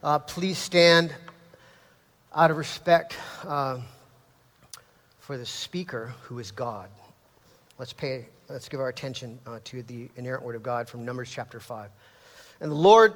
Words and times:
Uh, 0.00 0.16
please 0.16 0.56
stand 0.56 1.12
out 2.32 2.52
of 2.52 2.56
respect 2.56 3.16
uh, 3.44 3.80
for 5.18 5.36
the 5.36 5.44
speaker 5.44 6.14
who 6.22 6.38
is 6.38 6.52
God. 6.52 6.88
Let's 7.78 7.92
pay, 7.92 8.26
let's 8.48 8.68
give 8.68 8.78
our 8.78 8.90
attention 8.90 9.40
uh, 9.44 9.58
to 9.64 9.82
the 9.82 10.08
inerrant 10.14 10.44
word 10.44 10.54
of 10.54 10.62
God 10.62 10.88
from 10.88 11.04
Numbers 11.04 11.28
chapter 11.28 11.58
5. 11.58 11.90
And 12.60 12.70
the 12.70 12.76
Lord 12.76 13.14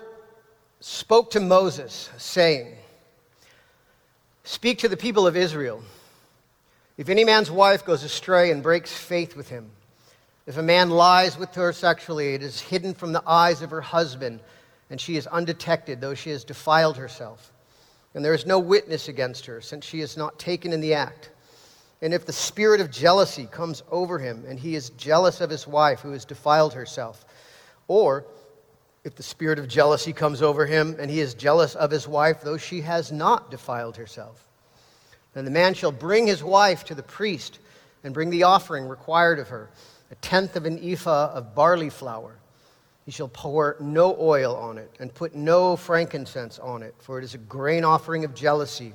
spoke 0.81 1.31
to 1.33 1.41
Moses, 1.41 2.11
saying, 2.19 2.75
Speak 4.43 4.79
to 4.79 4.89
the 4.89 4.97
people 4.97 5.25
of 5.25 5.37
Israel. 5.37 5.85
If 6.97 7.09
any 7.09 7.23
man's 7.23 7.49
wife 7.49 7.85
goes 7.85 8.03
astray 8.03 8.51
and 8.51 8.61
breaks 8.61 8.93
faith 8.93 9.37
with 9.37 9.49
him, 9.49 9.71
if 10.47 10.57
a 10.57 10.63
man 10.63 10.91
lies 10.91 11.39
with 11.39 11.55
her 11.55 11.73
sexually, 11.73 12.35
it 12.35 12.43
is 12.43 12.61
hidden 12.61 12.93
from 12.93 13.13
the 13.13 13.23
eyes 13.25 13.63
of 13.63 13.71
her 13.71 13.83
husband, 13.83 14.41
and 14.93 15.01
she 15.01 15.17
is 15.17 15.27
undetected, 15.27 16.03
though 16.03 16.13
she 16.13 16.29
has 16.29 16.45
defiled 16.45 16.99
herself. 16.99 17.51
And 18.13 18.23
there 18.23 18.35
is 18.35 18.45
no 18.45 18.59
witness 18.59 19.09
against 19.09 19.47
her, 19.47 19.63
since 19.63 19.87
she 19.87 20.03
is 20.03 20.19
not 20.19 20.39
taken 20.39 20.71
in 20.71 20.83
the 20.83 20.93
act. 20.93 21.31
And 22.03 22.13
if 22.13 22.27
the 22.27 22.33
spirit 22.35 22.79
of 22.79 22.91
jealousy 22.91 23.47
comes 23.47 23.83
over 23.91 24.19
him, 24.19 24.45
and 24.47 24.59
he 24.61 24.75
is 24.75 24.91
jealous 24.91 25.41
of 25.41 25.49
his 25.49 25.67
wife 25.67 26.01
who 26.01 26.13
has 26.13 26.27
defiled 26.27 26.75
herself, 26.75 27.25
or 27.89 28.27
if 29.03 29.15
the 29.15 29.23
spirit 29.23 29.59
of 29.59 29.67
jealousy 29.67 30.13
comes 30.13 30.43
over 30.43 30.67
him, 30.67 30.95
and 30.99 31.11
he 31.11 31.21
is 31.21 31.33
jealous 31.33 31.75
of 31.75 31.91
his 31.91 32.07
wife, 32.07 32.43
though 32.43 32.59
she 32.59 32.83
has 32.83 33.11
not 33.11 33.51
defiled 33.51 33.97
herself, 33.97 34.47
then 35.33 35.47
the 35.47 35.51
man 35.51 35.73
shall 35.73 35.91
bring 35.91 36.27
his 36.27 36.45
wife 36.45 36.85
to 36.85 36.95
the 36.95 37.03
priest 37.03 37.61
and 38.05 38.13
bring 38.13 38.29
the 38.29 38.43
offering 38.43 38.87
required 38.87 39.39
of 39.39 39.49
her 39.49 39.71
a 40.11 40.15
tenth 40.17 40.55
of 40.55 40.67
an 40.67 40.79
ephah 40.83 41.33
of 41.33 41.55
barley 41.55 41.89
flour. 41.89 42.37
He 43.05 43.11
shall 43.11 43.29
pour 43.29 43.77
no 43.81 44.17
oil 44.19 44.55
on 44.55 44.79
it 44.79 44.91
and 45.01 45.13
put 45.13 45.35
no 45.35 45.77
frankincense 45.77 46.59
on 46.59 46.83
it, 46.83 46.95
for 46.99 47.19
it 47.19 47.25
is 47.25 47.35
a 47.35 47.39
grain 47.39 47.85
offering 47.85 48.25
of 48.25 48.35
jealousy, 48.35 48.93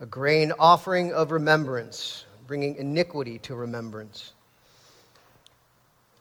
a 0.00 0.06
grain 0.06 0.52
offering 0.58 1.12
of 1.12 1.30
remembrance, 1.30 2.24
bringing 2.46 2.76
iniquity 2.76 3.38
to 3.40 3.54
remembrance. 3.54 4.32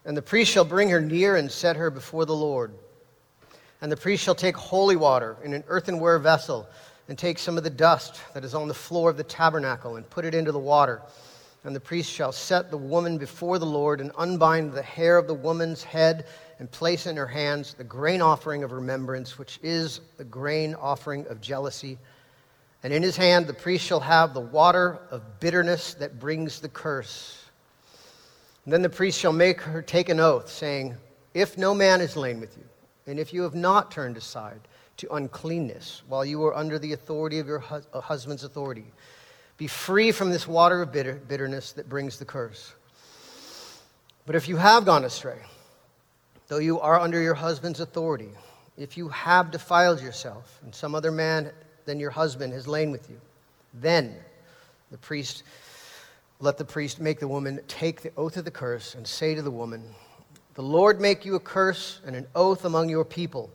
And 0.06 0.16
the 0.16 0.22
priest 0.22 0.52
shall 0.52 0.66
bring 0.66 0.90
her 0.90 1.02
near 1.02 1.38
and 1.38 1.52
set 1.52 1.76
her 1.76 1.90
before 1.90 2.26
the 2.26 2.36
Lord. 2.36 2.72
And 3.82 3.92
the 3.92 3.98
priest 3.98 4.24
shall 4.24 4.36
take 4.36 4.56
holy 4.56 4.96
water 4.96 5.38
in 5.44 5.54
an 5.54 5.64
earthenware 5.68 6.20
vessel 6.20 6.68
and 7.10 7.18
take 7.18 7.40
some 7.40 7.58
of 7.58 7.64
the 7.64 7.70
dust 7.70 8.22
that 8.34 8.46
is 8.46 8.54
on 8.54 8.68
the 8.68 8.74
floor 8.74 9.10
of 9.10 9.18
the 9.18 9.24
tabernacle 9.24 9.96
and 9.96 10.10
put 10.10 10.24
it 10.24 10.36
into 10.36 10.52
the 10.52 10.60
water 10.60 11.02
and 11.68 11.76
the 11.76 11.80
priest 11.82 12.10
shall 12.10 12.32
set 12.32 12.72
the 12.72 12.78
woman 12.78 13.18
before 13.18 13.60
the 13.60 13.66
Lord 13.66 14.00
and 14.00 14.12
unbind 14.18 14.72
the 14.72 14.82
hair 14.82 15.18
of 15.18 15.28
the 15.28 15.34
woman's 15.34 15.84
head 15.84 16.26
and 16.60 16.72
place 16.72 17.06
in 17.06 17.16
her 17.18 17.28
hands 17.28 17.74
the 17.74 17.84
grain 17.84 18.22
offering 18.22 18.64
of 18.64 18.72
remembrance, 18.72 19.38
which 19.38 19.60
is 19.62 20.02
the 20.18 20.24
grain 20.24 20.76
offering 20.76 21.26
of 21.28 21.42
jealousy. 21.42 21.98
And 22.84 22.94
in 22.94 23.04
his 23.04 23.18
hand 23.18 23.48
the 23.48 23.54
priest 23.54 23.86
shall 23.86 24.00
have 24.00 24.34
the 24.34 24.40
water 24.40 25.00
of 25.12 25.40
bitterness 25.40 25.94
that 25.96 26.20
brings 26.20 26.60
the 26.60 26.70
curse. 26.70 27.46
And 28.66 28.74
then 28.74 28.82
the 28.82 28.90
priest 28.90 29.20
shall 29.20 29.34
make 29.34 29.62
her 29.62 29.82
take 29.82 30.10
an 30.10 30.20
oath, 30.20 30.50
saying, 30.50 30.96
If 31.34 31.58
no 31.58 31.74
man 31.74 32.02
is 32.02 32.18
lain 32.18 32.40
with 32.40 32.58
you, 32.58 32.66
and 33.06 33.20
if 33.20 33.34
you 33.34 33.44
have 33.44 33.56
not 33.56 33.92
turned 33.92 34.18
aside 34.18 34.60
to 34.98 35.14
uncleanness 35.14 36.04
while 36.08 36.26
you 36.26 36.44
are 36.46 36.56
under 36.56 36.78
the 36.78 36.94
authority 36.94 37.40
of 37.40 37.48
your 37.48 37.64
uh, 37.72 38.02
husband's 38.02 38.44
authority, 38.44 38.86
be 39.58 39.68
free 39.68 40.12
from 40.12 40.30
this 40.30 40.48
water 40.48 40.82
of 40.82 40.92
bitter, 40.92 41.16
bitterness 41.28 41.72
that 41.74 41.88
brings 41.90 42.20
the 42.20 42.26
curse. 42.26 42.74
But 44.26 44.36
if 44.36 44.50
you 44.50 44.58
have 44.58 44.86
gone 44.86 45.06
astray, 45.06 45.40
though 46.48 46.60
you 46.60 46.80
are 46.80 47.00
under 47.00 47.22
your 47.22 47.34
husband's 47.34 47.80
authority, 47.80 48.30
if 48.78 48.98
you 48.98 49.10
have 49.10 49.52
defiled 49.52 50.02
yourself 50.02 50.60
and 50.64 50.74
some 50.74 50.96
other 50.96 51.12
man 51.12 51.52
than 51.86 52.00
your 52.00 52.12
husband 52.12 52.54
has 52.54 52.68
lain 52.68 52.92
with 52.92 53.10
you, 53.10 53.20
then 53.74 54.16
the 54.92 54.98
priest 54.98 55.44
let 56.40 56.58
the 56.58 56.66
priest 56.66 57.00
make 57.00 57.20
the 57.20 57.28
woman 57.28 57.60
take 57.68 58.02
the 58.02 58.12
oath 58.16 58.38
of 58.38 58.46
the 58.46 58.52
curse 58.52 58.94
and 58.94 59.08
say 59.08 59.34
to 59.34 59.42
the 59.42 59.52
woman, 59.52 59.84
The 60.54 60.62
Lord 60.62 61.02
make 61.02 61.26
you 61.26 61.34
a 61.34 61.40
curse 61.40 62.00
and 62.06 62.16
an 62.16 62.28
oath 62.36 62.64
among 62.64 62.90
your 62.90 63.06
people. 63.06 63.50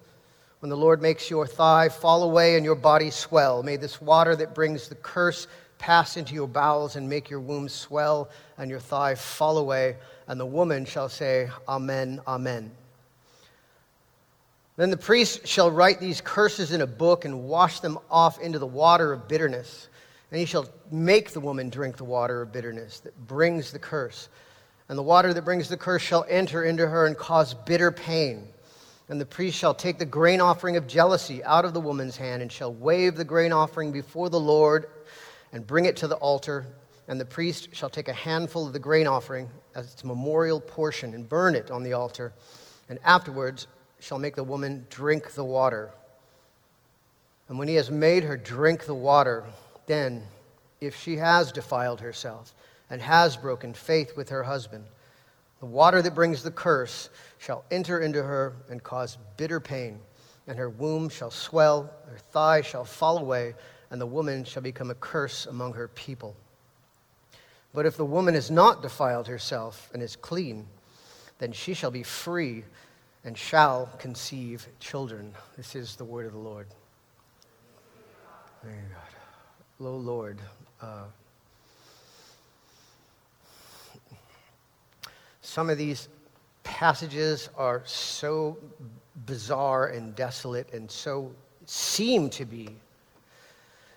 When 0.59 0.71
the 0.71 0.77
Lord 0.77 1.01
makes 1.01 1.31
your 1.31 1.47
thigh 1.47 1.89
fall 1.89 2.25
away 2.25 2.57
and 2.57 2.65
your 2.65 2.75
body 2.75 3.11
swell, 3.11 3.63
may 3.63 3.77
this 3.77 4.01
water 4.01 4.35
that 4.35 4.55
brings 4.55 4.89
the 4.89 4.97
curse 4.97 5.47
pass 5.79 6.17
into 6.17 6.35
your 6.35 6.49
bowels 6.49 6.97
and 6.97 7.09
make 7.09 7.31
your 7.31 7.41
womb 7.41 7.69
swell 7.69 8.29
and 8.59 8.69
your 8.69 8.81
thigh 8.81 9.15
fall 9.15 9.59
away. 9.59 9.97
And 10.27 10.39
the 10.39 10.47
woman 10.47 10.85
shall 10.85 11.09
say, 11.09 11.51
Amen, 11.69 12.21
Amen. 12.27 12.73
Then 14.77 14.91
the 14.91 14.97
priest 14.97 15.47
shall 15.47 15.71
write 15.71 16.01
these 16.01 16.21
curses 16.21 16.73
in 16.73 16.81
a 16.81 16.87
book 16.87 17.25
and 17.25 17.45
wash 17.45 17.81
them 17.81 17.99
off 18.11 18.41
into 18.41 18.59
the 18.59 18.67
water 18.67 19.13
of 19.13 19.29
bitterness. 19.29 19.89
And 20.31 20.41
he 20.41 20.47
shall 20.47 20.67
make 20.91 21.33
the 21.33 21.41
woman 21.41 21.69
drink 21.69 21.99
the 21.99 22.05
water 22.05 22.41
of 22.41 22.53
bitterness 22.53 23.01
that 23.01 23.27
brings 23.27 23.71
the 23.71 23.79
curse. 23.79 24.31
And 24.89 24.97
the 24.99 25.03
water 25.03 25.35
that 25.35 25.45
brings 25.45 25.69
the 25.69 25.77
curse 25.77 26.03
shall 26.03 26.25
enter 26.29 26.65
into 26.65 26.89
her 26.89 27.07
and 27.07 27.17
cause 27.17 27.53
bitter 27.53 27.93
pain. 27.93 28.49
And 29.09 29.21
the 29.21 29.27
priest 29.27 29.59
shall 29.59 29.75
take 29.75 29.99
the 29.99 30.07
grain 30.07 30.41
offering 30.41 30.79
of 30.79 30.87
jealousy 30.87 31.45
out 31.45 31.67
of 31.67 31.75
the 31.75 31.81
woman's 31.81 32.17
hand 32.17 32.41
and 32.41 32.51
shall 32.51 32.73
wave 32.73 33.15
the 33.15 33.25
grain 33.25 33.53
offering 33.53 33.93
before 33.93 34.31
the 34.31 34.41
Lord 34.41 34.87
and 35.53 35.67
bring 35.67 35.85
it 35.85 35.97
to 35.99 36.09
the 36.09 36.17
altar, 36.17 36.67
and 37.09 37.21
the 37.21 37.25
priest 37.27 37.69
shall 37.73 37.91
take 37.91 38.09
a 38.09 38.13
handful 38.15 38.67
of 38.67 38.73
the 38.73 38.79
grain 38.79 39.07
offering 39.07 39.51
as 39.75 39.93
its 39.93 40.03
memorial 40.03 40.61
portion 40.61 41.13
and 41.13 41.29
burn 41.29 41.55
it 41.55 41.71
on 41.71 41.83
the 41.83 41.93
altar, 41.93 42.33
and 42.89 42.99
afterwards 43.05 43.67
shall 44.03 44.19
make 44.19 44.35
the 44.35 44.43
woman 44.43 44.85
drink 44.91 45.31
the 45.33 45.45
water. 45.45 45.93
And 47.49 47.57
when 47.57 47.69
he 47.69 47.77
has 47.77 47.89
made 47.89 48.25
her 48.25 48.37
drink 48.37 48.85
the 48.85 48.95
water, 48.95 49.45
then, 49.87 50.25
if 50.81 50.97
she 50.97 51.17
has 51.19 51.53
defiled 51.53 52.01
herself 52.01 52.53
and 52.91 53.01
has 53.01 53.37
broken 53.37 53.73
faith 53.73 54.17
with 54.17 54.29
her 54.31 54.43
husband, 54.43 54.85
the 55.61 55.67
water 55.67 56.03
that 56.03 56.17
brings 56.17 56.43
the 56.43 56.51
curse 56.51 57.11
shall 57.39 57.65
enter 57.71 58.01
into 58.01 58.21
her 58.21 58.55
and 58.69 58.83
cause 58.83 59.19
bitter 59.37 59.61
pain, 59.61 60.01
and 60.49 60.59
her 60.59 60.69
womb 60.69 61.09
shall 61.09 61.31
swell, 61.31 61.89
her 62.11 62.19
thigh 62.33 62.61
shall 62.61 62.85
fall 62.85 63.19
away, 63.19 63.55
and 63.93 64.01
the 64.01 64.07
woman 64.07 64.43
shall 64.43 64.63
become 64.63 64.91
a 64.91 64.97
curse 64.97 65.47
among 65.47 65.75
her 65.75 65.87
people. 65.87 66.35
But 67.73 67.87
if 67.87 67.97
the 67.97 68.05
woman 68.05 68.35
has 68.35 68.51
not 68.51 68.83
defiled 68.83 69.29
herself 69.29 69.89
and 69.95 70.03
is 70.03 70.17
clean, 70.17 70.67
then 71.39 71.53
she 71.53 71.75
shall 71.75 71.93
be 71.93 72.03
free 72.03 72.65
and 73.25 73.37
shall 73.37 73.87
conceive 73.99 74.67
children. 74.81 75.33
This 75.57 75.75
is 75.75 75.97
the 75.97 76.05
word 76.05 76.27
of 76.27 76.33
the 76.33 76.39
Lord. 76.39 76.67
Thank 78.63 78.77
God. 78.77 79.87
Oh, 79.87 79.97
Lord. 79.97 80.39
Uh, 80.81 81.05
some 85.41 85.71
of 85.71 85.79
these 85.79 86.09
passages 86.63 87.49
are 87.57 87.83
so 87.85 88.57
bizarre 89.27 89.89
and 89.89 90.15
desolate 90.17 90.73
and 90.73 90.91
so 90.91 91.31
seem 91.67 92.31
to 92.31 92.45
be 92.45 92.69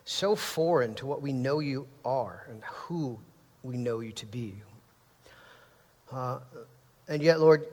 so 0.06 0.36
foreign 0.36 0.94
to 0.96 1.06
what 1.06 1.22
we 1.22 1.34
know 1.34 1.60
you 1.60 1.88
are 2.04 2.46
and 2.50 2.64
who 2.64 3.20
we 3.64 3.78
know 3.78 4.00
you 4.00 4.12
to 4.12 4.26
be. 4.26 4.54
Uh, 6.12 6.40
and 7.08 7.22
yet, 7.24 7.40
Lord, 7.40 7.66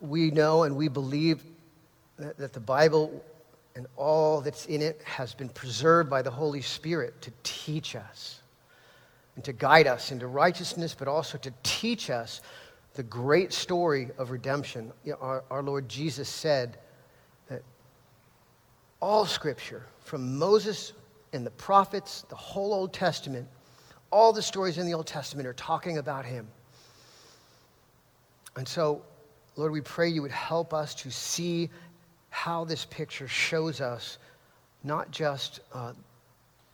we 0.00 0.30
know 0.30 0.64
and 0.64 0.76
we 0.76 0.88
believe 0.88 1.42
that, 2.18 2.36
that 2.38 2.52
the 2.52 2.60
Bible 2.60 3.24
and 3.76 3.86
all 3.96 4.40
that's 4.40 4.66
in 4.66 4.82
it 4.82 5.00
has 5.04 5.34
been 5.34 5.48
preserved 5.48 6.10
by 6.10 6.22
the 6.22 6.30
Holy 6.30 6.60
Spirit 6.60 7.20
to 7.22 7.32
teach 7.42 7.96
us 7.96 8.40
and 9.36 9.44
to 9.44 9.52
guide 9.52 9.86
us 9.86 10.12
into 10.12 10.26
righteousness, 10.26 10.94
but 10.98 11.08
also 11.08 11.38
to 11.38 11.52
teach 11.62 12.10
us 12.10 12.40
the 12.94 13.02
great 13.02 13.52
story 13.52 14.08
of 14.18 14.30
redemption. 14.30 14.92
You 15.04 15.12
know, 15.12 15.18
our, 15.20 15.44
our 15.50 15.62
Lord 15.62 15.88
Jesus 15.88 16.28
said 16.28 16.78
that 17.48 17.62
all 19.00 19.24
scripture, 19.24 19.86
from 20.00 20.38
Moses 20.38 20.92
and 21.32 21.46
the 21.46 21.52
prophets, 21.52 22.26
the 22.28 22.36
whole 22.36 22.74
Old 22.74 22.92
Testament, 22.92 23.46
all 24.10 24.32
the 24.32 24.42
stories 24.42 24.76
in 24.76 24.86
the 24.86 24.94
Old 24.94 25.06
Testament 25.06 25.46
are 25.46 25.54
talking 25.54 25.98
about 25.98 26.24
him. 26.24 26.48
And 28.56 28.66
so, 28.66 29.02
Lord, 29.60 29.72
we 29.72 29.82
pray 29.82 30.08
you 30.08 30.22
would 30.22 30.30
help 30.30 30.72
us 30.72 30.94
to 30.94 31.10
see 31.10 31.68
how 32.30 32.64
this 32.64 32.86
picture 32.86 33.28
shows 33.28 33.82
us 33.82 34.16
not 34.84 35.10
just 35.10 35.60
uh, 35.74 35.92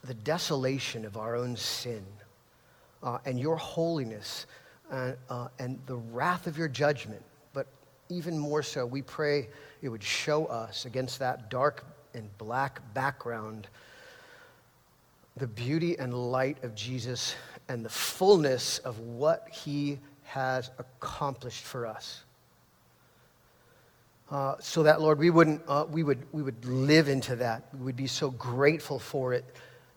the 0.05 0.15
desolation 0.15 1.05
of 1.05 1.17
our 1.17 1.35
own 1.35 1.57
sin 1.57 2.07
uh, 3.03 3.19
and 3.25 3.41
your 3.41 3.57
holiness 3.57 4.47
uh, 4.93 5.15
uh 5.29 5.49
and 5.59 5.81
the 5.87 5.97
wrath 5.97 6.47
of 6.47 6.57
your 6.57 6.69
judgment, 6.69 7.21
but 7.53 7.67
even 8.09 8.39
more 8.39 8.63
so, 8.63 8.87
we 8.87 9.03
pray 9.03 9.49
it 9.83 9.89
would 9.89 10.05
show 10.05 10.47
us 10.47 10.85
against 10.85 11.19
that 11.19 11.51
dark 11.51 11.85
and 12.15 12.31
black 12.39 12.81
background 12.95 13.67
the 15.37 15.49
beauty 15.49 15.99
and 15.99 16.15
light 16.15 16.63
of 16.63 16.77
Jesus 16.77 17.35
and 17.69 17.85
the 17.85 17.91
fullness 17.91 18.79
of 18.79 19.01
what 19.01 19.49
he 19.51 19.99
has 20.23 20.71
accomplished 20.79 21.65
for 21.65 21.85
us. 21.85 22.23
Uh, 24.31 24.57
so 24.59 24.83
that, 24.83 25.01
Lord, 25.01 25.19
we, 25.19 25.31
wouldn't, 25.31 25.63
uh, 25.69 25.85
we, 25.89 26.03
would, 26.03 26.27
we 26.33 26.43
would 26.43 26.65
live 26.65 27.09
into 27.09 27.37
that. 27.37 27.69
We 27.75 27.85
would 27.85 27.97
be 27.97 28.09
so 28.09 28.31
grateful 28.31 28.99
for 28.99 29.33
it. 29.33 29.45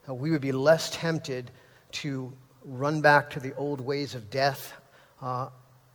Uh, 0.08 0.14
we 0.14 0.30
would 0.30 0.40
be 0.40 0.52
less 0.52 0.90
tempted 0.90 1.50
to 1.92 2.32
run 2.64 3.00
back 3.00 3.30
to 3.30 3.40
the 3.40 3.54
old 3.56 3.80
ways 3.80 4.14
of 4.14 4.30
death, 4.30 4.72
uh, 5.20 5.48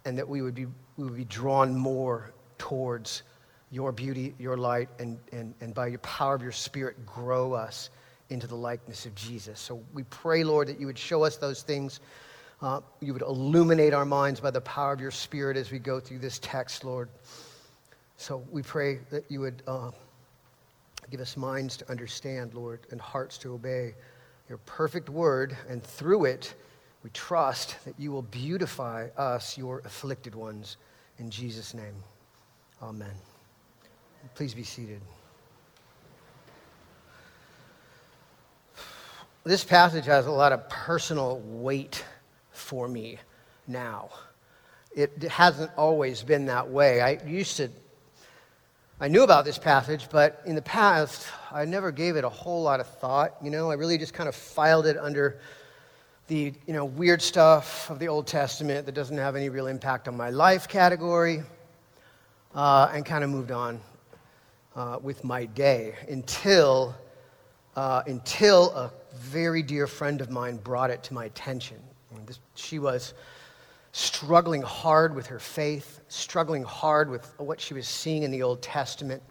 and 0.03 0.17
that 0.17 0.27
we 0.27 0.41
would, 0.41 0.55
be, 0.55 0.65
we 0.97 1.05
would 1.05 1.15
be 1.15 1.25
drawn 1.25 1.77
more 1.77 2.33
towards 2.57 3.23
your 3.71 3.91
beauty, 3.91 4.33
your 4.37 4.57
light, 4.57 4.89
and, 4.99 5.17
and, 5.31 5.53
and 5.61 5.73
by 5.73 5.87
your 5.87 5.99
power 5.99 6.35
of 6.35 6.41
your 6.41 6.51
Spirit, 6.51 7.05
grow 7.05 7.53
us 7.53 7.89
into 8.29 8.47
the 8.47 8.55
likeness 8.55 9.05
of 9.05 9.15
Jesus. 9.15 9.59
So 9.59 9.81
we 9.93 10.03
pray, 10.03 10.43
Lord, 10.43 10.67
that 10.67 10.79
you 10.79 10.87
would 10.87 10.97
show 10.97 11.23
us 11.23 11.37
those 11.37 11.61
things. 11.61 11.99
Uh, 12.61 12.81
you 12.99 13.13
would 13.13 13.21
illuminate 13.21 13.93
our 13.93 14.05
minds 14.05 14.39
by 14.39 14.51
the 14.51 14.61
power 14.61 14.93
of 14.93 14.99
your 14.99 15.11
Spirit 15.11 15.57
as 15.57 15.71
we 15.71 15.79
go 15.79 15.99
through 15.99 16.19
this 16.19 16.39
text, 16.39 16.83
Lord. 16.83 17.09
So 18.17 18.43
we 18.51 18.61
pray 18.61 18.99
that 19.09 19.29
you 19.29 19.41
would 19.41 19.61
uh, 19.67 19.91
give 21.11 21.19
us 21.19 21.37
minds 21.37 21.77
to 21.77 21.91
understand, 21.91 22.53
Lord, 22.53 22.79
and 22.91 22.99
hearts 22.99 23.37
to 23.39 23.53
obey 23.53 23.93
your 24.49 24.57
perfect 24.59 25.09
word, 25.09 25.57
and 25.69 25.83
through 25.83 26.25
it, 26.25 26.53
we 27.03 27.09
trust 27.11 27.83
that 27.85 27.95
you 27.99 28.11
will 28.11 28.21
beautify 28.23 29.07
us, 29.17 29.57
your 29.57 29.79
afflicted 29.85 30.35
ones. 30.35 30.77
In 31.19 31.29
Jesus' 31.29 31.73
name, 31.73 31.95
amen. 32.81 33.13
Please 34.33 34.53
be 34.53 34.63
seated. 34.63 35.01
This 39.43 39.63
passage 39.63 40.05
has 40.05 40.25
a 40.25 40.31
lot 40.31 40.51
of 40.51 40.67
personal 40.69 41.39
weight 41.45 42.03
for 42.51 42.87
me 42.87 43.19
now. 43.67 44.09
It 44.95 45.23
hasn't 45.23 45.71
always 45.77 46.23
been 46.23 46.45
that 46.47 46.69
way. 46.69 47.01
I 47.01 47.19
used 47.27 47.57
to 47.57 47.69
I 48.97 49.09
knew 49.09 49.23
about 49.23 49.43
this 49.43 49.57
passage, 49.57 50.07
but 50.09 50.41
in 50.45 50.55
the 50.55 50.61
past, 50.61 51.27
I 51.51 51.65
never 51.65 51.91
gave 51.91 52.15
it 52.15 52.23
a 52.23 52.29
whole 52.29 52.63
lot 52.63 52.79
of 52.79 52.87
thought. 52.87 53.35
You 53.43 53.51
know, 53.51 53.69
I 53.69 53.73
really 53.73 53.97
just 53.97 54.13
kind 54.13 54.29
of 54.29 54.35
filed 54.35 54.85
it 54.85 54.95
under 54.97 55.37
the 56.27 56.53
you 56.65 56.73
know, 56.73 56.85
weird 56.85 57.21
stuff 57.21 57.89
of 57.89 57.99
the 57.99 58.07
Old 58.07 58.25
Testament 58.25 58.85
that 58.85 58.93
doesn't 58.93 59.17
have 59.17 59.35
any 59.35 59.49
real 59.49 59.67
impact 59.67 60.07
on 60.07 60.15
my 60.15 60.29
life 60.29 60.69
category, 60.69 61.43
uh, 62.55 62.89
and 62.93 63.05
kind 63.05 63.25
of 63.25 63.29
moved 63.29 63.51
on 63.51 63.81
uh, 64.77 64.97
with 65.01 65.25
my 65.25 65.43
day 65.43 65.93
until, 66.07 66.95
uh, 67.75 68.01
until 68.07 68.71
a 68.75 68.93
very 69.13 69.61
dear 69.61 69.87
friend 69.87 70.21
of 70.21 70.29
mine 70.29 70.55
brought 70.55 70.89
it 70.89 71.03
to 71.03 71.13
my 71.13 71.25
attention. 71.25 71.77
This, 72.25 72.39
she 72.55 72.79
was 72.79 73.13
struggling 73.95 74.61
hard 74.61 75.15
with 75.15 75.25
her 75.25 75.39
faith, 75.39 76.01
struggling 76.09 76.63
hard 76.63 77.09
with 77.09 77.33
what 77.39 77.61
she 77.61 77.73
was 77.73 77.87
seeing 77.87 78.23
in 78.23 78.31
the 78.31 78.43
Old 78.43 78.61
Testament. 78.61 79.23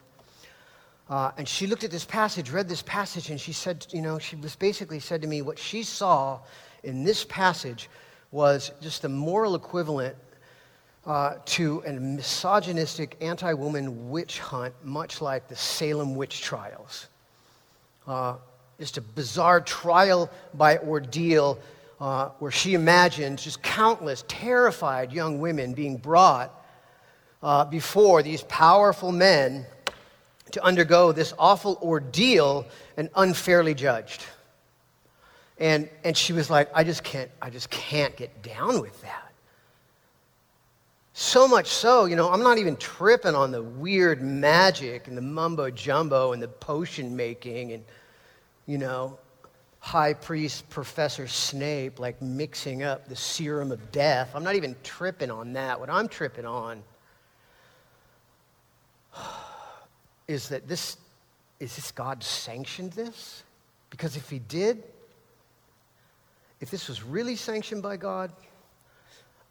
Uh, 1.11 1.33
and 1.37 1.47
she 1.47 1.67
looked 1.67 1.85
at 1.85 1.91
this 1.91 2.07
passage, 2.07 2.51
read 2.51 2.67
this 2.67 2.81
passage, 2.81 3.29
and 3.29 3.39
she 3.39 3.53
said, 3.53 3.87
you 3.91 4.01
know, 4.01 4.19
she 4.19 4.37
was 4.37 4.57
basically 4.57 4.99
said 4.99 5.21
to 5.21 5.29
me, 5.29 5.43
what 5.43 5.59
she 5.59 5.83
saw 5.83 6.41
in 6.83 7.05
this 7.05 7.25
passage 7.25 7.91
was 8.31 8.73
just 8.81 9.03
the 9.03 9.09
moral 9.09 9.55
equivalent 9.55 10.17
uh, 11.05 11.35
to 11.45 11.83
a 11.87 11.93
misogynistic 11.93 13.19
anti 13.21 13.53
woman 13.53 14.09
witch 14.09 14.39
hunt, 14.39 14.75
much 14.83 15.21
like 15.21 15.47
the 15.47 15.57
Salem 15.57 16.15
witch 16.15 16.41
trials. 16.41 17.09
Uh, 18.07 18.37
just 18.81 18.97
a 18.97 19.03
bizarre 19.03 19.61
trial 19.61 20.31
by 20.55 20.79
ordeal 20.79 21.59
uh, 22.01 22.31
where 22.39 22.51
she 22.51 22.75
imagined 22.75 23.39
just 23.39 23.63
countless 23.63 24.25
terrified 24.29 25.13
young 25.13 25.39
women 25.39 25.75
being 25.75 25.97
brought 25.97 26.65
uh, 27.43 27.65
before 27.65 28.23
these 28.23 28.43
powerful 28.45 29.13
men 29.13 29.67
to 30.51 30.63
undergo 30.63 31.13
this 31.13 31.35
awful 31.39 31.79
ordeal 31.83 32.67
and 32.97 33.11
unfairly 33.17 33.75
judged. 33.75 34.25
And, 35.59 35.89
and 36.03 36.17
she 36.17 36.33
was 36.33 36.51
like, 36.51 36.69
I 36.75 36.85
just 36.85 37.05
can't, 37.05 37.31
I 37.41 37.51
just 37.51 37.71
can't 37.71 38.17
get 38.17 38.43
down 38.43 38.81
with 38.81 39.01
that. 39.03 39.33
So 41.13 41.47
much 41.47 41.69
so, 41.69 42.07
you 42.07 42.17
know, 42.17 42.29
I'm 42.29 42.43
not 42.43 42.59
even 42.59 42.77
tripping 42.77 43.37
on 43.37 43.53
the 43.53 43.63
weird 43.63 44.21
magic 44.21 45.07
and 45.07 45.17
the 45.17 45.23
mumbo 45.23 45.71
jumbo 45.71 46.33
and 46.33 46.43
the 46.43 46.49
potion 46.49 47.15
making 47.15 47.73
and, 47.73 47.85
you 48.67 48.79
know, 48.79 49.17
high 49.85 50.15
priest 50.15 50.67
Professor 50.71 51.29
Snape 51.29 52.01
like 52.01 52.21
mixing 52.23 52.83
up 52.83 53.07
the 53.07 53.15
serum 53.15 53.71
of 53.71 53.93
death. 53.93 54.31
I'm 54.35 54.43
not 54.43 54.55
even 54.55 54.75
tripping 54.83 55.31
on 55.31 55.53
that. 55.53 55.79
What 55.79 55.91
I'm 55.91 56.09
tripping 56.09 56.47
on 56.47 56.83
is 60.27 60.49
that 60.49 60.67
this 60.67 60.97
is 61.61 61.77
this 61.77 61.93
God 61.93 62.25
sanctioned 62.25 62.93
this? 62.93 63.43
Because 63.91 64.17
if 64.17 64.31
he 64.31 64.39
did, 64.39 64.83
if 66.63 66.71
this 66.71 66.89
was 66.89 67.03
really 67.03 67.37
sanctioned 67.37 67.83
by 67.83 67.99
God, 67.99 68.33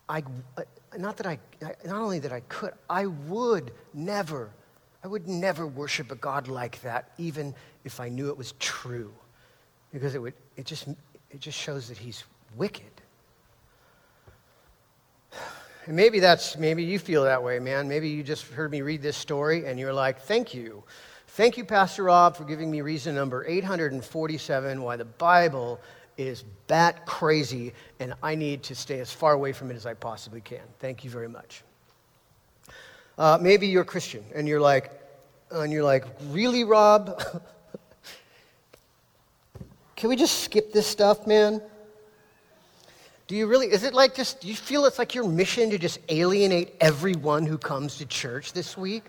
I 0.10 0.24
uh, 0.58 0.64
not 0.98 1.16
that 1.18 1.28
I 1.28 1.38
not 1.86 2.02
only 2.02 2.18
that 2.18 2.34
I 2.34 2.40
could, 2.50 2.74
I 2.90 3.06
would 3.06 3.72
never 3.94 4.50
I 5.04 5.08
would 5.08 5.28
never 5.28 5.68
worship 5.68 6.12
a 6.12 6.16
God 6.16 6.48
like 6.48 6.82
that 6.82 7.12
even 7.20 7.54
if 7.84 8.00
I 8.00 8.10
knew 8.10 8.30
it 8.30 8.38
was 8.38 8.54
true 8.54 9.14
because 9.94 10.16
it, 10.16 10.22
would, 10.22 10.34
it, 10.58 10.66
just, 10.66 10.88
it 11.30 11.40
just 11.40 11.58
shows 11.58 11.88
that 11.88 11.98
he's 11.98 12.24
wicked. 12.58 12.86
And 15.86 15.96
maybe 15.96 16.20
that's, 16.20 16.58
maybe 16.58 16.84
you 16.84 16.98
feel 16.98 17.24
that 17.26 17.44
way, 17.44 17.60
man. 17.60 17.88
Maybe 17.88 18.10
you 18.10 18.24
just 18.24 18.48
heard 18.48 18.72
me 18.72 18.82
read 18.82 19.02
this 19.02 19.18
story 19.18 19.66
and 19.66 19.80
you're 19.80 19.94
like, 19.94 20.22
thank 20.22 20.54
you. 20.54 20.84
Thank 21.28 21.58
you, 21.58 21.66
Pastor 21.66 22.04
Rob, 22.04 22.36
for 22.36 22.44
giving 22.44 22.72
me 22.72 22.82
reason 22.82 23.16
number 23.16 23.46
847 23.46 24.82
why 24.82 24.96
the 24.96 25.06
Bible 25.06 25.80
is 26.18 26.44
bat 26.68 27.06
crazy 27.06 27.74
and 28.00 28.14
I 28.24 28.36
need 28.36 28.64
to 28.64 28.76
stay 28.76 29.00
as 29.00 29.12
far 29.12 29.34
away 29.34 29.52
from 29.52 29.72
it 29.72 29.76
as 29.76 29.86
I 29.86 29.94
possibly 29.94 30.42
can. 30.42 30.62
Thank 30.80 31.04
you 31.04 31.10
very 31.10 31.28
much. 31.28 31.64
Uh, 33.18 33.38
maybe 33.42 33.68
you're 33.68 33.82
a 33.82 33.86
Christian 33.86 34.24
and 34.34 34.48
you're 34.48 34.62
like, 34.62 34.92
and 35.52 35.72
you're 35.72 35.84
like, 35.84 36.06
really, 36.30 36.64
Rob? 36.64 37.22
Can 40.04 40.10
we 40.10 40.18
just 40.18 40.44
skip 40.44 40.74
this 40.74 40.86
stuff, 40.86 41.26
man? 41.26 41.62
Do 43.28 43.38
you 43.38 43.48
really, 43.48 43.68
is 43.68 43.84
it 43.84 43.94
like 43.94 44.14
just, 44.14 44.42
do 44.42 44.50
you 44.50 44.54
feel 44.54 44.84
it's 44.84 45.00
like 45.00 45.16
your 45.16 45.26
mission 45.26 45.70
to 45.70 45.78
just 45.78 45.98
alienate 46.10 46.76
everyone 46.82 47.46
who 47.46 47.58
comes 47.58 47.96
to 48.00 48.06
church 48.06 48.52
this 48.52 48.76
week? 48.76 49.04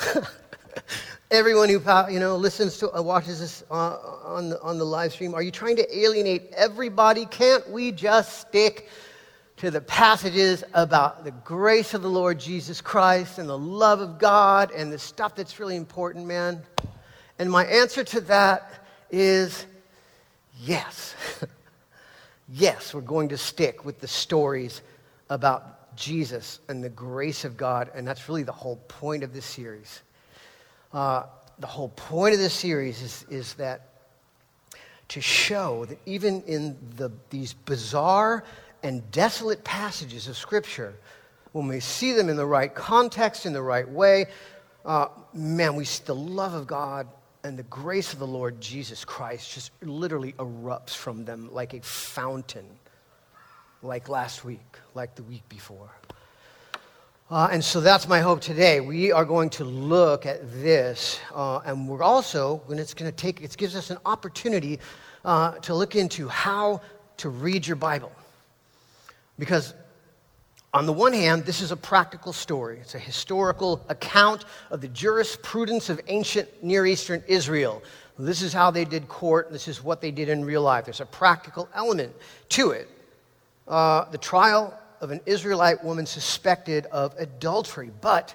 everyone 1.30 1.68
who, 1.68 1.78
you 2.10 2.20
know, 2.20 2.36
listens 2.36 2.78
to, 2.78 2.90
uh, 2.96 3.02
watches 3.02 3.38
this 3.38 3.64
uh, 3.70 3.98
on, 4.24 4.48
the, 4.48 4.62
on 4.62 4.78
the 4.78 4.86
live 4.86 5.12
stream, 5.12 5.34
are 5.34 5.42
you 5.42 5.50
trying 5.50 5.76
to 5.76 5.94
alienate 5.94 6.50
everybody? 6.56 7.26
Can't 7.26 7.68
we 7.68 7.92
just 7.92 8.48
stick 8.48 8.88
to 9.58 9.70
the 9.70 9.82
passages 9.82 10.64
about 10.72 11.24
the 11.24 11.32
grace 11.32 11.92
of 11.92 12.00
the 12.00 12.08
Lord 12.08 12.40
Jesus 12.40 12.80
Christ 12.80 13.38
and 13.38 13.46
the 13.46 13.58
love 13.58 14.00
of 14.00 14.18
God 14.18 14.70
and 14.70 14.90
the 14.90 14.98
stuff 14.98 15.34
that's 15.34 15.60
really 15.60 15.76
important, 15.76 16.24
man? 16.24 16.62
And 17.38 17.50
my 17.50 17.66
answer 17.66 18.02
to 18.04 18.22
that 18.22 18.86
is 19.10 19.66
yes, 20.60 21.14
yes, 22.48 22.94
we're 22.94 23.00
going 23.00 23.28
to 23.30 23.38
stick 23.38 23.84
with 23.84 24.00
the 24.00 24.08
stories 24.08 24.82
about 25.30 25.96
Jesus 25.96 26.60
and 26.68 26.82
the 26.82 26.88
grace 26.88 27.44
of 27.44 27.56
God, 27.56 27.90
and 27.94 28.06
that's 28.06 28.28
really 28.28 28.42
the 28.42 28.52
whole 28.52 28.76
point 28.88 29.22
of 29.22 29.32
this 29.32 29.46
series. 29.46 30.02
Uh, 30.92 31.24
the 31.58 31.66
whole 31.66 31.90
point 31.90 32.34
of 32.34 32.40
this 32.40 32.54
series 32.54 33.02
is, 33.02 33.26
is 33.30 33.54
that 33.54 33.88
to 35.08 35.20
show 35.20 35.84
that 35.84 35.98
even 36.06 36.42
in 36.42 36.76
the, 36.96 37.10
these 37.30 37.52
bizarre 37.52 38.44
and 38.82 39.08
desolate 39.10 39.62
passages 39.64 40.28
of 40.28 40.36
Scripture, 40.36 40.94
when 41.52 41.68
we 41.68 41.80
see 41.80 42.12
them 42.12 42.28
in 42.28 42.36
the 42.36 42.46
right 42.46 42.74
context, 42.74 43.46
in 43.46 43.52
the 43.52 43.62
right 43.62 43.88
way, 43.88 44.26
uh, 44.84 45.08
man, 45.32 45.76
we 45.76 45.84
see 45.84 46.02
the 46.04 46.14
love 46.14 46.52
of 46.52 46.66
God 46.66 47.06
and 47.44 47.58
the 47.58 47.62
grace 47.64 48.14
of 48.14 48.18
the 48.18 48.26
Lord 48.26 48.58
Jesus 48.60 49.04
Christ 49.04 49.52
just 49.54 49.70
literally 49.82 50.32
erupts 50.32 50.96
from 50.96 51.26
them 51.26 51.50
like 51.52 51.74
a 51.74 51.80
fountain, 51.80 52.64
like 53.82 54.08
last 54.08 54.46
week, 54.46 54.78
like 54.94 55.14
the 55.14 55.22
week 55.22 55.46
before. 55.50 55.90
Uh, 57.30 57.48
and 57.52 57.62
so 57.62 57.80
that's 57.80 58.08
my 58.08 58.20
hope 58.20 58.40
today. 58.40 58.80
We 58.80 59.12
are 59.12 59.26
going 59.26 59.50
to 59.50 59.64
look 59.64 60.24
at 60.24 60.40
this, 60.62 61.20
uh, 61.34 61.60
and 61.66 61.86
we're 61.86 62.02
also, 62.02 62.62
when 62.66 62.78
it's 62.78 62.94
going 62.94 63.10
to 63.10 63.16
take, 63.16 63.42
it 63.42 63.54
gives 63.56 63.76
us 63.76 63.90
an 63.90 63.98
opportunity 64.06 64.80
uh, 65.24 65.52
to 65.58 65.74
look 65.74 65.96
into 65.96 66.28
how 66.28 66.80
to 67.18 67.28
read 67.28 67.66
your 67.66 67.76
Bible. 67.76 68.12
Because 69.38 69.74
on 70.74 70.86
the 70.86 70.92
one 70.92 71.12
hand, 71.12 71.44
this 71.44 71.60
is 71.60 71.70
a 71.70 71.76
practical 71.76 72.32
story. 72.32 72.78
It's 72.80 72.96
a 72.96 72.98
historical 72.98 73.80
account 73.88 74.44
of 74.72 74.80
the 74.80 74.88
jurisprudence 74.88 75.88
of 75.88 76.00
ancient 76.08 76.64
Near 76.64 76.84
Eastern 76.84 77.22
Israel. 77.28 77.80
This 78.18 78.42
is 78.42 78.52
how 78.52 78.72
they 78.72 78.84
did 78.84 79.06
court, 79.06 79.52
this 79.52 79.68
is 79.68 79.84
what 79.84 80.00
they 80.00 80.10
did 80.10 80.28
in 80.28 80.44
real 80.44 80.62
life. 80.62 80.84
There's 80.84 81.00
a 81.00 81.06
practical 81.06 81.68
element 81.74 82.12
to 82.50 82.70
it. 82.70 82.88
Uh, 83.68 84.10
the 84.10 84.18
trial 84.18 84.76
of 85.00 85.12
an 85.12 85.20
Israelite 85.26 85.82
woman 85.84 86.06
suspected 86.06 86.86
of 86.86 87.14
adultery. 87.18 87.90
But 88.00 88.34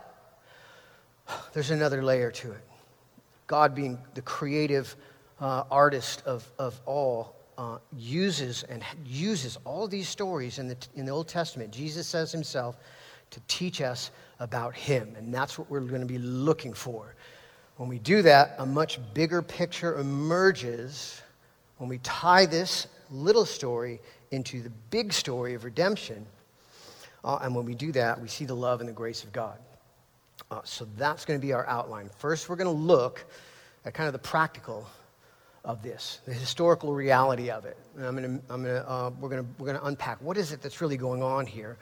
there's 1.53 1.71
another 1.71 2.01
layer 2.01 2.31
to 2.31 2.51
it. 2.53 2.63
God, 3.47 3.75
being 3.75 3.99
the 4.13 4.21
creative 4.21 4.95
uh, 5.41 5.63
artist 5.69 6.23
of, 6.25 6.49
of 6.57 6.79
all, 6.85 7.35
uh, 7.59 7.77
uses 7.97 8.63
and 8.63 8.81
uses 9.05 9.57
all 9.65 9.85
these 9.85 10.07
stories 10.07 10.59
in 10.59 10.69
the, 10.69 10.77
in 10.95 11.05
the 11.05 11.11
Old 11.11 11.27
Testament. 11.27 11.71
Jesus 11.71 12.07
says 12.07 12.31
himself 12.31 12.77
to 13.31 13.41
teach 13.49 13.81
us 13.81 14.11
about 14.39 14.73
him, 14.73 15.13
and 15.17 15.33
that's 15.33 15.59
what 15.59 15.69
we're 15.69 15.81
going 15.81 15.99
to 15.99 16.07
be 16.07 16.17
looking 16.17 16.71
for. 16.71 17.13
When 17.75 17.89
we 17.89 17.99
do 17.99 18.21
that, 18.21 18.55
a 18.59 18.65
much 18.65 18.99
bigger 19.13 19.41
picture 19.41 19.99
emerges 19.99 21.21
when 21.79 21.89
we 21.89 21.97
tie 21.97 22.45
this 22.45 22.87
little 23.11 23.45
story 23.45 23.99
into 24.31 24.61
the 24.61 24.71
big 24.89 25.11
story 25.11 25.53
of 25.53 25.65
redemption. 25.65 26.25
Uh, 27.25 27.39
and 27.41 27.53
when 27.53 27.65
we 27.65 27.75
do 27.75 27.91
that, 27.91 28.21
we 28.21 28.29
see 28.29 28.45
the 28.45 28.55
love 28.55 28.79
and 28.79 28.87
the 28.87 28.93
grace 28.93 29.25
of 29.25 29.33
God. 29.33 29.57
Uh, 30.49 30.61
so 30.63 30.87
that's 30.97 31.25
going 31.25 31.37
to 31.37 31.45
be 31.45 31.51
our 31.51 31.67
outline. 31.67 32.09
First, 32.19 32.47
we're 32.47 32.55
going 32.55 32.73
to 32.73 32.83
look 32.83 33.25
at 33.83 33.93
kind 33.93 34.07
of 34.07 34.13
the 34.13 34.19
practical 34.19 34.87
of 35.69 35.83
this, 35.83 36.19
the 36.25 36.33
historical 36.33 36.95
reality 36.95 37.51
of 37.51 37.63
it. 37.63 37.77
And 37.95 38.03
I'm 38.03 38.15
to, 38.17 38.41
I'm 38.51 38.63
to, 38.63 38.89
uh, 38.89 39.11
we're 39.19 39.29
going 39.29 39.43
to, 39.43 39.49
we're 39.59 39.71
to 39.73 39.85
unpack 39.85 40.19
what 40.19 40.35
is 40.35 40.51
it 40.51 40.63
that's 40.63 40.81
really 40.81 40.97
going 40.97 41.21
on 41.21 41.45
here. 41.45 41.77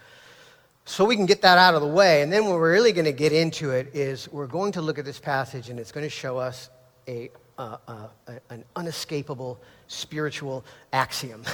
So 0.83 1.05
we 1.05 1.15
can 1.15 1.25
get 1.25 1.41
that 1.43 1.57
out 1.57 1.73
of 1.73 1.81
the 1.81 1.87
way. 1.87 2.21
And 2.21 2.31
then 2.31 2.43
what 2.45 2.55
we're 2.55 2.73
really 2.73 2.91
going 2.91 3.05
to 3.05 3.13
get 3.13 3.31
into 3.31 3.71
it 3.71 3.95
is 3.95 4.29
we're 4.29 4.45
going 4.45 4.73
to 4.73 4.81
look 4.81 4.99
at 4.99 5.05
this 5.05 5.19
passage 5.19 5.69
and 5.69 5.79
it's 5.79 5.93
going 5.93 6.05
to 6.05 6.09
show 6.09 6.37
us 6.37 6.69
a, 7.07 7.31
uh, 7.57 7.77
uh, 7.87 8.07
an 8.49 8.65
unescapable 8.75 9.57
spiritual 9.87 10.65
axiom. 10.91 11.43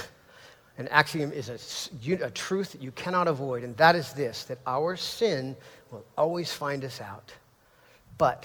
An 0.76 0.88
axiom 0.88 1.30
is 1.30 1.50
a, 1.50 2.24
a 2.26 2.30
truth 2.32 2.72
that 2.72 2.82
you 2.82 2.90
cannot 2.90 3.28
avoid, 3.28 3.62
and 3.62 3.76
that 3.76 3.94
is 3.94 4.12
this 4.12 4.42
that 4.46 4.58
our 4.66 4.96
sin 4.96 5.54
will 5.92 6.04
always 6.18 6.52
find 6.52 6.84
us 6.84 7.00
out. 7.00 7.32
But 8.18 8.44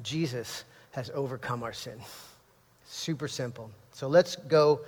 Jesus 0.00 0.64
has 0.92 1.10
overcome 1.12 1.62
our 1.62 1.74
sin. 1.74 2.00
Super 2.88 3.28
simple. 3.28 3.70
So 3.92 4.08
let's 4.08 4.36
go 4.36 4.80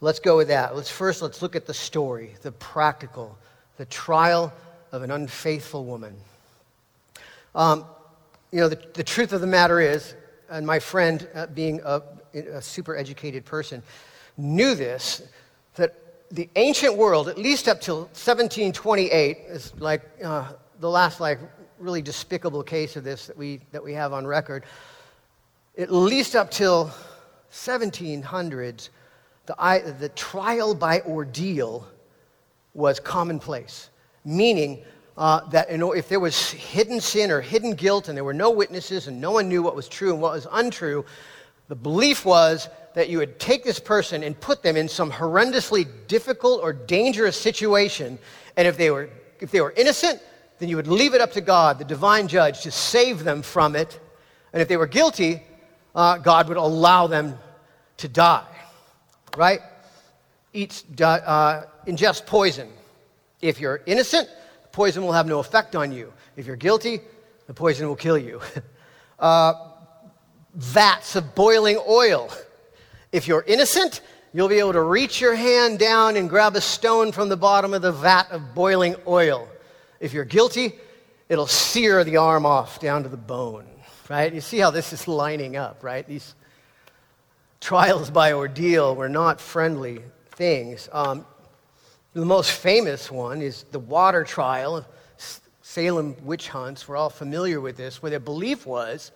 let's 0.00 0.18
go 0.18 0.36
with 0.36 0.48
that. 0.48 0.76
Let's 0.76 0.90
first 0.90 1.22
let's 1.22 1.40
look 1.40 1.56
at 1.56 1.66
the 1.66 1.74
story, 1.74 2.34
the 2.42 2.52
practical, 2.52 3.38
the 3.78 3.86
trial 3.86 4.52
of 4.90 5.02
an 5.02 5.10
unfaithful 5.10 5.84
woman. 5.84 6.14
Um, 7.54 7.84
you 8.50 8.60
know, 8.60 8.68
the, 8.68 8.80
the 8.94 9.04
truth 9.04 9.32
of 9.32 9.40
the 9.40 9.46
matter 9.46 9.80
is, 9.80 10.14
and 10.50 10.66
my 10.66 10.78
friend, 10.78 11.26
uh, 11.34 11.46
being 11.46 11.80
a, 11.84 12.02
a 12.34 12.60
super 12.60 12.96
educated 12.96 13.44
person, 13.44 13.82
knew 14.36 14.74
this, 14.74 15.22
that 15.76 15.94
the 16.30 16.48
ancient 16.56 16.96
world, 16.96 17.28
at 17.28 17.38
least 17.38 17.68
up 17.68 17.80
till 17.80 18.00
1728, 18.00 19.38
is 19.48 19.72
like 19.78 20.02
uh, 20.22 20.52
the 20.80 20.88
last 20.88 21.20
like 21.20 21.38
really 21.78 22.02
despicable 22.02 22.62
case 22.62 22.96
of 22.96 23.04
this 23.04 23.26
that 23.26 23.36
we, 23.36 23.60
that 23.72 23.82
we 23.82 23.92
have 23.94 24.12
on 24.12 24.26
record. 24.26 24.64
At 25.78 25.90
least 25.90 26.36
up 26.36 26.50
till 26.50 26.90
1700s, 27.52 28.88
the, 29.46 29.96
the 29.98 30.08
trial 30.10 30.74
by 30.74 31.00
ordeal 31.02 31.86
was 32.74 32.98
commonplace, 32.98 33.90
meaning 34.24 34.82
uh, 35.18 35.46
that 35.50 35.66
if 35.70 36.08
there 36.08 36.20
was 36.20 36.50
hidden 36.50 37.00
sin 37.00 37.30
or 37.30 37.40
hidden 37.40 37.74
guilt 37.74 38.08
and 38.08 38.16
there 38.16 38.24
were 38.24 38.32
no 38.32 38.50
witnesses 38.50 39.06
and 39.06 39.20
no 39.20 39.30
one 39.30 39.48
knew 39.48 39.62
what 39.62 39.76
was 39.76 39.88
true 39.88 40.12
and 40.12 40.22
what 40.22 40.32
was 40.32 40.46
untrue, 40.52 41.04
the 41.68 41.76
belief 41.76 42.24
was 42.24 42.68
that 42.94 43.08
you 43.08 43.18
would 43.18 43.38
take 43.38 43.64
this 43.64 43.78
person 43.78 44.22
and 44.22 44.38
put 44.40 44.62
them 44.62 44.76
in 44.76 44.88
some 44.88 45.10
horrendously 45.10 45.86
difficult 46.08 46.62
or 46.62 46.72
dangerous 46.72 47.38
situation, 47.38 48.18
and 48.56 48.66
if 48.66 48.76
they 48.76 48.90
were, 48.90 49.08
if 49.40 49.50
they 49.50 49.60
were 49.60 49.72
innocent, 49.76 50.20
then 50.58 50.68
you 50.68 50.76
would 50.76 50.86
leave 50.86 51.14
it 51.14 51.20
up 51.20 51.32
to 51.32 51.40
God, 51.40 51.78
the 51.78 51.84
divine 51.84 52.28
judge, 52.28 52.62
to 52.62 52.70
save 52.70 53.24
them 53.24 53.42
from 53.42 53.74
it. 53.74 53.98
And 54.52 54.60
if 54.60 54.68
they 54.68 54.76
were 54.76 54.86
guilty, 54.86 55.42
uh, 55.94 56.18
God 56.18 56.48
would 56.48 56.56
allow 56.56 57.06
them 57.06 57.38
to 57.98 58.08
die. 58.08 58.46
Right? 59.36 59.60
Eat, 60.52 60.84
uh, 61.00 61.62
ingest 61.86 62.26
poison. 62.26 62.68
If 63.40 63.60
you're 63.60 63.80
innocent, 63.86 64.28
the 64.62 64.68
poison 64.68 65.02
will 65.02 65.12
have 65.12 65.26
no 65.26 65.38
effect 65.38 65.74
on 65.74 65.92
you. 65.92 66.12
If 66.36 66.46
you're 66.46 66.56
guilty, 66.56 67.00
the 67.46 67.54
poison 67.54 67.88
will 67.88 67.96
kill 67.96 68.18
you. 68.18 68.40
uh, 69.18 69.54
vats 70.54 71.16
of 71.16 71.34
boiling 71.34 71.80
oil. 71.88 72.30
If 73.10 73.28
you're 73.28 73.44
innocent, 73.46 74.00
you'll 74.32 74.48
be 74.48 74.58
able 74.58 74.72
to 74.72 74.82
reach 74.82 75.20
your 75.20 75.34
hand 75.34 75.78
down 75.78 76.16
and 76.16 76.28
grab 76.28 76.56
a 76.56 76.60
stone 76.60 77.12
from 77.12 77.28
the 77.28 77.36
bottom 77.36 77.74
of 77.74 77.82
the 77.82 77.92
vat 77.92 78.30
of 78.30 78.54
boiling 78.54 78.96
oil. 79.06 79.48
If 80.00 80.12
you're 80.12 80.24
guilty, 80.24 80.74
it'll 81.28 81.46
sear 81.46 82.04
the 82.04 82.16
arm 82.16 82.46
off 82.46 82.80
down 82.80 83.02
to 83.02 83.08
the 83.08 83.16
bone, 83.16 83.66
right? 84.12 84.34
You 84.34 84.42
see 84.42 84.58
how 84.58 84.70
this 84.70 84.92
is 84.92 85.08
lining 85.08 85.56
up, 85.56 85.82
right? 85.82 86.06
These 86.06 86.34
trials 87.62 88.10
by 88.10 88.34
ordeal 88.34 88.94
were 88.94 89.08
not 89.08 89.40
friendly 89.40 90.02
things. 90.32 90.90
Um, 90.92 91.24
the 92.12 92.26
most 92.26 92.50
famous 92.52 93.10
one 93.10 93.40
is 93.40 93.62
the 93.72 93.78
water 93.78 94.22
trial, 94.22 94.84
Salem 95.62 96.14
witch 96.26 96.48
hunts. 96.48 96.86
We're 96.86 96.98
all 96.98 97.08
familiar 97.08 97.58
with 97.58 97.78
this, 97.78 98.02
where 98.02 98.10
the 98.10 98.20
belief 98.20 98.66
was 98.66 99.12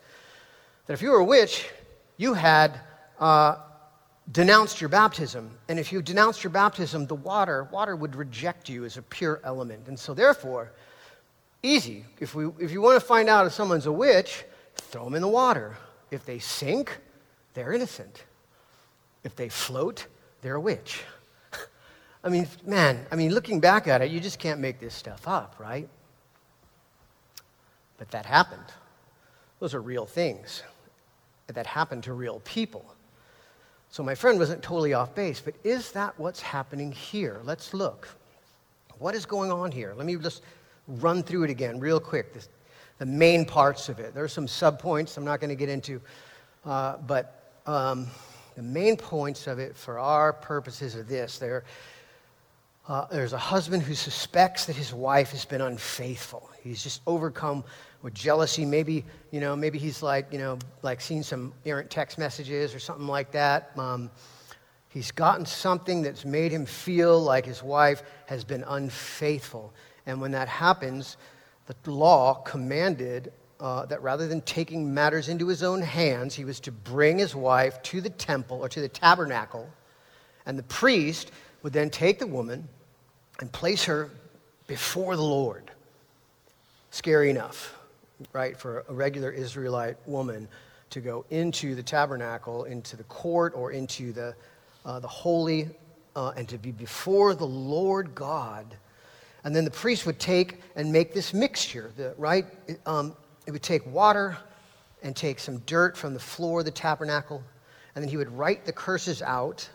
that 0.86 0.94
if 0.94 1.02
you 1.02 1.10
were 1.10 1.18
a 1.18 1.24
witch, 1.24 1.68
you 2.16 2.32
had 2.32 2.80
uh, 3.20 3.56
denounced 4.32 4.80
your 4.80 4.88
baptism. 4.88 5.50
And 5.68 5.78
if 5.78 5.92
you 5.92 6.00
denounced 6.00 6.42
your 6.42 6.52
baptism, 6.52 7.06
the 7.06 7.16
water, 7.16 7.64
water 7.64 7.96
would 7.96 8.16
reject 8.16 8.70
you 8.70 8.86
as 8.86 8.96
a 8.96 9.02
pure 9.02 9.42
element. 9.44 9.88
And 9.88 9.98
so, 9.98 10.14
therefore, 10.14 10.72
easy. 11.62 12.06
If, 12.18 12.34
we, 12.34 12.46
if 12.58 12.70
you 12.70 12.80
want 12.80 12.98
to 12.98 13.06
find 13.06 13.28
out 13.28 13.44
if 13.44 13.52
someone's 13.52 13.84
a 13.84 13.92
witch, 13.92 14.46
throw 14.76 15.04
them 15.04 15.14
in 15.14 15.22
the 15.22 15.28
water. 15.28 15.76
If 16.10 16.24
they 16.24 16.38
sink, 16.38 16.98
they're 17.54 17.72
innocent. 17.72 18.24
If 19.24 19.34
they 19.36 19.48
float, 19.48 20.06
they're 20.42 20.54
a 20.54 20.60
witch. 20.60 21.02
I 22.24 22.28
mean, 22.28 22.46
man, 22.64 23.06
I 23.10 23.16
mean, 23.16 23.32
looking 23.32 23.60
back 23.60 23.88
at 23.88 24.02
it, 24.02 24.10
you 24.10 24.20
just 24.20 24.38
can't 24.38 24.60
make 24.60 24.78
this 24.78 24.94
stuff 24.94 25.26
up, 25.26 25.56
right? 25.58 25.88
But 27.98 28.10
that 28.10 28.26
happened. 28.26 28.64
Those 29.58 29.74
are 29.74 29.80
real 29.80 30.06
things 30.06 30.62
that 31.46 31.66
happened 31.66 32.04
to 32.04 32.12
real 32.12 32.40
people. 32.44 32.84
So 33.90 34.02
my 34.02 34.14
friend 34.14 34.38
wasn't 34.38 34.62
totally 34.62 34.94
off 34.94 35.14
base, 35.14 35.40
but 35.40 35.54
is 35.64 35.92
that 35.92 36.18
what's 36.18 36.40
happening 36.40 36.92
here? 36.92 37.40
Let's 37.44 37.72
look. 37.72 38.08
What 38.98 39.14
is 39.14 39.24
going 39.26 39.50
on 39.50 39.72
here? 39.72 39.94
Let 39.96 40.06
me 40.06 40.16
just 40.16 40.42
run 40.88 41.22
through 41.22 41.44
it 41.44 41.50
again 41.50 41.80
real 41.80 42.00
quick, 42.00 42.32
this, 42.32 42.48
the 42.98 43.06
main 43.06 43.44
parts 43.44 43.88
of 43.88 43.98
it. 43.98 44.14
There 44.14 44.24
are 44.24 44.28
some 44.28 44.46
subpoints 44.46 45.16
I'm 45.16 45.24
not 45.24 45.40
going 45.40 45.50
to 45.50 45.56
get 45.56 45.68
into, 45.68 46.00
uh, 46.64 46.96
but 47.06 47.52
um, 47.66 48.06
the 48.56 48.62
main 48.62 48.96
points 48.96 49.46
of 49.46 49.58
it 49.58 49.76
for 49.76 49.98
our 49.98 50.32
purposes 50.32 50.96
are 50.96 51.02
this. 51.02 51.38
There, 51.38 51.64
uh, 52.88 53.06
there's 53.10 53.32
a 53.32 53.38
husband 53.38 53.82
who 53.82 53.94
suspects 53.94 54.66
that 54.66 54.76
his 54.76 54.94
wife 54.94 55.30
has 55.32 55.44
been 55.44 55.60
unfaithful. 55.60 56.48
He's 56.62 56.82
just 56.82 57.02
overcome 57.06 57.64
with 58.02 58.14
jealousy. 58.14 58.64
Maybe, 58.64 59.04
you 59.30 59.40
know, 59.40 59.56
maybe 59.56 59.78
he's 59.78 60.02
like, 60.02 60.32
you 60.32 60.38
know, 60.38 60.58
like 60.82 61.00
seen 61.00 61.22
some 61.22 61.52
errant 61.66 61.90
text 61.90 62.18
messages 62.18 62.74
or 62.74 62.78
something 62.78 63.06
like 63.06 63.32
that. 63.32 63.72
Um, 63.76 64.10
he's 64.88 65.10
gotten 65.10 65.44
something 65.44 66.02
that's 66.02 66.24
made 66.24 66.52
him 66.52 66.64
feel 66.64 67.20
like 67.20 67.44
his 67.44 67.62
wife 67.62 68.02
has 68.26 68.44
been 68.44 68.64
unfaithful. 68.66 69.74
And 70.06 70.20
when 70.20 70.30
that 70.30 70.48
happens, 70.48 71.16
the 71.66 71.90
law 71.90 72.34
commanded 72.34 73.32
uh, 73.58 73.86
that 73.86 74.02
rather 74.02 74.28
than 74.28 74.40
taking 74.42 74.92
matters 74.92 75.28
into 75.28 75.48
his 75.48 75.62
own 75.62 75.82
hands, 75.82 76.34
he 76.34 76.44
was 76.44 76.60
to 76.60 76.72
bring 76.72 77.18
his 77.18 77.34
wife 77.34 77.82
to 77.82 78.00
the 78.00 78.10
temple 78.10 78.58
or 78.58 78.68
to 78.68 78.80
the 78.80 78.88
tabernacle. 78.88 79.68
And 80.44 80.58
the 80.58 80.64
priest 80.64 81.32
would 81.62 81.72
then 81.72 81.90
take 81.90 82.18
the 82.18 82.26
woman 82.26 82.68
and 83.40 83.50
place 83.50 83.84
her 83.84 84.10
before 84.66 85.16
the 85.16 85.22
Lord. 85.22 85.70
Scary 86.90 87.30
enough 87.30 87.76
right, 88.32 88.56
for 88.56 88.84
a 88.88 88.94
regular 88.94 89.30
Israelite 89.30 89.96
woman 90.06 90.48
to 90.90 91.00
go 91.00 91.24
into 91.30 91.74
the 91.74 91.82
tabernacle, 91.82 92.64
into 92.64 92.96
the 92.96 93.04
court, 93.04 93.52
or 93.54 93.72
into 93.72 94.12
the, 94.12 94.34
uh, 94.84 95.00
the 95.00 95.08
holy, 95.08 95.68
uh, 96.14 96.32
and 96.36 96.48
to 96.48 96.58
be 96.58 96.70
before 96.70 97.34
the 97.34 97.46
Lord 97.46 98.14
God. 98.14 98.76
And 99.46 99.54
then 99.54 99.64
the 99.64 99.70
priest 99.70 100.06
would 100.06 100.18
take 100.18 100.60
and 100.74 100.90
make 100.90 101.14
this 101.14 101.32
mixture, 101.32 101.92
the, 101.96 102.16
right? 102.18 102.46
It, 102.66 102.80
um, 102.84 103.16
it 103.46 103.52
would 103.52 103.62
take 103.62 103.86
water 103.86 104.36
and 105.04 105.14
take 105.14 105.38
some 105.38 105.58
dirt 105.58 105.96
from 105.96 106.14
the 106.14 106.18
floor 106.18 106.58
of 106.58 106.64
the 106.64 106.72
tabernacle, 106.72 107.40
and 107.94 108.02
then 108.02 108.10
he 108.10 108.16
would 108.16 108.32
write 108.36 108.66
the 108.66 108.72
curses 108.72 109.22
out 109.22 109.68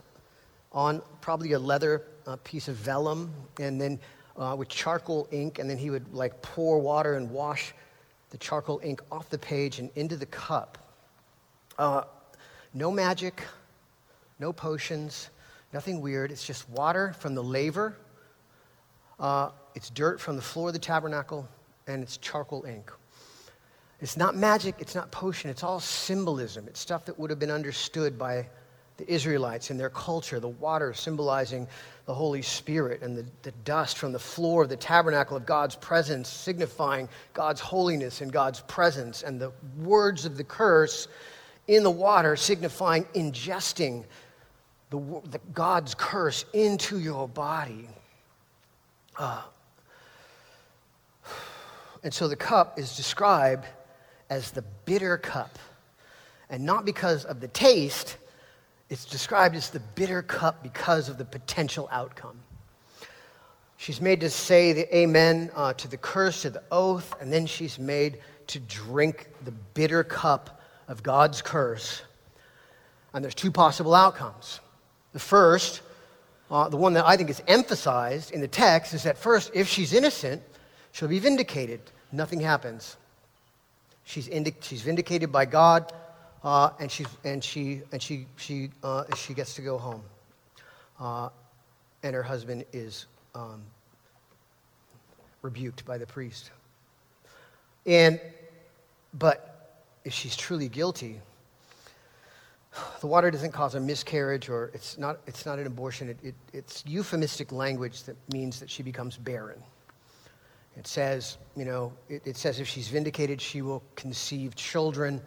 on 0.74 1.02
probably 1.22 1.54
a 1.54 1.60
leather 1.60 2.04
uh, 2.28 2.36
piece 2.44 2.68
of 2.68 2.76
vellum, 2.76 3.32
and 3.62 3.80
then 3.80 3.98
uh, 4.36 4.54
with 4.60 4.68
charcoal 4.68 5.30
ink, 5.32 5.58
and 5.58 5.70
then 5.70 5.78
he 5.78 5.90
would 5.90 6.14
like 6.14 6.42
pour 6.42 6.78
water 6.78 7.14
and 7.14 7.32
wash 7.32 7.74
the 8.32 8.38
charcoal 8.38 8.82
ink 8.84 9.02
off 9.10 9.30
the 9.30 9.40
page 9.40 9.80
and 9.80 9.90
into 9.96 10.18
the 10.18 10.26
cup. 10.26 10.78
Uh, 11.80 12.02
no 12.74 12.92
magic, 12.92 13.42
no 14.38 14.52
potions, 14.52 15.30
nothing 15.72 16.02
weird. 16.02 16.30
It's 16.30 16.46
just 16.46 16.70
water 16.70 17.16
from 17.20 17.36
the 17.36 17.44
laver, 17.44 17.96
uh, 19.22 19.52
it's 19.76 19.90
dirt 19.92 20.20
from 20.20 20.36
the 20.36 20.42
floor 20.42 20.68
of 20.68 20.74
the 20.74 20.80
tabernacle, 20.80 21.48
and 21.88 22.04
it's 22.04 22.18
charcoal 22.18 22.66
ink. 22.66 22.92
It's 24.02 24.18
not 24.18 24.36
magic, 24.36 24.76
it's 24.80 24.96
not 24.96 25.12
potion, 25.12 25.52
it's 25.52 25.64
all 25.64 25.80
symbolism. 25.80 26.68
It's 26.68 26.80
stuff 26.80 27.06
that 27.06 27.18
would 27.20 27.30
have 27.30 27.38
been 27.38 27.52
understood 27.52 28.18
by 28.18 28.48
the 28.98 29.10
Israelites 29.12 29.70
in 29.70 29.78
their 29.78 29.92
culture. 29.92 30.40
The 30.40 30.48
water 30.50 30.92
symbolizing 30.94 31.68
the 32.08 32.14
Holy 32.14 32.42
Spirit, 32.42 33.04
and 33.04 33.16
the, 33.16 33.26
the 33.44 33.52
dust 33.64 34.00
from 34.00 34.12
the 34.12 34.20
floor 34.20 34.64
of 34.64 34.70
the 34.70 34.76
tabernacle 34.76 35.38
of 35.38 35.46
God's 35.46 35.76
presence, 35.76 36.28
signifying 36.28 37.08
God's 37.34 37.62
holiness 37.62 38.22
and 38.22 38.32
God's 38.32 38.62
presence, 38.62 39.22
and 39.22 39.40
the 39.40 39.52
words 39.78 40.26
of 40.26 40.36
the 40.36 40.44
curse 40.44 41.08
in 41.68 41.84
the 41.84 41.92
water, 41.92 42.36
signifying 42.36 43.06
ingesting 43.14 44.04
the, 44.90 45.00
the 45.30 45.40
God's 45.54 45.94
curse 45.94 46.44
into 46.54 47.00
your 47.00 47.28
body. 47.28 47.88
Uh, 49.18 49.42
and 52.04 52.14
so 52.14 52.28
the 52.28 52.36
cup 52.36 52.80
is 52.80 52.96
described 52.96 53.66
as 54.30 54.52
the 54.52 54.64
bitter 54.86 55.18
cup. 55.18 55.60
And 56.50 56.66
not 56.66 56.86
because 56.86 57.26
of 57.26 57.40
the 57.40 57.48
taste, 57.48 58.18
it's 58.90 59.06
described 59.06 59.56
as 59.56 59.70
the 59.70 59.80
bitter 59.80 60.22
cup 60.22 60.64
because 60.64 61.10
of 61.10 61.18
the 61.18 61.26
potential 61.26 61.88
outcome. 61.92 62.38
She's 63.78 64.02
made 64.02 64.20
to 64.20 64.30
say 64.30 64.74
the 64.74 64.96
amen 64.96 65.50
uh, 65.56 65.74
to 65.74 65.88
the 65.88 65.98
curse, 65.98 66.44
to 66.44 66.50
the 66.50 66.62
oath, 66.72 67.16
and 67.20 67.32
then 67.32 67.46
she's 67.46 67.80
made 67.80 68.20
to 68.48 68.60
drink 68.60 69.28
the 69.44 69.52
bitter 69.52 70.04
cup 70.04 70.62
of 70.88 71.02
God's 71.02 71.42
curse. 71.42 72.02
And 73.14 73.24
there's 73.24 73.36
two 73.36 73.52
possible 73.52 73.96
outcomes. 73.96 74.60
The 75.14 75.20
first, 75.20 75.82
uh, 76.52 76.68
the 76.68 76.78
one 76.78 76.94
that 76.94 77.06
I 77.08 77.16
think 77.16 77.30
is 77.30 77.42
emphasized 77.48 78.32
in 78.32 78.42
the 78.42 78.48
text, 78.48 78.94
is 78.94 79.04
that 79.04 79.18
first, 79.18 79.52
if 79.54 79.68
she's 79.68 79.94
innocent, 79.94 80.44
she'll 80.92 81.08
be 81.08 81.20
vindicated. 81.20 81.80
Nothing 82.12 82.42
happens. 82.42 82.98
She's, 84.04 84.30
she's 84.60 84.82
vindicated 84.82 85.32
by 85.32 85.46
God, 85.46 85.94
uh, 86.44 86.72
and, 86.80 86.92
she's, 86.92 87.08
and, 87.24 87.42
she, 87.42 87.82
and 87.94 88.02
she, 88.02 88.28
she, 88.36 88.70
uh, 88.84 89.06
she 89.16 89.34
gets 89.34 89.56
to 89.56 89.62
go 89.62 89.78
home. 89.78 90.04
Uh, 91.00 91.30
and 92.04 92.14
her 92.14 92.24
husband 92.24 92.66
is 92.74 93.06
um, 93.34 93.62
rebuked 95.42 95.86
by 95.86 95.98
the 95.98 96.06
priest. 96.06 96.52
And, 97.86 98.20
but 99.14 99.80
if 100.04 100.14
she's 100.14 100.36
truly 100.36 100.68
guilty, 100.68 101.22
the 103.02 103.08
water 103.08 103.32
doesn't 103.32 103.52
cause 103.52 103.74
a 103.74 103.80
miscarriage 103.80 104.48
or 104.48 104.70
it's 104.76 104.98
not, 105.00 105.20
it's 105.26 105.44
not 105.44 105.58
an 105.58 105.66
abortion. 105.66 106.08
It, 106.08 106.18
it, 106.22 106.36
it's 106.54 106.84
euphemistic 106.86 107.52
language 107.52 108.04
that 108.04 108.16
means 108.32 108.60
that 108.60 108.70
she 108.70 108.84
becomes 108.84 109.18
barren. 109.18 109.62
It 110.78 110.86
says, 110.86 111.38
you 111.56 111.66
know, 111.66 111.92
it, 112.10 112.22
it, 112.26 112.38
says 112.38 112.60
if 112.60 112.68
she's 112.68 112.88
vindicated, 112.88 113.42
she 113.42 113.64
will 113.64 113.82
conceive 113.96 114.56
children. 114.56 115.20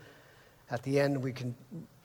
At 0.70 0.84
the 0.84 1.00
end, 1.00 1.20
we 1.20 1.32
can, 1.32 1.52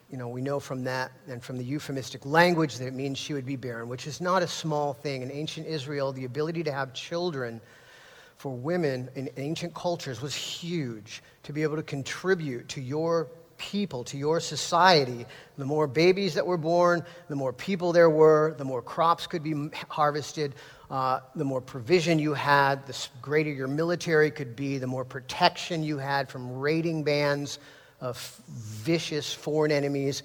you 0.10 0.18
know, 0.18 0.28
we 0.28 0.42
know 0.42 0.60
from 0.60 0.84
that 0.86 1.12
and 1.28 1.42
from 1.42 1.56
the 1.56 1.64
euphemistic 1.64 2.26
language 2.26 2.80
that 2.80 2.88
it 2.88 2.96
means 2.96 3.20
she 3.20 3.34
would 3.34 3.46
be 3.46 3.56
barren, 3.56 3.88
which 3.88 4.08
is 4.08 4.20
not 4.20 4.42
a 4.42 4.48
small 4.48 4.94
thing. 4.94 5.22
In 5.22 5.32
ancient 5.32 5.68
Israel, 5.68 6.12
the 6.12 6.26
ability 6.26 6.64
to 6.64 6.72
have 6.72 6.94
children 6.96 7.62
for 8.38 8.56
women 8.56 9.08
in 9.14 9.30
ancient 9.38 9.76
cultures 9.76 10.20
was 10.20 10.34
huge. 10.34 11.22
To 11.44 11.54
be 11.54 11.62
able 11.62 11.76
to 11.76 11.84
contribute 11.84 12.68
to 12.70 12.82
your 12.82 13.28
people, 13.60 14.04
to 14.06 14.18
your 14.18 14.40
society. 14.40 15.28
The 15.58 15.66
more 15.66 15.86
babies 15.86 16.34
that 16.34 16.48
were 16.48 16.58
born, 16.58 17.04
the 17.28 17.36
more 17.36 17.54
people 17.54 17.94
there 17.94 18.10
were, 18.10 18.56
the 18.58 18.66
more 18.66 18.82
crops 18.82 19.28
could 19.28 19.44
be 19.44 19.70
harvested, 19.90 20.56
uh, 20.90 21.20
the 21.36 21.46
more 21.46 21.62
provision 21.62 22.18
you 22.18 22.34
had, 22.34 22.88
the 22.88 23.08
greater 23.22 23.52
your 23.52 23.68
military 23.68 24.32
could 24.32 24.56
be, 24.56 24.80
the 24.80 24.88
more 24.88 25.06
protection 25.06 25.84
you 25.84 26.00
had 26.00 26.28
from 26.28 26.58
raiding 26.58 27.04
bands 27.04 27.60
of 28.02 28.18
vicious 28.48 29.32
foreign 29.32 29.72
enemies. 29.72 30.24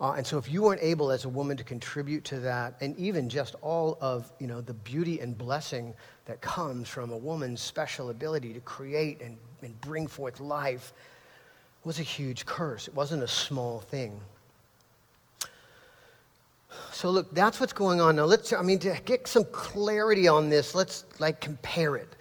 Uh, 0.00 0.12
and 0.12 0.26
so 0.26 0.38
if 0.38 0.50
you 0.50 0.62
weren't 0.62 0.82
able 0.82 1.10
as 1.10 1.24
a 1.24 1.28
woman 1.28 1.56
to 1.56 1.64
contribute 1.64 2.24
to 2.24 2.38
that, 2.40 2.74
and 2.80 2.96
even 2.98 3.28
just 3.28 3.54
all 3.62 3.96
of 4.00 4.30
you 4.38 4.46
know, 4.46 4.60
the 4.60 4.74
beauty 4.74 5.20
and 5.20 5.36
blessing 5.38 5.94
that 6.26 6.40
comes 6.40 6.88
from 6.88 7.10
a 7.10 7.16
woman's 7.16 7.60
special 7.60 8.10
ability 8.10 8.52
to 8.52 8.60
create 8.60 9.20
and, 9.20 9.36
and 9.62 9.80
bring 9.80 10.06
forth 10.06 10.40
life, 10.40 10.92
was 11.84 11.98
a 11.98 12.02
huge 12.02 12.46
curse. 12.46 12.88
It 12.88 12.94
wasn't 12.94 13.22
a 13.22 13.28
small 13.28 13.80
thing. 13.80 14.20
So 16.92 17.10
look, 17.10 17.34
that's 17.34 17.60
what's 17.60 17.72
going 17.72 18.00
on 18.00 18.16
now. 18.16 18.24
Let's 18.24 18.52
I 18.52 18.62
mean 18.62 18.78
to 18.80 18.98
get 19.04 19.26
some 19.28 19.44
clarity 19.52 20.28
on 20.28 20.48
this, 20.48 20.74
let's 20.74 21.04
like 21.18 21.40
compare 21.40 21.96
it 21.96 22.16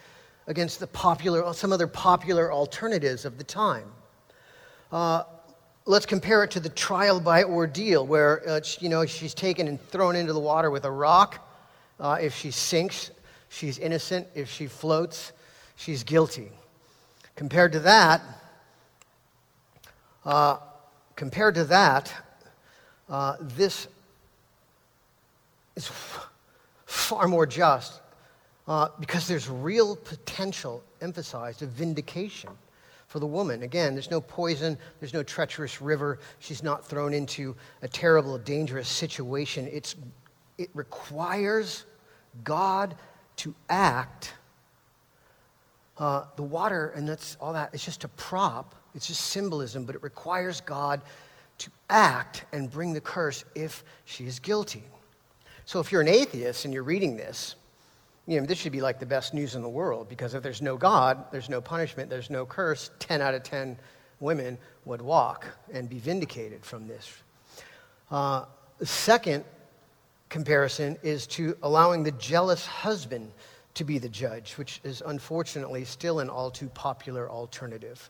against 0.48 0.80
the 0.80 0.88
popular 0.88 1.54
some 1.54 1.72
other 1.72 1.88
popular 1.88 2.52
alternatives 2.52 3.26
of 3.26 3.38
the 3.38 3.44
time. 3.44 3.86
Uh, 4.92 5.24
let's 5.86 6.06
compare 6.06 6.44
it 6.44 6.52
to 6.52 6.60
the 6.60 6.70
trial 6.70 7.20
by 7.20 7.44
ordeal, 7.44 8.06
where 8.06 8.48
uh, 8.48 8.62
you 8.80 8.90
know 8.90 9.06
she's 9.06 9.34
taken 9.34 9.68
and 9.68 9.82
thrown 9.90 10.16
into 10.16 10.34
the 10.34 10.40
water 10.40 10.70
with 10.70 10.86
a 10.86 10.92
rock. 10.92 11.50
Uh, 12.00 12.18
if 12.20 12.36
she 12.36 12.52
sinks, 12.52 13.12
she's 13.50 13.80
innocent. 13.80 14.28
If 14.36 14.50
she 14.50 14.68
floats, 14.68 15.32
she's 15.76 16.04
guilty. 16.04 16.52
Compared 17.36 17.72
to 17.72 17.80
that, 17.80 18.22
uh, 20.26 20.58
compared 21.16 21.56
to 21.56 21.66
that, 21.66 22.14
uh, 23.10 23.36
this 23.40 23.88
is 25.76 25.90
far 26.86 27.28
more 27.28 27.46
just 27.46 28.02
uh, 28.68 28.90
because 29.00 29.28
there's 29.28 29.50
real 29.50 29.96
potential 29.96 30.84
emphasized 31.02 31.62
of 31.62 31.70
vindication 31.70 32.50
for 33.08 33.20
the 33.20 33.28
woman. 33.28 33.64
Again, 33.64 33.94
there's 33.94 34.10
no 34.10 34.22
poison, 34.22 34.78
there's 35.00 35.14
no 35.14 35.22
treacherous 35.24 35.82
river, 35.82 36.20
she's 36.40 36.64
not 36.64 36.86
thrown 36.86 37.14
into 37.14 37.56
a 37.82 37.88
terrible, 37.88 38.38
dangerous 38.38 38.88
situation. 38.88 39.70
It's, 39.72 39.96
it 40.58 40.70
requires 40.74 41.86
God 42.44 42.96
to 43.38 43.54
act. 43.70 44.34
Uh, 45.98 46.26
the 46.38 46.44
water, 46.44 46.92
and 46.96 47.08
that's 47.08 47.38
all 47.40 47.54
that, 47.54 47.70
it's 47.74 47.86
just 47.86 48.04
a 48.04 48.08
prop 48.08 48.74
it's 48.96 49.08
just 49.08 49.22
symbolism, 49.22 49.86
but 49.86 49.96
it 49.96 50.04
requires 50.04 50.62
God 50.62 51.02
to 51.60 51.70
act 51.90 52.46
and 52.52 52.70
bring 52.70 52.94
the 52.94 53.02
curse 53.02 53.46
if 53.56 53.84
she 54.06 54.26
is 54.26 54.40
guilty. 54.40 54.84
So 55.66 55.80
if 55.80 55.92
you're 55.92 56.02
an 56.02 56.08
atheist 56.08 56.66
and 56.66 56.74
you're 56.74 56.84
reading 56.84 57.16
this, 57.16 57.56
you 58.28 58.40
know, 58.40 58.46
this 58.46 58.58
should 58.58 58.72
be 58.72 58.82
like 58.82 59.00
the 59.00 59.06
best 59.06 59.34
news 59.34 59.56
in 59.56 59.62
the 59.62 59.70
world 59.70 60.10
because 60.10 60.34
if 60.34 60.44
there's 60.44 60.62
no 60.62 60.78
God, 60.78 61.26
there's 61.32 61.50
no 61.50 61.62
punishment, 61.62 62.10
there's 62.10 62.30
no 62.30 62.46
curse, 62.46 62.90
10 63.00 63.22
out 63.22 63.34
of 63.34 63.44
10 63.44 63.78
women 64.20 64.58
would 64.86 65.02
walk 65.02 65.46
and 65.74 65.90
be 65.90 66.00
vindicated 66.00 66.64
from 66.64 66.88
this. 66.88 67.12
Uh, 68.10 68.46
second 68.82 69.44
comparison 70.30 70.98
is 71.04 71.28
to 71.28 71.58
allowing 71.64 72.04
the 72.04 72.12
jealous 72.14 72.66
husband 72.66 73.32
to 73.74 73.84
be 73.84 73.98
the 73.98 74.10
judge, 74.10 74.54
which 74.54 74.80
is 74.84 75.02
unfortunately 75.06 75.84
still 75.84 76.20
an 76.20 76.30
all 76.30 76.50
too 76.52 76.70
popular 76.70 77.30
alternative 77.30 78.10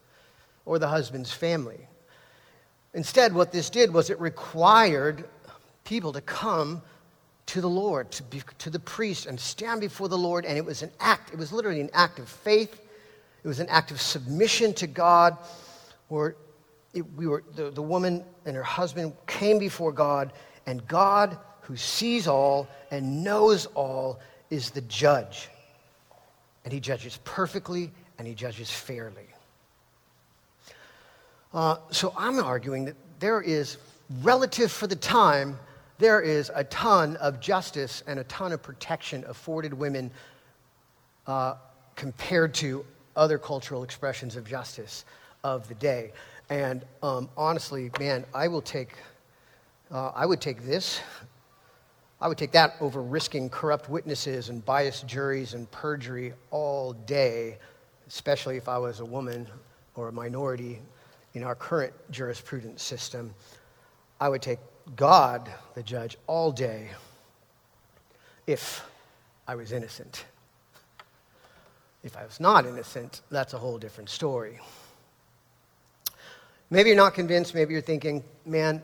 or 0.64 0.78
the 0.78 0.88
husband's 0.88 1.32
family. 1.32 1.88
Instead, 2.94 3.34
what 3.34 3.52
this 3.52 3.70
did 3.70 3.92
was 3.92 4.10
it 4.10 4.20
required 4.20 5.24
people 5.84 6.12
to 6.12 6.20
come 6.20 6.80
to 7.46 7.60
the 7.60 7.68
Lord, 7.68 8.10
to, 8.12 8.22
be, 8.22 8.42
to 8.58 8.70
the 8.70 8.78
priest, 8.78 9.26
and 9.26 9.38
stand 9.38 9.80
before 9.80 10.08
the 10.08 10.18
Lord. 10.18 10.44
And 10.44 10.56
it 10.56 10.64
was 10.64 10.82
an 10.82 10.90
act, 11.00 11.32
it 11.32 11.38
was 11.38 11.52
literally 11.52 11.80
an 11.80 11.90
act 11.92 12.18
of 12.18 12.28
faith, 12.28 12.80
it 13.42 13.48
was 13.48 13.60
an 13.60 13.68
act 13.68 13.90
of 13.90 14.00
submission 14.00 14.72
to 14.74 14.86
God, 14.86 15.36
where 16.08 16.36
it, 16.94 17.04
we 17.16 17.26
were, 17.26 17.44
the, 17.54 17.70
the 17.70 17.82
woman 17.82 18.24
and 18.46 18.56
her 18.56 18.62
husband 18.62 19.12
came 19.26 19.58
before 19.58 19.92
God, 19.92 20.32
and 20.66 20.86
God, 20.88 21.36
who 21.62 21.76
sees 21.76 22.26
all 22.26 22.68
and 22.90 23.22
knows 23.22 23.66
all, 23.66 24.20
is 24.50 24.70
the 24.70 24.80
judge. 24.82 25.48
And 26.64 26.72
he 26.72 26.80
judges 26.80 27.18
perfectly 27.24 27.90
and 28.18 28.26
he 28.26 28.34
judges 28.34 28.70
fairly. 28.70 29.26
Uh, 31.54 31.76
so 31.92 32.12
I'm 32.16 32.40
arguing 32.40 32.84
that 32.86 32.96
there 33.20 33.40
is, 33.40 33.78
relative 34.22 34.72
for 34.72 34.88
the 34.88 34.96
time, 34.96 35.56
there 35.98 36.20
is 36.20 36.50
a 36.52 36.64
ton 36.64 37.16
of 37.18 37.38
justice 37.38 38.02
and 38.08 38.18
a 38.18 38.24
ton 38.24 38.50
of 38.50 38.60
protection 38.60 39.24
afforded 39.28 39.72
women 39.72 40.10
uh, 41.28 41.54
compared 41.94 42.54
to 42.54 42.84
other 43.14 43.38
cultural 43.38 43.84
expressions 43.84 44.34
of 44.34 44.44
justice 44.44 45.04
of 45.44 45.68
the 45.68 45.76
day. 45.76 46.12
And 46.50 46.84
um, 47.04 47.28
honestly, 47.36 47.88
man, 48.00 48.24
I 48.34 48.48
will 48.48 48.60
take, 48.60 48.96
uh, 49.92 50.08
I 50.08 50.26
would 50.26 50.40
take 50.40 50.64
this. 50.64 51.00
I 52.20 52.26
would 52.26 52.36
take 52.36 52.50
that 52.52 52.74
over 52.80 53.00
risking 53.00 53.48
corrupt 53.48 53.88
witnesses 53.88 54.48
and 54.48 54.64
biased 54.64 55.06
juries 55.06 55.54
and 55.54 55.70
perjury 55.70 56.32
all 56.50 56.94
day, 56.94 57.58
especially 58.08 58.56
if 58.56 58.68
I 58.68 58.78
was 58.78 58.98
a 58.98 59.04
woman 59.04 59.46
or 59.94 60.08
a 60.08 60.12
minority 60.12 60.80
in 61.34 61.42
our 61.42 61.54
current 61.54 61.92
jurisprudence 62.10 62.82
system, 62.82 63.34
I 64.20 64.28
would 64.28 64.42
take 64.42 64.60
God, 64.96 65.50
the 65.74 65.82
judge, 65.82 66.16
all 66.26 66.52
day 66.52 66.90
if 68.46 68.84
I 69.46 69.54
was 69.54 69.72
innocent. 69.72 70.24
If 72.02 72.16
I 72.16 72.24
was 72.24 72.38
not 72.38 72.66
innocent, 72.66 73.22
that's 73.30 73.54
a 73.54 73.58
whole 73.58 73.78
different 73.78 74.10
story. 74.10 74.60
Maybe 76.70 76.90
you're 76.90 76.96
not 76.96 77.14
convinced. 77.14 77.54
Maybe 77.54 77.72
you're 77.72 77.82
thinking, 77.82 78.22
man, 78.44 78.82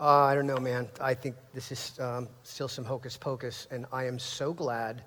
uh, 0.00 0.24
I 0.24 0.34
don't 0.34 0.46
know, 0.46 0.58
man. 0.58 0.88
I 1.00 1.14
think 1.14 1.36
this 1.54 1.72
is 1.72 1.98
um, 2.00 2.28
still 2.42 2.68
some 2.68 2.84
hocus 2.84 3.16
pocus, 3.16 3.66
and 3.70 3.86
I 3.92 4.04
am 4.04 4.18
so 4.18 4.52
glad 4.52 5.02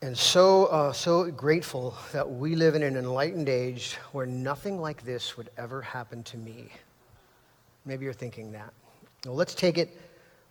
and 0.00 0.16
so, 0.16 0.66
uh, 0.66 0.92
so 0.92 1.28
grateful 1.30 1.96
that 2.12 2.30
we 2.30 2.54
live 2.54 2.76
in 2.76 2.84
an 2.84 2.96
enlightened 2.96 3.48
age 3.48 3.96
where 4.12 4.26
nothing 4.26 4.80
like 4.80 5.04
this 5.04 5.36
would 5.36 5.50
ever 5.56 5.82
happen 5.82 6.22
to 6.24 6.36
me. 6.36 6.68
Maybe 7.84 8.04
you're 8.04 8.12
thinking 8.12 8.52
that. 8.52 8.72
Well, 9.26 9.34
let's 9.34 9.56
take 9.56 9.76
it, 9.76 10.00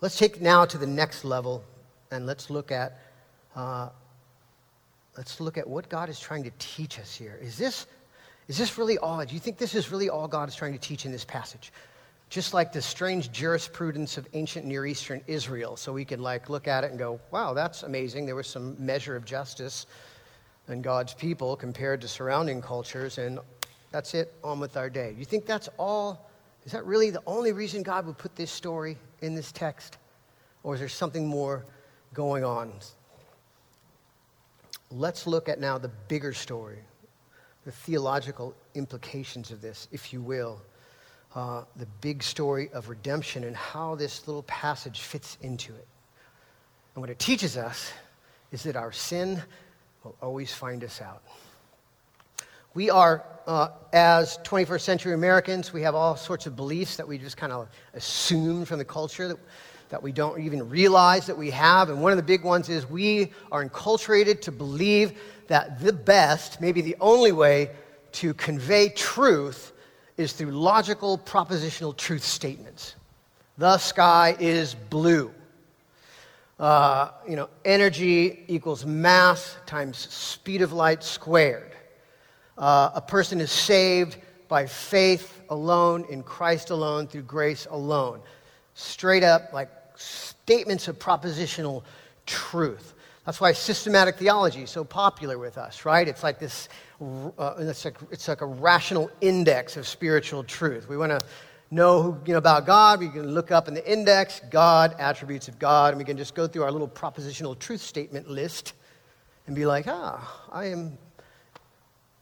let's 0.01 0.17
take 0.17 0.41
now 0.41 0.65
to 0.65 0.77
the 0.77 0.87
next 0.87 1.23
level, 1.23 1.63
and 2.11 2.25
let's 2.25 2.49
look 2.49 2.73
at, 2.73 2.99
uh, 3.55 3.87
let's 5.15 5.39
look 5.39 5.57
at 5.57 5.65
what 5.65 5.87
God 5.87 6.09
is 6.09 6.19
trying 6.19 6.43
to 6.43 6.51
teach 6.59 6.99
us 6.99 7.15
here. 7.15 7.39
Is 7.41 7.57
this, 7.57 7.87
is 8.49 8.57
this 8.57 8.77
really 8.77 8.97
all? 8.97 9.23
Do 9.23 9.33
you 9.33 9.39
think 9.39 9.57
this 9.57 9.75
is 9.75 9.91
really 9.91 10.09
all 10.09 10.27
God 10.27 10.49
is 10.49 10.55
trying 10.55 10.73
to 10.73 10.79
teach 10.79 11.05
in 11.05 11.11
this 11.13 11.23
passage? 11.23 11.71
Just 12.29 12.53
like 12.53 12.73
the 12.73 12.81
strange 12.81 13.31
jurisprudence 13.31 14.17
of 14.17 14.27
ancient 14.33 14.65
Near 14.65 14.85
Eastern 14.85 15.21
Israel. 15.27 15.77
So 15.77 15.93
we 15.93 16.03
could 16.03 16.19
like 16.19 16.49
look 16.49 16.67
at 16.67 16.83
it 16.83 16.89
and 16.89 16.99
go, 16.99 17.19
wow, 17.31 17.53
that's 17.53 17.83
amazing. 17.83 18.25
There 18.25 18.35
was 18.35 18.47
some 18.47 18.75
measure 18.83 19.15
of 19.15 19.23
justice 19.23 19.85
in 20.67 20.81
God's 20.81 21.13
people 21.13 21.55
compared 21.55 22.01
to 22.01 22.07
surrounding 22.07 22.61
cultures, 22.61 23.17
and 23.17 23.39
that's 23.91 24.13
it, 24.13 24.33
on 24.43 24.59
with 24.59 24.75
our 24.75 24.89
day. 24.89 25.15
You 25.17 25.23
think 25.23 25.45
that's 25.45 25.69
all? 25.77 26.29
Is 26.65 26.73
that 26.73 26.85
really 26.85 27.09
the 27.09 27.23
only 27.25 27.53
reason 27.53 27.81
God 27.81 28.05
would 28.05 28.17
put 28.17 28.35
this 28.35 28.51
story 28.51 28.97
in 29.21 29.33
this 29.33 29.53
text? 29.53 29.97
Or 30.63 30.73
is 30.73 30.81
there 30.81 30.89
something 30.89 31.25
more 31.25 31.63
going 32.13 32.43
on? 32.43 32.73
Let's 34.91 35.25
look 35.25 35.47
at 35.47 35.61
now 35.61 35.77
the 35.77 35.91
bigger 36.09 36.33
story, 36.33 36.79
the 37.63 37.71
theological 37.71 38.53
implications 38.75 39.51
of 39.51 39.61
this, 39.61 39.87
if 39.93 40.11
you 40.11 40.21
will 40.21 40.61
uh, 41.37 41.63
the 41.75 41.85
big 42.01 42.23
story 42.23 42.67
of 42.73 42.89
redemption 42.89 43.43
and 43.43 43.55
how 43.55 43.93
this 43.93 44.27
little 44.27 44.41
passage 44.43 45.01
fits 45.01 45.37
into 45.41 45.71
it. 45.71 45.87
And 46.95 47.01
what 47.01 47.11
it 47.11 47.19
teaches 47.19 47.57
us 47.57 47.91
is 48.51 48.63
that 48.63 48.75
our 48.75 48.91
sin 48.91 49.43
will 50.03 50.15
always 50.19 50.51
find 50.51 50.83
us 50.83 50.99
out. 50.99 51.21
We 52.73 52.89
are, 52.89 53.23
uh, 53.45 53.69
as 53.93 54.39
21st 54.45 54.81
century 54.81 55.13
Americans, 55.13 55.71
we 55.71 55.83
have 55.83 55.93
all 55.93 56.15
sorts 56.15 56.47
of 56.47 56.55
beliefs 56.55 56.95
that 56.95 57.07
we 57.07 57.19
just 57.19 57.37
kind 57.37 57.53
of 57.53 57.69
assume 57.93 58.65
from 58.65 58.79
the 58.79 58.85
culture 58.85 59.27
that, 59.27 59.37
that 59.89 60.01
we 60.01 60.11
don't 60.11 60.41
even 60.41 60.67
realize 60.67 61.27
that 61.27 61.37
we 61.37 61.51
have. 61.51 61.91
And 61.91 62.01
one 62.01 62.11
of 62.11 62.17
the 62.17 62.23
big 62.23 62.43
ones 62.43 62.67
is 62.67 62.89
we 62.89 63.31
are 63.51 63.63
enculturated 63.63 64.41
to 64.41 64.51
believe 64.51 65.19
that 65.49 65.81
the 65.81 65.93
best, 65.93 66.61
maybe 66.61 66.81
the 66.81 66.95
only 66.99 67.31
way 67.31 67.69
to 68.13 68.33
convey 68.33 68.89
truth 68.89 69.73
is 70.17 70.33
through 70.33 70.51
logical 70.51 71.17
propositional 71.17 71.95
truth 71.95 72.23
statements. 72.23 72.95
The 73.57 73.77
sky 73.77 74.35
is 74.39 74.75
blue. 74.75 75.31
Uh, 76.59 77.11
you 77.29 77.35
know, 77.35 77.49
energy 77.63 78.43
equals 78.47 78.85
mass 78.85 79.57
times 79.67 79.97
speed 79.97 80.61
of 80.61 80.73
light 80.73 81.03
squared. 81.03 81.71
Uh, 82.57 82.89
a 82.95 83.01
person 83.01 83.39
is 83.39 83.51
saved 83.51 84.17
by 84.47 84.65
faith 84.65 85.41
alone, 85.49 86.05
in 86.09 86.23
Christ 86.23 86.71
alone, 86.71 87.07
through 87.07 87.23
grace 87.23 87.67
alone. 87.69 88.21
Straight 88.73 89.23
up, 89.23 89.53
like 89.53 89.69
statements 89.95 90.87
of 90.87 90.97
propositional 90.97 91.83
truth. 92.25 92.95
That's 93.27 93.41
why 93.41 93.51
systematic 93.51 94.15
theology 94.15 94.61
is 94.61 94.69
so 94.69 94.85
popular 94.85 95.37
with 95.37 95.57
us, 95.57 95.83
right? 95.83 96.07
It's 96.07 96.23
like 96.23 96.39
this, 96.39 96.69
uh, 97.01 97.55
it's, 97.59 97.83
like, 97.83 97.97
it's 98.09 98.29
like 98.29 98.39
a 98.39 98.45
rational 98.45 99.11
index 99.19 99.75
of 99.75 99.85
spiritual 99.85 100.45
truth. 100.45 100.87
We 100.87 100.95
want 100.95 101.11
to 101.11 101.19
know 101.69 102.01
who, 102.01 102.17
you 102.25 102.31
know, 102.31 102.37
about 102.37 102.65
God. 102.65 103.01
We 103.01 103.09
can 103.09 103.33
look 103.33 103.51
up 103.51 103.67
in 103.67 103.73
the 103.73 103.85
index, 103.85 104.39
God, 104.49 104.95
attributes 104.97 105.49
of 105.49 105.59
God, 105.59 105.89
and 105.89 105.97
we 105.97 106.05
can 106.05 106.15
just 106.15 106.35
go 106.35 106.47
through 106.47 106.63
our 106.63 106.71
little 106.71 106.87
propositional 106.87 107.59
truth 107.59 107.81
statement 107.81 108.29
list 108.29 108.71
and 109.45 109.53
be 109.53 109.65
like, 109.65 109.87
ah, 109.89 110.47
I 110.49 110.67
am. 110.67 110.97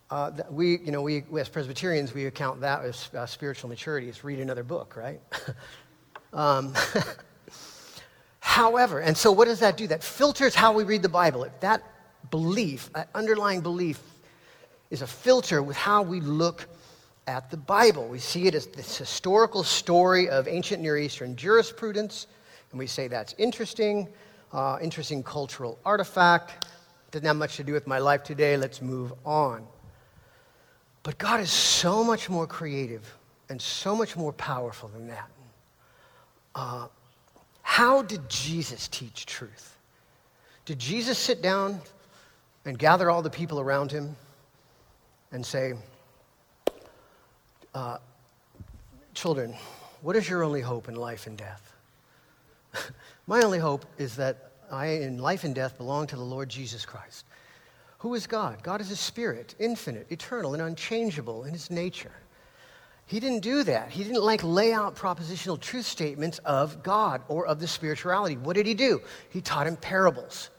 Uh, 0.10 0.32
we, 0.50 0.80
you 0.80 0.92
know, 0.92 1.04
we, 1.04 1.24
as 1.40 1.50
Presbyterians, 1.50 2.16
we 2.16 2.26
account 2.26 2.62
that 2.62 2.84
as 2.84 3.12
uh, 3.16 3.28
spiritual 3.28 3.70
maturity. 3.70 4.10
Is 4.10 4.24
read 4.24 4.40
another 4.40 4.64
book, 4.64 4.96
right? 4.96 5.22
um, 6.34 6.74
However, 8.46 9.00
and 9.00 9.18
so 9.18 9.32
what 9.32 9.46
does 9.46 9.60
that 9.62 9.76
do? 9.76 9.88
That 9.88 10.04
filters 10.04 10.54
how 10.54 10.72
we 10.72 10.84
read 10.84 11.02
the 11.02 11.10
Bible. 11.10 11.44
If 11.44 11.60
that 11.62 11.82
belief, 12.30 12.94
that 12.94 13.10
underlying 13.16 13.62
belief, 13.62 14.00
is 14.92 15.02
a 15.02 15.08
filter 15.08 15.64
with 15.64 15.76
how 15.76 16.04
we 16.04 16.22
look 16.22 16.68
at 17.26 17.50
the 17.50 17.58
Bible. 17.58 18.08
We 18.08 18.20
see 18.20 18.46
it 18.46 18.54
as 18.54 18.68
this 18.68 18.98
historical 18.98 19.64
story 19.64 20.30
of 20.30 20.48
ancient 20.48 20.84
Near 20.84 20.96
Eastern 20.96 21.36
jurisprudence, 21.36 22.28
and 22.72 22.78
we 22.78 22.86
say 22.86 23.08
that's 23.08 23.34
interesting, 23.40 24.08
uh, 24.54 24.78
interesting 24.80 25.24
cultural 25.24 25.80
artifact. 25.84 26.68
Doesn't 27.10 27.26
have 27.26 27.36
much 27.36 27.58
to 27.58 27.64
do 27.64 27.74
with 27.74 27.88
my 27.88 27.98
life 27.98 28.24
today. 28.24 28.58
Let's 28.58 28.80
move 28.80 29.12
on. 29.26 29.66
But 31.02 31.18
God 31.18 31.40
is 31.40 31.52
so 31.52 32.04
much 32.04 32.30
more 32.30 32.46
creative 32.46 33.12
and 33.50 33.60
so 33.60 33.96
much 33.96 34.16
more 34.16 34.34
powerful 34.34 34.88
than 34.90 35.08
that. 35.08 35.30
Uh, 36.54 36.88
how 37.68 38.04
did 38.04 38.30
Jesus 38.30 38.88
teach 38.88 39.26
truth? 39.26 39.76
Did 40.66 40.78
Jesus 40.78 41.18
sit 41.18 41.42
down 41.42 41.82
and 42.64 42.78
gather 42.78 43.10
all 43.10 43.24
the 43.24 43.30
people 43.30 43.60
around 43.60 43.92
him 43.92 44.16
and 45.32 45.44
say, 45.44 45.74
uh, 47.74 47.98
Children, 49.16 49.56
what 50.04 50.16
is 50.16 50.30
your 50.30 50.44
only 50.44 50.62
hope 50.62 50.88
in 50.88 50.96
life 50.96 51.26
and 51.26 51.36
death? 51.36 51.74
My 53.28 53.42
only 53.42 53.60
hope 53.60 53.86
is 53.98 54.16
that 54.18 54.52
I, 54.72 54.86
in 54.86 55.18
life 55.18 55.44
and 55.44 55.56
death, 55.56 55.76
belong 55.76 56.06
to 56.08 56.16
the 56.16 56.24
Lord 56.24 56.48
Jesus 56.48 56.86
Christ. 56.86 57.26
Who 57.98 58.14
is 58.14 58.28
God? 58.28 58.62
God 58.62 58.80
is 58.80 58.92
a 58.92 58.96
spirit, 58.96 59.56
infinite, 59.58 60.06
eternal, 60.12 60.54
and 60.54 60.62
unchangeable 60.62 61.46
in 61.46 61.52
his 61.52 61.72
nature. 61.72 62.14
He 63.08 63.20
didn't 63.20 63.42
do 63.42 63.64
that. 63.64 63.90
He 63.90 64.04
didn't 64.04 64.24
like 64.24 64.44
lay 64.44 64.74
out 64.74 64.96
propositional 64.96 65.60
truth 65.60 65.86
statements 65.86 66.40
of 66.40 66.82
God 66.82 67.22
or 67.28 67.46
of 67.46 67.60
the 67.60 67.68
spirituality. 67.68 68.36
What 68.36 68.56
did 68.56 68.66
he 68.66 68.74
do? 68.74 69.02
He 69.30 69.42
taught 69.42 69.68
in 69.68 69.78
parables, 69.78 70.50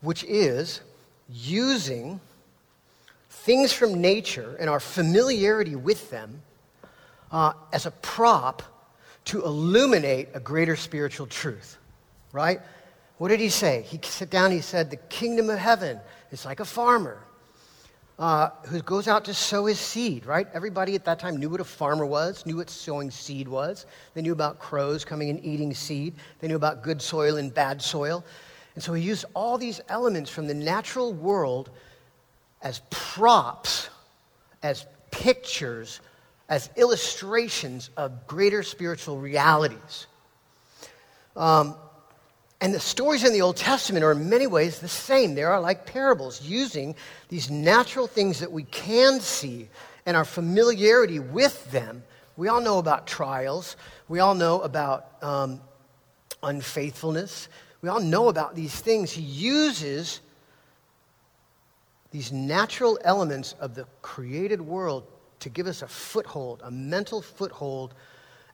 which 0.00 0.22
is 0.24 0.80
using 1.28 2.20
things 3.28 3.72
from 3.72 4.00
nature 4.00 4.56
and 4.60 4.70
our 4.70 4.78
familiarity 4.78 5.74
with 5.74 6.10
them 6.10 6.42
uh, 7.32 7.54
as 7.72 7.86
a 7.86 7.90
prop 7.90 8.62
to 9.24 9.42
illuminate 9.44 10.28
a 10.34 10.40
greater 10.40 10.76
spiritual 10.76 11.26
truth, 11.26 11.78
right? 12.30 12.60
What 13.18 13.28
did 13.28 13.40
he 13.40 13.48
say? 13.48 13.82
He 13.82 13.98
sat 14.02 14.30
down, 14.30 14.52
he 14.52 14.60
said, 14.60 14.90
The 14.90 14.96
kingdom 14.96 15.50
of 15.50 15.58
heaven 15.58 15.98
is 16.30 16.44
like 16.44 16.60
a 16.60 16.64
farmer 16.64 17.24
uh, 18.22 18.50
who 18.66 18.80
goes 18.82 19.08
out 19.08 19.24
to 19.24 19.34
sow 19.34 19.66
his 19.66 19.80
seed, 19.80 20.24
right? 20.26 20.46
Everybody 20.54 20.94
at 20.94 21.04
that 21.06 21.18
time 21.18 21.38
knew 21.38 21.50
what 21.50 21.60
a 21.60 21.64
farmer 21.64 22.06
was, 22.06 22.46
knew 22.46 22.58
what 22.58 22.70
sowing 22.70 23.10
seed 23.10 23.48
was. 23.48 23.84
They 24.14 24.22
knew 24.22 24.30
about 24.30 24.60
crows 24.60 25.04
coming 25.04 25.28
and 25.28 25.44
eating 25.44 25.74
seed. 25.74 26.14
They 26.38 26.46
knew 26.46 26.54
about 26.54 26.84
good 26.84 27.02
soil 27.02 27.38
and 27.38 27.52
bad 27.52 27.82
soil. 27.82 28.24
And 28.76 28.84
so 28.84 28.92
he 28.92 29.02
used 29.02 29.24
all 29.34 29.58
these 29.58 29.80
elements 29.88 30.30
from 30.30 30.46
the 30.46 30.54
natural 30.54 31.12
world 31.12 31.70
as 32.62 32.80
props, 32.90 33.88
as 34.62 34.86
pictures, 35.10 35.98
as 36.48 36.70
illustrations 36.76 37.90
of 37.96 38.28
greater 38.28 38.62
spiritual 38.62 39.18
realities. 39.18 40.06
Um, 41.34 41.74
and 42.62 42.72
the 42.72 42.78
stories 42.78 43.24
in 43.24 43.32
the 43.32 43.42
Old 43.42 43.56
Testament 43.56 44.04
are 44.04 44.12
in 44.12 44.28
many 44.28 44.46
ways 44.46 44.78
the 44.78 44.86
same. 44.86 45.34
They 45.34 45.42
are 45.42 45.60
like 45.60 45.84
parables, 45.84 46.40
using 46.42 46.94
these 47.28 47.50
natural 47.50 48.06
things 48.06 48.38
that 48.38 48.52
we 48.52 48.62
can 48.62 49.18
see 49.18 49.68
and 50.06 50.16
our 50.16 50.24
familiarity 50.24 51.18
with 51.18 51.68
them. 51.72 52.04
We 52.36 52.46
all 52.46 52.60
know 52.60 52.78
about 52.78 53.08
trials, 53.08 53.76
we 54.08 54.20
all 54.20 54.36
know 54.36 54.60
about 54.60 55.08
um, 55.22 55.60
unfaithfulness, 56.44 57.48
we 57.82 57.88
all 57.88 58.00
know 58.00 58.28
about 58.28 58.54
these 58.54 58.80
things. 58.80 59.10
He 59.10 59.22
uses 59.22 60.20
these 62.12 62.30
natural 62.30 62.96
elements 63.02 63.56
of 63.58 63.74
the 63.74 63.86
created 64.02 64.60
world 64.60 65.02
to 65.40 65.48
give 65.48 65.66
us 65.66 65.82
a 65.82 65.88
foothold, 65.88 66.60
a 66.62 66.70
mental 66.70 67.22
foothold 67.22 67.92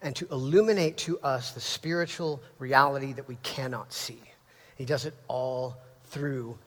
and 0.03 0.15
to 0.17 0.27
illuminate 0.31 0.97
to 0.99 1.19
us 1.21 1.53
the 1.53 1.61
spiritual 1.61 2.41
reality 2.59 3.13
that 3.13 3.27
we 3.29 3.37
cannot 3.43 3.93
see. 3.93 4.21
He 4.77 4.85
does 4.85 5.07
it 5.07 5.15
all 5.27 5.77
through 6.07 6.59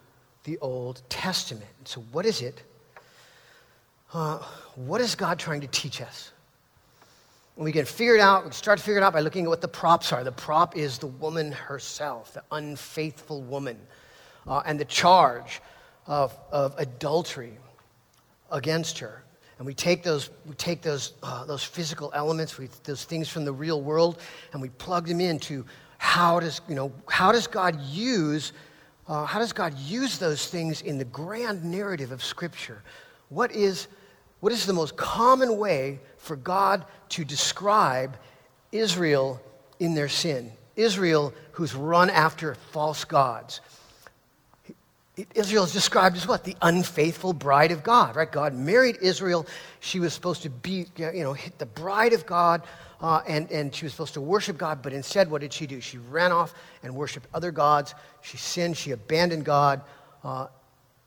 the 0.44 0.58
Old 0.60 1.02
Testament. 1.10 1.65
So, 1.86 2.02
what 2.12 2.26
is 2.26 2.41
it? 2.41 2.63
Uh, 4.13 4.39
what 4.76 5.00
is 5.00 5.15
God 5.15 5.39
trying 5.39 5.62
to 5.62 5.67
teach 5.67 6.02
us? 6.02 6.32
And 7.56 7.63
we 7.63 7.72
can 7.72 7.86
figure 7.86 8.15
it 8.15 8.22
out, 8.22 8.44
we 8.44 8.50
can 8.50 8.54
start 8.54 8.80
to 8.80 8.84
figure 8.84 9.00
it 9.00 9.04
out 9.04 9.13
by 9.13 9.22
looking 9.22 9.46
at 9.46 9.50
what 9.50 9.62
the 9.62 9.67
props 9.67 10.12
are. 10.12 10.24
The 10.24 10.32
prop 10.32 10.76
is 10.76 10.98
the 10.98 11.08
woman 11.08 11.52
herself, 11.52 12.34
the 12.34 12.44
unfaithful 12.52 13.41
woman, 13.41 13.78
uh, 14.48 14.62
and 14.65 14.80
the 14.80 14.86
charge 14.86 15.62
of, 16.08 16.36
of 16.52 16.76
adultery. 16.78 17.58
against 18.52 19.00
her. 19.00 19.24
And 19.62 19.67
we 19.67 19.76
take 19.76 20.02
those, 20.02 20.32
we 20.47 20.56
take 20.56 20.82
those, 20.82 21.13
uh, 21.21 21.45
those 21.45 21.63
physical 21.63 22.12
elements, 22.15 22.58
we, 22.58 22.67
those 22.84 23.04
things 23.04 23.30
from 23.30 23.45
the 23.45 23.54
real 23.54 23.80
world, 23.80 24.19
and 24.54 24.60
we 24.60 24.69
plug 24.69 25.06
them 25.06 25.21
into 25.21 25.67
how 26.00 26.39
does, 26.39 26.62
you 26.67 26.74
know, 26.74 26.91
how 27.08 27.32
does 27.32 27.45
God 27.45 27.80
use, 27.80 28.54
uh, 29.08 29.24
how 29.24 29.38
does 29.38 29.54
God 29.54 29.78
use 29.78 30.17
those 30.17 30.47
things 30.47 30.82
in 30.82 30.97
the 30.97 31.06
grand 31.06 31.63
narrative 31.63 32.12
of 32.12 32.24
Scripture? 32.24 32.82
What 33.30 33.52
is, 33.52 33.86
what 34.39 34.52
is 34.52 34.65
the 34.65 34.74
most 34.74 34.97
common 34.97 35.60
way 35.60 36.00
for 36.17 36.36
God 36.38 36.84
to 37.10 37.24
describe 37.24 38.17
Israel 38.71 39.39
in 39.80 39.93
their 39.93 40.10
sin? 40.10 40.52
Israel 40.76 41.36
who's 41.52 41.76
run 41.76 42.10
after 42.10 42.56
false 42.56 43.06
gods. 43.06 43.62
Israel 45.36 45.63
is 45.63 45.73
described 45.73 46.17
as 46.17 46.27
what? 46.27 46.43
The 46.43 46.55
unfaithful 46.62 47.34
bride 47.34 47.71
of 47.71 47.84
God, 47.84 48.15
right? 48.15 48.31
God 48.31 48.53
married 48.53 48.97
Israel. 49.01 49.45
She 49.79 49.99
was 49.99 50.13
supposed 50.13 50.43
to 50.43 50.49
be, 50.49 50.86
you 50.97 51.23
know, 51.23 51.34
hit 51.34 51.57
the 51.57 51.65
bride 51.65 52.13
of 52.13 52.25
God, 52.25 52.63
uh, 53.01 53.21
and, 53.27 53.49
and 53.51 53.73
she 53.73 53.86
was 53.86 53.93
supposed 53.93 54.13
to 54.13 54.21
worship 54.21 54.57
God, 54.57 54.81
but 54.81 54.93
instead, 54.93 55.29
what 55.31 55.41
did 55.41 55.51
she 55.51 55.65
do? 55.65 55.81
She 55.81 55.97
ran 55.97 56.31
off 56.31 56.53
and 56.84 56.95
worshiped 56.95 57.27
other 57.34 57.51
gods. 57.51 57.95
She 58.21 58.38
sinned. 58.38 58.77
She 58.77 58.91
abandoned 58.91 59.43
God. 59.43 59.81
Uh, 60.23 60.47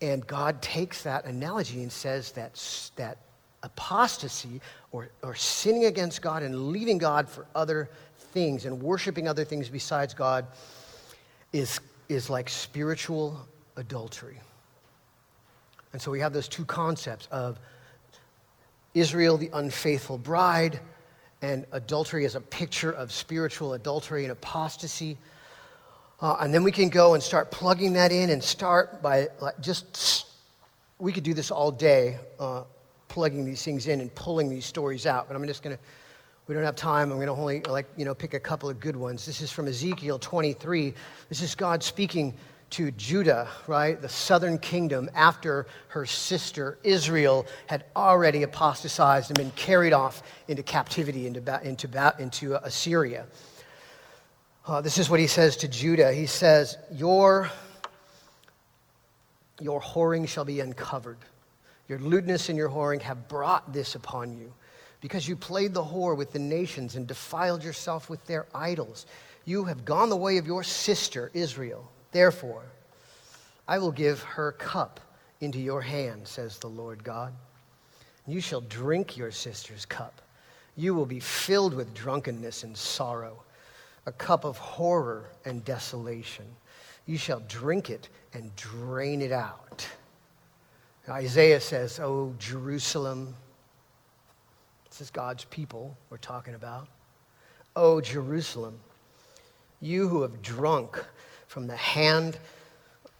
and 0.02 0.26
God 0.26 0.60
takes 0.60 1.02
that 1.04 1.24
analogy 1.24 1.82
and 1.82 1.92
says 1.92 2.32
that, 2.32 2.60
that 2.96 3.18
apostasy 3.62 4.60
or, 4.92 5.08
or 5.22 5.34
sinning 5.34 5.84
against 5.86 6.20
God 6.20 6.42
and 6.42 6.68
leaving 6.68 6.98
God 6.98 7.28
for 7.28 7.46
other 7.54 7.88
things 8.18 8.66
and 8.66 8.82
worshiping 8.82 9.28
other 9.28 9.44
things 9.44 9.68
besides 9.68 10.14
God 10.14 10.46
is, 11.52 11.80
is 12.08 12.28
like 12.28 12.48
spiritual 12.48 13.46
adultery. 13.76 14.40
And 15.92 16.02
so 16.02 16.10
we 16.10 16.20
have 16.20 16.32
those 16.32 16.48
two 16.48 16.64
concepts 16.64 17.28
of 17.30 17.58
Israel, 18.94 19.36
the 19.36 19.50
unfaithful 19.52 20.18
bride, 20.18 20.80
and 21.42 21.66
adultery 21.72 22.24
as 22.24 22.34
a 22.36 22.40
picture 22.40 22.90
of 22.90 23.12
spiritual 23.12 23.74
adultery 23.74 24.24
and 24.24 24.32
apostasy. 24.32 25.18
Uh, 26.20 26.36
and 26.40 26.54
then 26.54 26.62
we 26.62 26.72
can 26.72 26.88
go 26.88 27.14
and 27.14 27.22
start 27.22 27.50
plugging 27.50 27.92
that 27.92 28.12
in 28.12 28.30
and 28.30 28.42
start 28.42 29.02
by 29.02 29.28
like, 29.40 29.60
just, 29.60 30.26
we 30.98 31.12
could 31.12 31.24
do 31.24 31.34
this 31.34 31.50
all 31.50 31.70
day, 31.70 32.18
uh, 32.40 32.62
plugging 33.08 33.44
these 33.44 33.62
things 33.62 33.88
in 33.88 34.00
and 34.00 34.14
pulling 34.14 34.48
these 34.48 34.64
stories 34.64 35.06
out. 35.06 35.28
But 35.28 35.36
I'm 35.36 35.46
just 35.46 35.62
going 35.62 35.76
to, 35.76 35.82
we 36.46 36.54
don't 36.54 36.64
have 36.64 36.76
time. 36.76 37.10
I'm 37.10 37.18
going 37.18 37.26
to 37.26 37.34
only 37.34 37.60
like, 37.62 37.86
you 37.96 38.04
know, 38.04 38.14
pick 38.14 38.34
a 38.34 38.40
couple 38.40 38.68
of 38.68 38.80
good 38.80 38.96
ones. 38.96 39.26
This 39.26 39.40
is 39.40 39.50
from 39.50 39.68
Ezekiel 39.68 40.18
23. 40.18 40.94
This 41.28 41.42
is 41.42 41.54
God 41.54 41.82
speaking 41.82 42.34
to 42.74 42.90
Judah, 42.90 43.46
right, 43.68 44.02
the 44.02 44.08
southern 44.08 44.58
kingdom, 44.58 45.08
after 45.14 45.68
her 45.86 46.04
sister 46.04 46.76
Israel 46.82 47.46
had 47.68 47.84
already 47.94 48.42
apostatized 48.42 49.30
and 49.30 49.38
been 49.38 49.52
carried 49.52 49.92
off 49.92 50.24
into 50.48 50.64
captivity 50.64 51.28
into, 51.28 51.60
into, 51.62 52.14
into 52.18 52.66
Assyria. 52.66 53.26
Uh, 54.66 54.80
this 54.80 54.98
is 54.98 55.08
what 55.08 55.20
he 55.20 55.28
says 55.28 55.56
to 55.58 55.68
Judah. 55.68 56.12
He 56.12 56.26
says, 56.26 56.76
Your, 56.90 57.48
your 59.60 59.80
whoring 59.80 60.26
shall 60.26 60.44
be 60.44 60.58
uncovered. 60.58 61.18
Your 61.88 62.00
lewdness 62.00 62.48
and 62.48 62.58
your 62.58 62.70
whoring 62.70 63.02
have 63.02 63.28
brought 63.28 63.72
this 63.72 63.94
upon 63.94 64.36
you, 64.36 64.52
because 65.00 65.28
you 65.28 65.36
played 65.36 65.74
the 65.74 65.84
whore 65.84 66.16
with 66.16 66.32
the 66.32 66.40
nations 66.40 66.96
and 66.96 67.06
defiled 67.06 67.62
yourself 67.62 68.10
with 68.10 68.24
their 68.26 68.46
idols. 68.52 69.06
You 69.44 69.62
have 69.62 69.84
gone 69.84 70.08
the 70.08 70.16
way 70.16 70.38
of 70.38 70.46
your 70.48 70.64
sister 70.64 71.30
Israel 71.34 71.88
Therefore, 72.14 72.62
I 73.66 73.78
will 73.78 73.90
give 73.90 74.22
her 74.22 74.52
cup 74.52 75.00
into 75.40 75.58
your 75.58 75.82
hand, 75.82 76.28
says 76.28 76.58
the 76.58 76.68
Lord 76.68 77.02
God. 77.02 77.32
You 78.28 78.40
shall 78.40 78.60
drink 78.60 79.16
your 79.16 79.32
sister's 79.32 79.84
cup. 79.84 80.22
You 80.76 80.94
will 80.94 81.06
be 81.06 81.18
filled 81.18 81.74
with 81.74 81.92
drunkenness 81.92 82.62
and 82.62 82.76
sorrow, 82.76 83.42
a 84.06 84.12
cup 84.12 84.44
of 84.44 84.56
horror 84.58 85.32
and 85.44 85.64
desolation. 85.64 86.44
You 87.04 87.18
shall 87.18 87.40
drink 87.48 87.90
it 87.90 88.08
and 88.32 88.54
drain 88.54 89.20
it 89.20 89.32
out. 89.32 89.84
Isaiah 91.08 91.60
says, 91.60 91.98
Oh, 91.98 92.32
Jerusalem, 92.38 93.34
this 94.88 95.00
is 95.00 95.10
God's 95.10 95.46
people 95.46 95.96
we're 96.10 96.18
talking 96.18 96.54
about. 96.54 96.86
Oh, 97.74 98.00
Jerusalem, 98.00 98.78
you 99.80 100.06
who 100.06 100.22
have 100.22 100.40
drunk 100.42 101.04
from 101.46 101.66
the 101.66 101.76
hand 101.76 102.38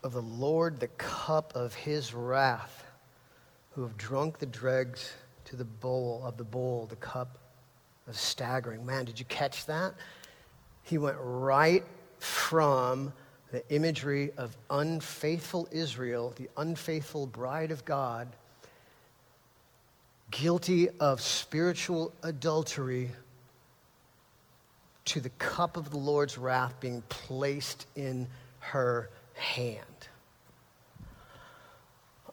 of 0.03 0.13
the 0.13 0.23
Lord 0.23 0.81
the 0.81 0.89
cup 0.89 1.53
of 1.55 1.75
his 1.75 2.15
wrath, 2.15 2.85
who 3.71 3.83
have 3.83 3.97
drunk 3.97 4.39
the 4.39 4.47
dregs 4.47 5.13
to 5.47 5.57
the 5.57 5.65
bowl 5.65 6.23
of 6.25 6.37
the 6.37 6.45
bowl, 6.45 6.87
the 6.87 6.97
cup 6.97 7.39
of 8.07 8.17
staggering. 8.17 8.85
Man, 8.85 9.05
did 9.05 9.19
you 9.19 9.25
catch 9.27 9.67
that? 9.67 9.95
He 10.83 10.99
went 10.99 11.17
right 11.21 11.85
from 12.19 13.13
the 13.51 13.67
imagery 13.73 14.33
of 14.37 14.57
unfaithful 14.71 15.69
Israel, 15.71 16.35
the 16.37 16.49
unfaithful 16.57 17.27
bride 17.27 17.71
of 17.71 17.85
God, 17.85 18.29
guilty 20.31 20.89
of 21.01 21.21
spiritual 21.21 22.13
adultery 22.23 23.11
to 25.07 25.21
the 25.21 25.31
cup 25.31 25.77
of 25.77 25.91
the 25.91 25.97
Lord's 25.97 26.39
wrath 26.39 26.75
being 26.81 27.03
placed 27.09 27.87
in 27.97 28.27
her 28.61 29.11
hand. 29.35 29.81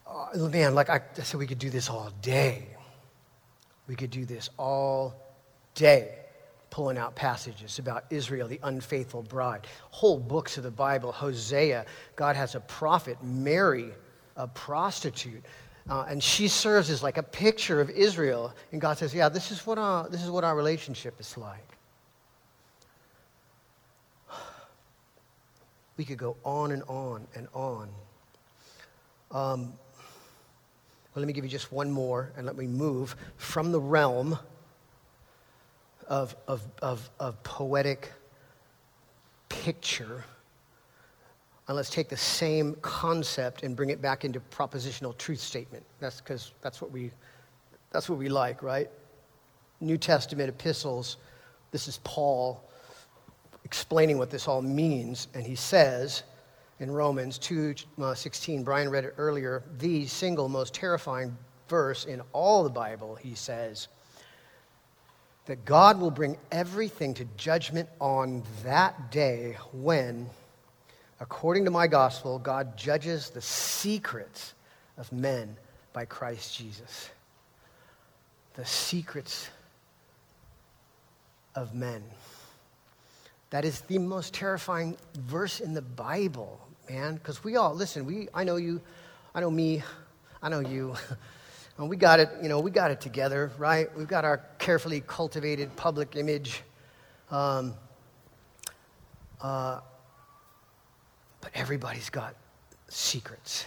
Uh, 0.08 0.38
man, 0.50 0.76
like 0.76 0.90
I, 0.90 1.02
I 1.18 1.22
said, 1.22 1.40
we 1.40 1.48
could 1.48 1.60
do 1.60 1.70
this 1.70 1.90
all 1.90 2.12
day. 2.22 2.68
We 3.88 3.96
could 3.96 4.12
do 4.12 4.26
this 4.26 4.50
all 4.58 5.16
day, 5.74 6.16
pulling 6.70 6.98
out 6.98 7.16
passages 7.16 7.80
about 7.80 8.06
Israel, 8.10 8.48
the 8.48 8.60
unfaithful 8.64 9.24
bride. 9.24 9.68
Whole 9.90 10.18
books 10.18 10.58
of 10.58 10.64
the 10.64 10.72
Bible, 10.72 11.12
Hosea, 11.12 11.86
God 12.16 12.36
has 12.36 12.56
a 12.56 12.62
prophet, 12.62 13.18
marry, 13.24 13.90
a 14.38 14.48
prostitute. 14.48 15.44
Uh, 15.90 16.06
and 16.08 16.22
she 16.22 16.48
serves 16.48 16.90
as 16.90 17.04
like 17.04 17.18
a 17.18 17.24
picture 17.24 17.82
of 17.82 17.90
Israel. 17.90 18.54
And 18.72 18.80
God 18.80 18.98
says, 18.98 19.14
Yeah, 19.14 19.30
this 19.30 19.52
is 19.52 19.66
what, 19.66 19.78
our, 19.78 20.08
this 20.08 20.24
is 20.24 20.30
what 20.30 20.44
our 20.44 20.56
relationship 20.56 21.20
is 21.20 21.38
like. 21.38 21.71
We 25.98 26.06
could 26.06 26.18
go 26.18 26.38
on 26.44 26.72
and 26.72 26.84
on 26.84 27.28
and 27.36 27.48
on. 27.54 27.90
Um, 29.32 29.74
well, 31.14 31.22
let 31.22 31.28
me 31.28 31.34
give 31.34 31.44
you 31.44 31.50
just 31.50 31.72
one 31.72 31.92
more 31.92 32.32
and 32.38 32.46
let 32.46 32.58
me 32.58 32.68
move 32.68 33.16
from 33.38 33.72
the 33.72 33.80
realm 33.80 34.38
of, 36.08 36.36
of, 36.48 36.66
of, 36.82 37.10
of 37.20 37.42
poetic 37.44 38.12
picture. 39.50 40.24
And 41.68 41.76
let's 41.76 41.90
take 41.90 42.10
the 42.10 42.18
same 42.18 42.76
concept 42.82 43.64
and 43.64 43.76
bring 43.76 43.90
it 43.90 44.02
back 44.02 44.26
into 44.26 44.40
propositional 44.40 45.18
truth 45.18 45.40
statement. 45.40 45.86
That's 46.00 46.20
because 46.20 46.52
that's 46.62 46.82
what 46.82 46.92
we 46.92 47.12
that's 47.92 48.10
what 48.10 48.18
we 48.18 48.30
like, 48.30 48.64
right? 48.64 48.90
New 49.82 49.98
Testament 49.98 50.48
epistles. 50.48 51.18
This 51.72 51.88
is 51.88 52.00
Paul 52.04 52.64
explaining 53.64 54.18
what 54.18 54.30
this 54.30 54.48
all 54.48 54.62
means, 54.62 55.28
and 55.34 55.46
he 55.46 55.56
says 55.56 56.24
in 56.80 56.90
Romans 56.90 57.38
2 57.38 57.76
uh, 58.02 58.16
16, 58.16 58.64
Brian 58.64 58.90
read 58.90 59.06
it 59.06 59.14
earlier, 59.18 59.64
the 59.78 60.06
single 60.08 60.50
most 60.50 60.74
terrifying 60.74 61.38
verse 61.68 62.06
in 62.06 62.22
all 62.34 62.64
the 62.64 62.70
Bible, 62.70 63.16
he 63.16 63.36
says, 63.36 63.88
that 65.46 65.64
God 65.66 66.00
will 66.00 66.12
bring 66.12 66.38
everything 66.52 67.14
to 67.16 67.26
judgment 67.38 67.88
on 68.00 68.44
that 68.64 69.12
day 69.12 69.58
when, 69.74 70.30
according 71.20 71.66
to 71.66 71.72
my 71.72 71.88
gospel, 71.88 72.40
God 72.40 72.78
judges 72.78 73.30
the 73.30 73.42
secrets 73.42 74.54
of 74.98 75.12
men 75.12 75.56
by 75.94 76.06
Christ 76.06 76.58
Jesus. 76.58 77.10
The 78.54 78.66
secrets 78.66 79.50
of 81.56 81.74
men. 81.74 82.04
That 83.52 83.66
is 83.66 83.82
the 83.82 83.98
most 84.00 84.34
terrifying 84.34 84.98
verse 85.14 85.60
in 85.60 85.74
the 85.74 85.82
Bible, 85.82 86.60
man. 86.90 87.16
Because 87.16 87.44
we 87.44 87.58
all, 87.58 87.76
listen, 87.76 88.06
we, 88.06 88.30
I 88.34 88.46
know 88.46 88.56
you, 88.56 88.82
I 89.36 89.42
know 89.42 89.52
me, 89.52 89.84
I 90.42 90.48
know 90.48 90.62
you. 90.62 90.96
and 91.78 91.90
we 91.90 91.98
got 91.98 92.22
it, 92.22 92.30
you 92.42 92.48
know, 92.48 92.62
we 92.62 92.72
got 92.72 92.92
it 92.92 93.02
together, 93.02 93.52
right? 93.58 93.96
We've 93.98 94.08
got 94.08 94.24
our 94.24 94.38
carefully 94.58 95.04
cultivated 95.06 95.76
public 95.76 96.16
image. 96.16 96.64
Um, 97.30 97.74
uh, 99.42 99.82
but 101.42 101.52
everybody's 101.54 102.10
got 102.10 102.36
secrets. 102.88 103.66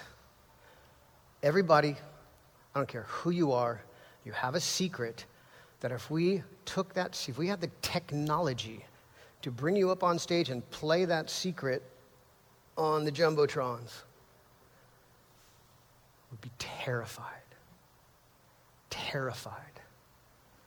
Everybody, 1.42 1.94
I 2.74 2.78
don't 2.78 2.88
care 2.88 3.02
who 3.02 3.30
you 3.30 3.52
are, 3.52 3.82
you 4.24 4.32
have 4.32 4.54
a 4.54 4.60
secret 4.60 5.26
that 5.80 5.92
if 5.92 6.10
we 6.10 6.42
took 6.64 6.94
that, 6.94 7.22
if 7.28 7.36
we 7.36 7.48
had 7.48 7.60
the 7.60 7.70
technology 7.82 8.82
to 9.44 9.50
bring 9.50 9.76
you 9.76 9.90
up 9.90 10.02
on 10.02 10.18
stage 10.18 10.48
and 10.48 10.68
play 10.70 11.04
that 11.04 11.28
secret 11.28 11.82
on 12.78 13.04
the 13.04 13.12
Jumbotrons 13.12 13.92
would 16.30 16.40
be 16.40 16.50
terrified. 16.58 17.28
terrified. 18.88 19.80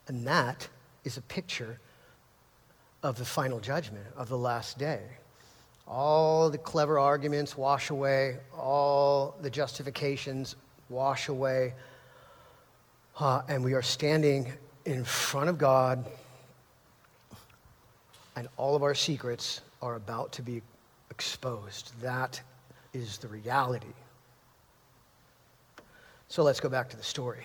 And 0.06 0.24
that 0.28 0.68
is 1.02 1.16
a 1.16 1.22
picture 1.22 1.80
of 3.02 3.18
the 3.18 3.24
final 3.24 3.58
judgment, 3.58 4.06
of 4.16 4.28
the 4.28 4.38
last 4.38 4.78
day. 4.78 5.02
All 5.88 6.48
the 6.48 6.58
clever 6.58 7.00
arguments 7.00 7.56
wash 7.56 7.90
away, 7.90 8.36
all 8.56 9.34
the 9.42 9.50
justifications 9.50 10.54
wash 10.88 11.26
away. 11.26 11.74
Uh, 13.18 13.42
and 13.48 13.64
we 13.64 13.74
are 13.74 13.82
standing 13.82 14.52
in 14.84 15.04
front 15.04 15.50
of 15.50 15.58
God, 15.58 16.06
and 18.38 18.46
all 18.56 18.76
of 18.76 18.84
our 18.84 18.94
secrets 18.94 19.62
are 19.82 19.96
about 19.96 20.30
to 20.30 20.42
be 20.42 20.62
exposed. 21.10 21.90
That 22.00 22.40
is 22.92 23.18
the 23.18 23.26
reality. 23.26 23.92
So 26.28 26.44
let's 26.44 26.60
go 26.60 26.68
back 26.68 26.88
to 26.90 26.96
the 26.96 27.02
story. 27.02 27.42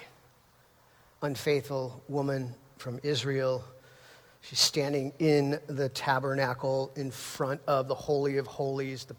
Unfaithful 1.23 1.99
woman 2.09 2.53
from 2.77 2.99
Israel. 3.01 3.63
She's 4.41 4.59
standing 4.59 5.11
in 5.17 5.59
the 5.65 5.89
tabernacle 5.89 6.91
in 6.95 7.09
front 7.09 7.59
of 7.65 7.87
the 7.87 7.95
Holy 7.95 8.37
of 8.37 8.45
Holies. 8.45 9.05
The 9.05 9.15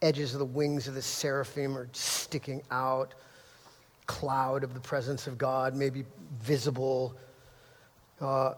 edges 0.00 0.32
of 0.32 0.38
the 0.38 0.44
wings 0.44 0.86
of 0.86 0.94
the 0.94 1.02
seraphim 1.02 1.76
are 1.76 1.88
sticking 1.90 2.62
out. 2.70 3.14
Cloud 4.06 4.62
of 4.62 4.74
the 4.74 4.80
presence 4.80 5.26
of 5.26 5.38
God, 5.38 5.74
maybe 5.74 6.04
visible. 6.40 7.16
Uh, 8.20 8.52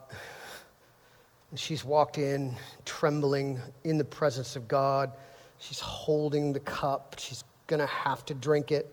she's 1.58 1.84
walked 1.84 2.18
in 2.18 2.54
trembling 2.84 3.60
in 3.84 3.98
the 3.98 4.04
presence 4.04 4.56
of 4.56 4.66
God. 4.68 5.12
She's 5.58 5.80
holding 5.80 6.52
the 6.52 6.60
cup. 6.60 7.16
She's 7.18 7.44
going 7.66 7.80
to 7.80 7.86
have 7.86 8.24
to 8.26 8.34
drink 8.34 8.72
it. 8.72 8.92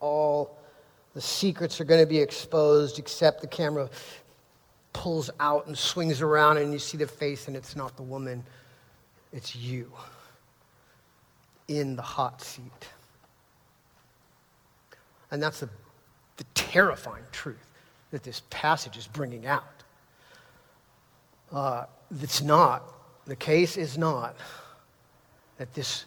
All 0.00 0.58
the 1.14 1.20
secrets 1.20 1.80
are 1.80 1.84
going 1.84 2.00
to 2.00 2.06
be 2.06 2.18
exposed, 2.18 2.98
except 2.98 3.40
the 3.40 3.46
camera 3.46 3.88
pulls 4.92 5.30
out 5.40 5.66
and 5.66 5.76
swings 5.76 6.20
around, 6.22 6.58
and 6.58 6.72
you 6.72 6.78
see 6.78 6.96
the 6.96 7.06
face, 7.06 7.48
and 7.48 7.56
it's 7.56 7.76
not 7.76 7.96
the 7.96 8.02
woman, 8.02 8.44
it's 9.32 9.54
you 9.54 9.92
in 11.68 11.96
the 11.96 12.02
hot 12.02 12.40
seat. 12.40 12.88
And 15.30 15.42
that's 15.42 15.60
the, 15.60 15.68
the 16.36 16.44
terrifying 16.54 17.24
truth 17.32 17.56
that 18.10 18.22
this 18.22 18.42
passage 18.50 18.96
is 18.96 19.06
bringing 19.06 19.46
out. 19.46 19.64
Uh, 21.52 21.84
it's 22.20 22.42
not, 22.42 22.82
the 23.26 23.36
case 23.36 23.76
is 23.76 23.98
not 23.98 24.36
that 25.58 25.74
this 25.74 26.04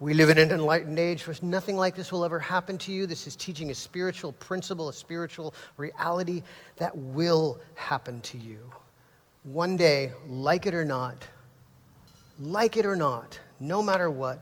we 0.00 0.12
live 0.12 0.28
in 0.28 0.38
an 0.38 0.50
enlightened 0.50 0.98
age 0.98 1.26
where 1.26 1.36
nothing 1.40 1.76
like 1.76 1.94
this 1.94 2.10
will 2.10 2.24
ever 2.24 2.38
happen 2.38 2.76
to 2.78 2.92
you. 2.92 3.06
This 3.06 3.26
is 3.26 3.36
teaching 3.36 3.70
a 3.70 3.74
spiritual 3.74 4.32
principle, 4.32 4.88
a 4.88 4.92
spiritual 4.92 5.54
reality 5.76 6.42
that 6.76 6.94
will 6.96 7.60
happen 7.74 8.20
to 8.22 8.36
you. 8.36 8.58
One 9.44 9.76
day, 9.76 10.12
like 10.28 10.66
it 10.66 10.74
or 10.74 10.84
not, 10.84 11.16
like 12.40 12.76
it 12.76 12.84
or 12.84 12.96
not, 12.96 13.38
no 13.60 13.82
matter 13.82 14.10
what, 14.10 14.40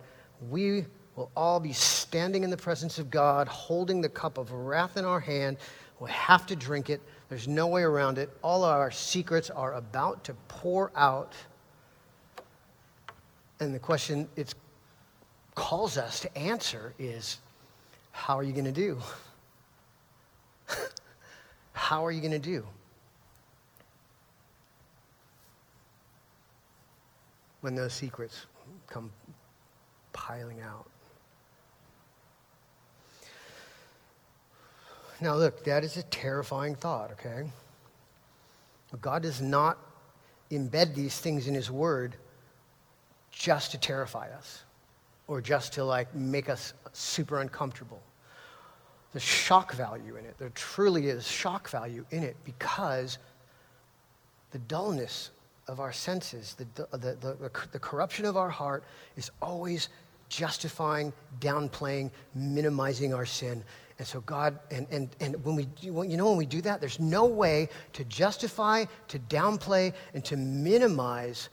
we 0.51 0.87
will 1.17 1.31
all 1.37 1.61
be 1.61 1.73
standing 1.73 2.45
in 2.45 2.51
the 2.51 2.57
presence 2.57 2.99
of 2.99 3.11
God, 3.11 3.47
holding 3.47 4.01
the 4.01 4.09
cup 4.09 4.39
of 4.39 4.51
wrath 4.53 4.97
in 4.97 5.05
our 5.05 5.21
hand. 5.21 5.59
We'll 6.03 6.11
have 6.11 6.47
to 6.47 6.57
drink 6.57 6.91
it. 6.91 7.01
There's 7.29 7.47
no 7.47 7.69
way 7.69 7.85
around 7.85 8.19
it. 8.19 8.29
All 8.43 8.65
our 8.65 8.91
secrets 8.91 9.51
are 9.51 9.75
about 9.75 10.25
to 10.25 10.35
pour 10.49 10.91
out. 10.97 11.33
And 13.61 13.73
the 13.73 13.79
question 13.79 14.29
it 14.35 14.53
calls 15.55 15.97
us 15.99 16.19
to 16.19 16.37
answer 16.37 16.93
is 16.99 17.39
how 18.11 18.37
are 18.37 18.43
you 18.43 18.53
going 18.53 18.65
to 18.65 18.73
do? 18.73 18.99
how 21.73 22.05
are 22.05 22.11
you 22.11 22.21
going 22.21 22.33
to 22.33 22.41
do? 22.41 22.67
When 27.61 27.77
those 27.77 27.93
secrets 27.93 28.47
come 28.89 29.13
piling 30.13 30.63
out. 30.63 30.92
Now, 35.23 35.37
look, 35.37 35.63
that 35.65 35.85
is 35.85 35.97
a 35.97 36.03
terrifying 36.03 36.75
thought, 36.75 37.13
okay? 37.13 37.49
God 39.01 39.23
does 39.23 39.41
not 39.41 39.79
embed 40.51 40.97
these 40.97 41.17
things 41.17 41.47
in 41.47 41.55
His 41.55 41.71
Word 41.71 42.17
just 43.31 43.71
to 43.71 43.79
terrify 43.79 44.29
us 44.31 44.65
or 45.29 45.41
just 45.41 45.75
to 45.75 45.85
like 45.85 46.13
make 46.13 46.49
us 46.49 46.75
super 46.93 47.41
uncomfortable. 47.41 48.03
There's 49.13 49.23
shock 49.23 49.75
value 49.75 50.17
in 50.17 50.25
it. 50.25 50.37
There 50.39 50.51
truly 50.57 51.07
is 51.07 51.25
shock 51.25 51.71
value 51.71 52.05
in 52.11 52.25
it 52.25 52.37
because 52.43 53.19
the 54.51 54.59
dullness 54.59 55.31
of 55.69 55.79
our 55.79 55.93
senses, 55.93 56.55
the, 56.55 56.67
the, 56.91 56.99
the, 56.99 57.51
the, 57.71 57.79
corruption 57.79 58.25
of 58.25 58.37
our 58.37 58.51
heart 58.51 58.83
is 59.17 59.31
always 59.41 59.89
justifying, 60.29 61.13
downplaying, 61.41 62.11
minimizing 62.35 63.15
our 63.15 63.25
sin. 63.25 63.63
And 64.03 64.09
so 64.09 64.21
God, 64.23 64.59
and, 64.73 64.85
and, 64.91 65.15
and 65.21 65.45
when 65.45 65.55
we, 65.55 65.69
you 65.81 66.17
know, 66.17 66.29
when 66.29 66.37
we 66.37 66.45
do 66.45 66.61
that, 66.63 66.81
there's 66.81 66.99
no 66.99 67.25
way 67.25 67.69
to 67.93 68.03
justify, 68.07 68.85
to 69.07 69.21
downplay, 69.21 69.95
and 70.13 70.25
to 70.25 70.37
minimize 70.37 71.51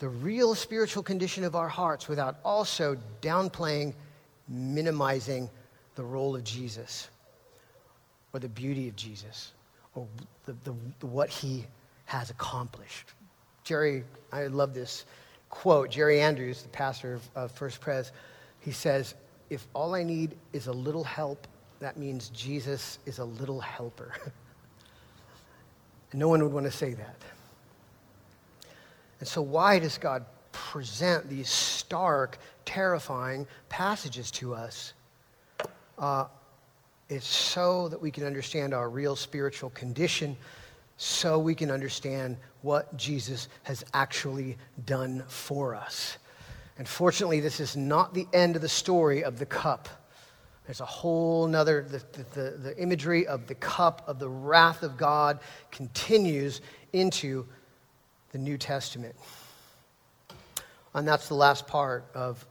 the 0.00 0.08
real 0.08 0.56
spiritual 0.56 1.04
condition 1.04 1.44
of 1.44 1.54
our 1.54 1.68
hearts 1.68 2.08
without 2.08 2.38
also 2.44 2.96
downplaying, 3.20 3.94
minimizing 4.48 5.48
the 5.94 6.02
role 6.02 6.34
of 6.34 6.42
Jesus 6.42 7.08
or 8.32 8.40
the 8.40 8.48
beauty 8.48 8.88
of 8.88 8.96
Jesus 8.96 9.52
or 9.94 10.04
the, 10.44 10.54
the, 10.64 10.74
the, 10.98 11.06
what 11.06 11.28
he 11.28 11.64
has 12.06 12.30
accomplished. 12.30 13.12
Jerry, 13.62 14.02
I 14.32 14.48
love 14.48 14.74
this 14.74 15.04
quote. 15.50 15.88
Jerry 15.88 16.20
Andrews, 16.20 16.62
the 16.62 16.68
pastor 16.70 17.14
of, 17.14 17.30
of 17.36 17.52
First 17.52 17.80
Pres, 17.80 18.10
he 18.58 18.72
says, 18.72 19.14
If 19.50 19.68
all 19.72 19.94
I 19.94 20.02
need 20.02 20.34
is 20.52 20.66
a 20.66 20.72
little 20.72 21.04
help, 21.04 21.46
that 21.82 21.96
means 21.96 22.28
Jesus 22.30 22.98
is 23.06 23.18
a 23.18 23.24
little 23.24 23.60
helper. 23.60 24.12
and 26.12 26.20
no 26.20 26.28
one 26.28 26.42
would 26.42 26.52
want 26.52 26.66
to 26.66 26.72
say 26.72 26.94
that. 26.94 27.16
And 29.18 29.28
so, 29.28 29.42
why 29.42 29.78
does 29.78 29.98
God 29.98 30.24
present 30.52 31.28
these 31.28 31.48
stark, 31.48 32.38
terrifying 32.64 33.46
passages 33.68 34.30
to 34.32 34.54
us? 34.54 34.92
Uh, 35.98 36.26
it's 37.08 37.26
so 37.26 37.88
that 37.88 38.00
we 38.00 38.10
can 38.10 38.24
understand 38.24 38.72
our 38.74 38.88
real 38.88 39.16
spiritual 39.16 39.70
condition, 39.70 40.36
so 40.96 41.38
we 41.38 41.54
can 41.54 41.70
understand 41.70 42.36
what 42.62 42.96
Jesus 42.96 43.48
has 43.64 43.84
actually 43.92 44.56
done 44.86 45.24
for 45.28 45.74
us. 45.74 46.18
And 46.78 46.88
fortunately, 46.88 47.40
this 47.40 47.60
is 47.60 47.76
not 47.76 48.14
the 48.14 48.26
end 48.32 48.56
of 48.56 48.62
the 48.62 48.68
story 48.68 49.24
of 49.24 49.38
the 49.38 49.46
cup. 49.46 49.88
There's 50.66 50.80
a 50.80 50.86
whole 50.86 51.46
nother, 51.46 51.84
the, 51.88 52.02
the, 52.34 52.50
the, 52.50 52.78
imagery 52.78 53.26
of 53.26 53.46
the 53.46 53.54
cup 53.56 54.04
of 54.06 54.18
the 54.18 54.28
wrath 54.28 54.82
of 54.82 54.96
God 54.96 55.40
continues 55.72 56.60
into 56.92 57.44
the 58.30 58.38
New 58.38 58.56
Testament. 58.56 59.14
And 60.94 61.06
that's 61.06 61.28
the 61.28 61.34
last 61.34 61.66
part 61.66 62.04
of 62.14 62.46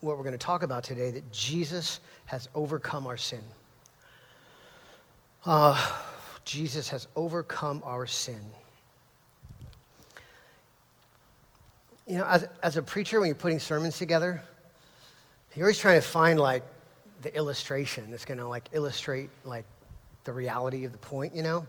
what 0.00 0.16
we're 0.16 0.24
going 0.24 0.32
to 0.32 0.38
talk 0.38 0.64
about 0.64 0.82
today 0.82 1.12
that 1.12 1.30
Jesus 1.30 2.00
has 2.24 2.48
overcome 2.54 3.06
our 3.06 3.16
sin. 3.16 3.42
Uh, 5.46 5.92
Jesus 6.44 6.88
has 6.88 7.06
overcome 7.14 7.82
our 7.84 8.06
sin. 8.06 8.40
You 12.08 12.18
know, 12.18 12.24
as, 12.24 12.48
as 12.62 12.76
a 12.76 12.82
preacher, 12.82 13.20
when 13.20 13.28
you're 13.28 13.36
putting 13.36 13.60
sermons 13.60 13.96
together, 13.96 14.42
you're 15.54 15.66
always 15.66 15.78
trying 15.78 16.00
to 16.00 16.06
find 16.06 16.40
like 16.40 16.64
the 17.22 17.34
illustration 17.36 18.10
that's 18.10 18.24
going 18.24 18.38
to 18.38 18.46
like 18.46 18.68
illustrate 18.72 19.30
like 19.44 19.64
the 20.24 20.32
reality 20.32 20.84
of 20.84 20.92
the 20.92 20.98
point, 20.98 21.34
you 21.34 21.42
know? 21.42 21.66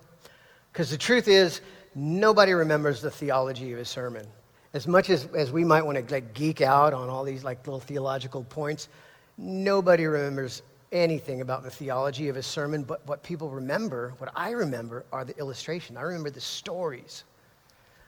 Because 0.71 0.89
the 0.89 0.97
truth 0.97 1.27
is, 1.27 1.61
nobody 1.95 2.53
remembers 2.53 3.01
the 3.01 3.11
theology 3.11 3.73
of 3.73 3.80
a 3.80 3.86
sermon. 3.86 4.25
As 4.73 4.88
much 4.88 5.09
as, 5.09 5.25
as 5.36 5.51
we 5.51 5.63
might 5.63 5.84
want 5.84 5.97
to 5.97 6.13
like 6.13 6.34
geek 6.34 6.61
out 6.61 6.93
on 6.93 7.09
all 7.09 7.23
these 7.23 7.43
like 7.43 7.65
little 7.67 7.80
theological 7.80 8.43
points, 8.43 8.89
nobody 9.38 10.05
remembers 10.05 10.63
anything 10.91 11.41
about 11.41 11.63
the 11.63 11.69
theology 11.69 12.30
of 12.30 12.38
a 12.38 12.43
sermon, 12.43 12.84
but 12.84 13.05
what 13.07 13.23
people 13.23 13.49
remember, 13.49 14.13
what 14.19 14.32
I 14.36 14.51
remember, 14.51 15.05
are 15.11 15.25
the 15.25 15.38
illustration. 15.38 15.97
I 15.97 16.01
remember 16.01 16.30
the 16.30 16.41
stories. 16.41 17.23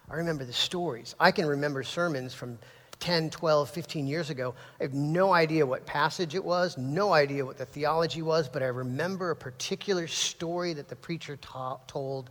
I 0.10 0.16
remember 0.16 0.46
the 0.46 0.54
stories. 0.54 1.16
I 1.20 1.32
can 1.32 1.46
remember 1.48 1.84
sermons 1.84 2.34
from 2.34 2.60
10, 3.00 3.30
12, 3.30 3.70
15 3.70 4.08
years 4.08 4.30
ago. 4.30 4.54
I 4.80 4.84
have 4.84 4.94
no 4.94 5.34
idea 5.34 5.66
what 5.66 5.86
passage 5.86 6.36
it 6.36 6.44
was, 6.44 6.78
no 6.78 7.14
idea 7.14 7.46
what 7.46 7.58
the 7.58 7.66
theology 7.66 8.22
was, 8.22 8.48
but 8.50 8.64
I 8.64 8.68
remember 8.68 9.32
a 9.32 9.36
particular 9.36 10.08
story 10.08 10.74
that 10.74 10.88
the 10.88 10.96
preacher 10.96 11.38
ta- 11.38 11.80
told 11.88 12.30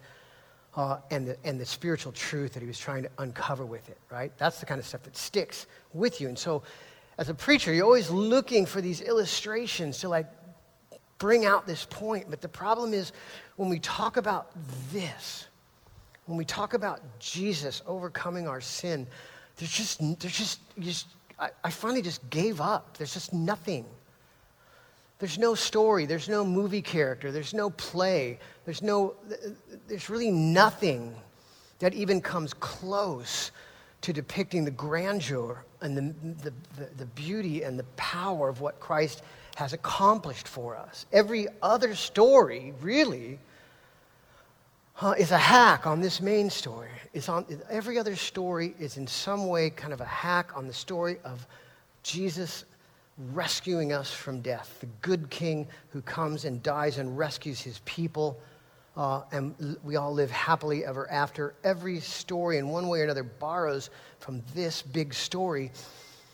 uh, 0.77 0.99
and, 1.11 1.29
the, 1.29 1.37
and 1.45 1.61
the 1.61 1.67
spiritual 1.67 2.13
truth 2.13 2.55
that 2.55 2.61
he 2.61 2.67
was 2.67 2.79
trying 2.79 3.05
to 3.05 3.11
uncover 3.19 3.65
with 3.65 3.89
it, 3.89 3.99
right? 4.11 4.33
That's 4.39 4.59
the 4.59 4.67
kind 4.67 4.79
of 4.81 4.87
stuff 4.87 5.03
that 5.05 5.17
sticks 5.17 5.67
with 5.93 6.21
you. 6.21 6.29
And 6.29 6.39
so, 6.39 6.63
as 7.17 7.29
a 7.29 7.35
preacher, 7.35 7.73
you're 7.73 7.85
always 7.85 8.11
looking 8.11 8.67
for 8.67 8.81
these 8.81 9.01
illustrations 9.01 9.99
to 9.99 10.09
like 10.09 10.27
bring 11.19 11.45
out 11.45 11.67
this 11.67 11.87
point. 11.89 12.27
But 12.29 12.41
the 12.41 12.49
problem 12.49 12.93
is 12.93 13.13
when 13.57 13.69
we 13.69 13.79
talk 13.79 14.17
about 14.17 14.51
this, 14.93 15.47
when 16.27 16.37
we 16.37 16.45
talk 16.45 16.75
about 16.75 17.01
Jesus 17.21 17.83
overcoming 17.87 18.49
our 18.49 18.61
sin, 18.61 19.07
there's 19.57 19.73
just, 19.73 20.01
there's 20.21 20.37
just, 20.37 20.61
just 20.79 21.07
I, 21.39 21.51
I 21.63 21.71
finally 21.71 22.03
just 22.03 22.29
gave 22.31 22.61
up. 22.61 22.97
There's 22.97 23.15
just 23.15 23.33
nothing. 23.33 23.85
There's 25.19 25.39
no 25.39 25.55
story, 25.55 26.07
there's 26.07 26.29
no 26.29 26.45
movie 26.45 26.83
character, 26.83 27.31
there's 27.31 27.55
no 27.55 27.71
play, 27.71 28.39
there's 28.65 28.83
no, 28.83 29.15
there's 29.87 30.11
really 30.11 30.31
nothing 30.31 31.15
that 31.79 31.95
even 31.95 32.21
comes 32.21 32.53
close 32.53 33.53
to 34.01 34.13
depicting 34.13 34.65
the 34.65 34.71
grandeur 34.71 35.65
and 35.81 35.97
the, 35.97 36.15
the, 36.43 36.53
the, 36.77 36.91
the, 36.99 37.07
beauty 37.07 37.63
and 37.63 37.79
the 37.79 37.85
power 37.97 38.49
of 38.49 38.61
what 38.61 38.81
Christ 38.81 39.23
has 39.57 39.73
accomplished 39.73 40.49
for 40.49 40.77
us. 40.77 41.07
Every 41.13 41.47
other 41.63 41.95
story, 41.95 42.75
really, 42.81 43.39
uh, 45.01 45.15
is 45.19 45.33
a 45.33 45.39
hack 45.39 45.87
on 45.87 46.01
this 46.01 46.21
main 46.21 46.49
story. 46.51 46.91
It's 47.13 47.29
on, 47.29 47.47
every 47.69 47.99
other 47.99 48.17
story 48.17 48.75
is 48.79 48.97
in 48.97 49.07
some 49.07 49.49
way 49.49 49.71
kind 49.71 49.93
of 49.93 50.01
a 50.01 50.07
hack 50.07 50.57
on 50.57 50.67
the 50.67 50.73
story 50.73 51.19
of 51.25 51.47
Jesus 52.03 52.65
rescuing 53.33 53.93
us 53.93 54.13
from 54.13 54.41
death, 54.41 54.79
the 54.81 54.87
good 55.01 55.31
king 55.31 55.67
who 55.91 56.03
comes 56.03 56.45
and 56.45 56.63
dies 56.63 56.99
and 56.99 57.17
rescues 57.17 57.61
his 57.61 57.81
people. 57.85 58.41
Uh, 58.97 59.23
and 59.33 59.77
we 59.83 59.97
all 59.97 60.13
live 60.13 60.31
happily 60.31 60.85
ever 60.85 61.11
after. 61.11 61.55
Every 61.65 62.01
story, 62.01 62.59
in 62.59 62.69
one 62.69 62.89
way 62.89 63.01
or 63.01 63.05
another, 63.05 63.25
borrows 63.25 63.91
from 64.21 64.43
this 64.55 64.83
big 64.83 65.13
story. 65.13 65.73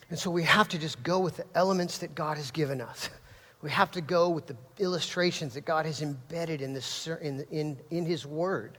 And 0.09 0.19
so 0.19 0.29
we 0.29 0.43
have 0.43 0.67
to 0.69 0.77
just 0.77 1.01
go 1.01 1.19
with 1.19 1.37
the 1.37 1.45
elements 1.55 1.97
that 1.99 2.13
God 2.13 2.37
has 2.37 2.51
given 2.51 2.81
us. 2.81 3.09
We 3.61 3.69
have 3.69 3.91
to 3.91 4.01
go 4.01 4.29
with 4.29 4.47
the 4.47 4.55
illustrations 4.79 5.53
that 5.53 5.65
God 5.65 5.85
has 5.85 6.01
embedded 6.01 6.61
in, 6.61 6.79
in, 7.21 7.45
in, 7.51 7.77
in 7.91 8.05
His 8.05 8.25
Word, 8.25 8.77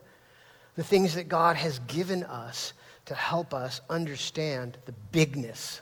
the 0.74 0.82
things 0.82 1.14
that 1.14 1.28
God 1.28 1.56
has 1.56 1.78
given 1.80 2.24
us 2.24 2.72
to 3.06 3.14
help 3.14 3.54
us 3.54 3.80
understand 3.88 4.78
the 4.86 4.92
bigness 5.12 5.80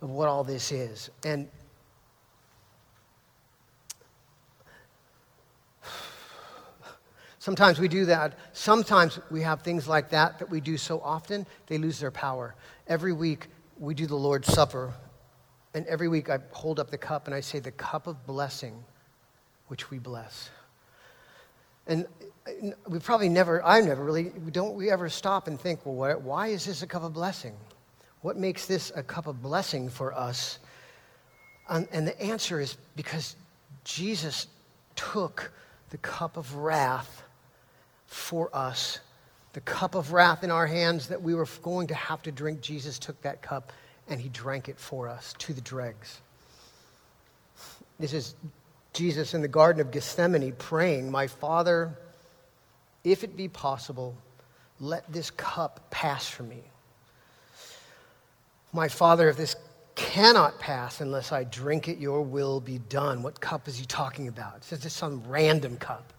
of 0.00 0.10
what 0.10 0.28
all 0.28 0.44
this 0.44 0.72
is. 0.72 1.10
And 1.24 1.48
sometimes 7.38 7.78
we 7.78 7.88
do 7.88 8.06
that. 8.06 8.38
Sometimes 8.52 9.18
we 9.30 9.42
have 9.42 9.62
things 9.62 9.86
like 9.88 10.10
that 10.10 10.38
that 10.38 10.50
we 10.50 10.60
do 10.60 10.76
so 10.76 11.00
often, 11.00 11.46
they 11.66 11.78
lose 11.78 11.98
their 12.00 12.10
power. 12.10 12.54
Every 12.86 13.12
week, 13.12 13.48
we 13.78 13.94
do 13.94 14.06
the 14.06 14.16
Lord's 14.16 14.48
Supper 14.48 14.94
and 15.76 15.86
every 15.88 16.08
week 16.08 16.30
I 16.30 16.38
hold 16.52 16.80
up 16.80 16.90
the 16.90 16.96
cup 16.96 17.26
and 17.26 17.34
I 17.34 17.40
say, 17.40 17.58
the 17.58 17.70
cup 17.70 18.06
of 18.06 18.26
blessing 18.26 18.82
which 19.68 19.90
we 19.90 19.98
bless. 19.98 20.48
And 21.86 22.06
we 22.88 22.98
probably 22.98 23.28
never, 23.28 23.62
I 23.62 23.82
never 23.82 24.02
really, 24.02 24.32
don't 24.52 24.74
we 24.74 24.90
ever 24.90 25.10
stop 25.10 25.48
and 25.48 25.60
think, 25.60 25.80
well, 25.84 26.18
why 26.18 26.46
is 26.46 26.64
this 26.64 26.80
a 26.80 26.86
cup 26.86 27.02
of 27.02 27.12
blessing? 27.12 27.54
What 28.22 28.38
makes 28.38 28.64
this 28.64 28.90
a 28.96 29.02
cup 29.02 29.26
of 29.26 29.42
blessing 29.42 29.90
for 29.90 30.14
us? 30.14 30.60
And, 31.68 31.86
and 31.92 32.08
the 32.08 32.18
answer 32.22 32.58
is 32.58 32.78
because 32.96 33.36
Jesus 33.84 34.46
took 34.94 35.52
the 35.90 35.98
cup 35.98 36.38
of 36.38 36.54
wrath 36.54 37.22
for 38.06 38.48
us. 38.54 39.00
The 39.52 39.60
cup 39.60 39.94
of 39.94 40.14
wrath 40.14 40.42
in 40.42 40.50
our 40.50 40.66
hands 40.66 41.08
that 41.08 41.20
we 41.20 41.34
were 41.34 41.46
going 41.60 41.88
to 41.88 41.94
have 41.94 42.22
to 42.22 42.32
drink, 42.32 42.62
Jesus 42.62 42.98
took 42.98 43.20
that 43.20 43.42
cup 43.42 43.74
and 44.08 44.20
he 44.20 44.28
drank 44.28 44.68
it 44.68 44.78
for 44.78 45.08
us 45.08 45.34
to 45.38 45.52
the 45.52 45.60
dregs. 45.60 46.20
This 47.98 48.12
is 48.12 48.34
Jesus 48.92 49.34
in 49.34 49.42
the 49.42 49.48
Garden 49.48 49.80
of 49.80 49.90
Gethsemane 49.90 50.52
praying, 50.58 51.10
My 51.10 51.26
Father, 51.26 51.96
if 53.04 53.24
it 53.24 53.36
be 53.36 53.48
possible, 53.48 54.16
let 54.80 55.10
this 55.12 55.30
cup 55.30 55.90
pass 55.90 56.28
from 56.28 56.48
me. 56.48 56.62
My 58.72 58.88
Father, 58.88 59.28
if 59.28 59.36
this 59.36 59.56
cannot 59.94 60.58
pass 60.58 61.00
unless 61.00 61.32
I 61.32 61.44
drink 61.44 61.88
it, 61.88 61.98
your 61.98 62.20
will 62.20 62.60
be 62.60 62.78
done. 62.78 63.22
What 63.22 63.40
cup 63.40 63.68
is 63.68 63.78
he 63.78 63.86
talking 63.86 64.28
about? 64.28 64.56
It's 64.56 64.70
just 64.82 64.96
some 64.96 65.22
random 65.26 65.78
cup. 65.78 66.12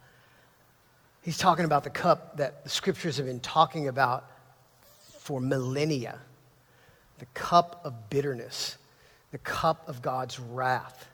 He's 1.22 1.38
talking 1.38 1.66
about 1.66 1.84
the 1.84 1.90
cup 1.90 2.38
that 2.38 2.64
the 2.64 2.70
scriptures 2.70 3.18
have 3.18 3.26
been 3.26 3.42
talking 3.42 3.88
about 3.88 4.32
for 5.20 5.40
millennia 5.40 6.20
the 7.20 7.26
cup 7.34 7.82
of 7.84 8.10
bitterness, 8.10 8.78
the 9.32 9.38
cup 9.40 9.88
of 9.88 10.02
God's 10.02 10.40
wrath, 10.40 11.10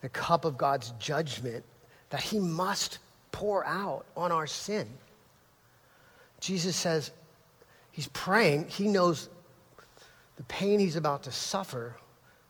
the 0.00 0.08
cup 0.08 0.44
of 0.44 0.58
God's 0.58 0.90
judgment 0.98 1.64
that 2.10 2.22
He 2.22 2.38
must 2.38 2.98
pour 3.32 3.64
out 3.64 4.06
on 4.16 4.32
our 4.32 4.46
sin. 4.46 4.88
Jesus 6.40 6.76
says, 6.76 7.10
He's 7.92 8.08
praying, 8.08 8.68
He 8.68 8.88
knows 8.88 9.28
the 10.36 10.42
pain 10.44 10.80
He's 10.80 10.96
about 10.96 11.22
to 11.24 11.32
suffer 11.32 11.96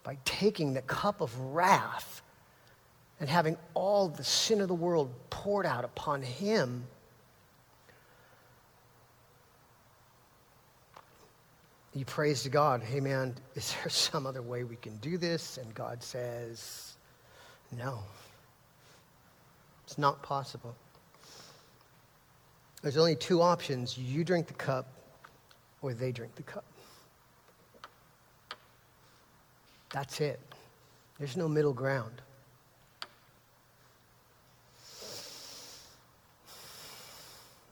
by 0.03 0.19
taking 0.25 0.73
the 0.75 0.83
cup 0.83 1.21
of 1.21 1.37
wrath 1.39 2.23
and 3.21 3.29
having 3.29 3.57
all 3.75 4.09
the 4.09 4.25
sin 4.25 4.61
of 4.61 4.69
the 4.69 4.75
world 4.75 5.13
poured 5.31 5.67
out 5.67 5.85
upon 5.85 6.23
Him 6.23 6.85
he 11.97 12.05
prays 12.05 12.43
to 12.43 12.51
God, 12.51 12.83
hey 12.83 13.01
man, 13.01 13.35
is 13.55 13.75
there 13.75 13.89
some 13.89 14.27
other 14.27 14.43
way 14.43 14.65
we 14.65 14.77
can 14.77 14.97
do 14.99 15.17
this? 15.17 15.57
And 15.57 15.75
God 15.75 16.03
says, 16.03 16.97
no. 17.77 18.01
It's 19.87 19.97
not 19.97 20.23
possible. 20.23 20.77
There's 22.83 22.99
only 22.99 23.17
two 23.17 23.41
options 23.41 23.97
you 23.97 24.25
drink 24.25 24.47
the 24.47 24.55
cup, 24.55 24.87
or 25.81 25.95
they 25.95 26.13
drink 26.13 26.35
the 26.35 26.43
cup. 26.43 26.65
That's 29.91 30.21
it. 30.21 30.41
There's 31.19 31.37
no 31.37 31.49
middle 31.49 31.73
ground. 31.73 32.21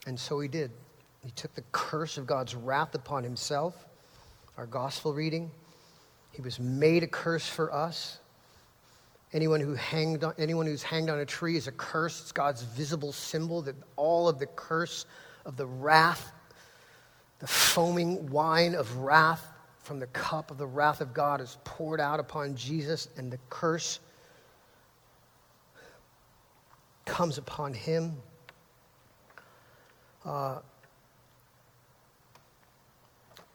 And 0.06 0.18
so 0.18 0.40
he 0.40 0.48
did. 0.48 0.70
He 1.22 1.30
took 1.32 1.54
the 1.54 1.64
curse 1.72 2.16
of 2.16 2.26
God's 2.26 2.54
wrath 2.54 2.94
upon 2.94 3.22
himself 3.22 3.84
our 4.56 4.66
gospel 4.66 5.12
reading. 5.12 5.50
He 6.32 6.42
was 6.42 6.58
made 6.58 7.02
a 7.02 7.06
curse 7.06 7.46
for 7.46 7.72
us. 7.72 8.18
Anyone, 9.32 9.60
who 9.60 9.74
hanged 9.74 10.22
on, 10.22 10.34
anyone 10.38 10.66
who's 10.66 10.82
hanged 10.82 11.10
on 11.10 11.18
a 11.18 11.26
tree 11.26 11.56
is 11.56 11.66
a 11.66 11.72
curse. 11.72 12.20
It's 12.20 12.32
God's 12.32 12.62
visible 12.62 13.12
symbol 13.12 13.62
that 13.62 13.74
all 13.96 14.28
of 14.28 14.38
the 14.38 14.46
curse 14.46 15.06
of 15.44 15.56
the 15.56 15.66
wrath, 15.66 16.32
the 17.40 17.46
foaming 17.46 18.30
wine 18.30 18.74
of 18.74 18.96
wrath 18.98 19.44
from 19.82 19.98
the 19.98 20.06
cup 20.08 20.50
of 20.50 20.58
the 20.58 20.66
wrath 20.66 21.00
of 21.00 21.12
God 21.12 21.40
is 21.40 21.58
poured 21.64 22.00
out 22.00 22.20
upon 22.20 22.56
Jesus, 22.56 23.08
and 23.16 23.30
the 23.30 23.38
curse 23.50 24.00
comes 27.04 27.38
upon 27.38 27.74
him. 27.74 28.16
Uh, 30.24 30.60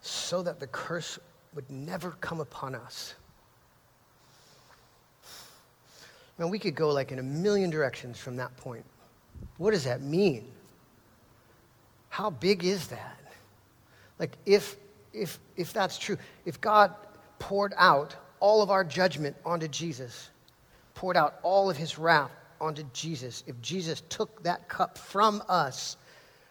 so 0.09 0.41
that 0.41 0.59
the 0.59 0.67
curse 0.67 1.19
would 1.53 1.69
never 1.69 2.11
come 2.21 2.39
upon 2.39 2.75
us. 2.75 3.15
Now, 6.37 6.47
we 6.47 6.57
could 6.57 6.75
go 6.75 6.89
like 6.91 7.11
in 7.11 7.19
a 7.19 7.23
million 7.23 7.69
directions 7.69 8.17
from 8.17 8.37
that 8.37 8.55
point. 8.57 8.85
What 9.57 9.71
does 9.71 9.83
that 9.83 10.01
mean? 10.01 10.47
How 12.09 12.29
big 12.29 12.63
is 12.63 12.87
that? 12.87 13.19
Like, 14.17 14.37
if, 14.45 14.77
if, 15.13 15.37
if 15.57 15.73
that's 15.73 15.97
true, 15.97 16.17
if 16.45 16.59
God 16.59 16.93
poured 17.39 17.73
out 17.77 18.15
all 18.39 18.61
of 18.61 18.71
our 18.71 18.83
judgment 18.83 19.35
onto 19.45 19.67
Jesus, 19.67 20.29
poured 20.95 21.17
out 21.17 21.39
all 21.43 21.69
of 21.69 21.77
his 21.77 21.97
wrath 21.97 22.31
onto 22.59 22.83
Jesus, 22.93 23.43
if 23.47 23.61
Jesus 23.61 24.01
took 24.09 24.41
that 24.43 24.67
cup 24.67 24.97
from 24.97 25.43
us 25.47 25.97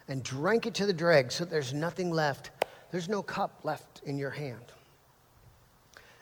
and 0.06 0.22
drank 0.22 0.66
it 0.66 0.74
to 0.74 0.86
the 0.86 0.92
dregs 0.92 1.34
so 1.34 1.44
there's 1.44 1.74
nothing 1.74 2.10
left, 2.10 2.50
there's 2.90 3.08
no 3.08 3.22
cup 3.22 3.60
left 3.64 4.02
in 4.04 4.18
your 4.18 4.30
hand. 4.30 4.64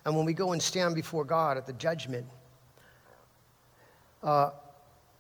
And 0.05 0.17
when 0.17 0.25
we 0.25 0.35
go 0.35 0.53
and 0.53 0.63
stand 0.63 0.95
before 0.95 1.25
God 1.25 1.57
at 1.57 1.67
the 1.67 1.73
judgment, 1.73 2.27
uh, 4.23 4.51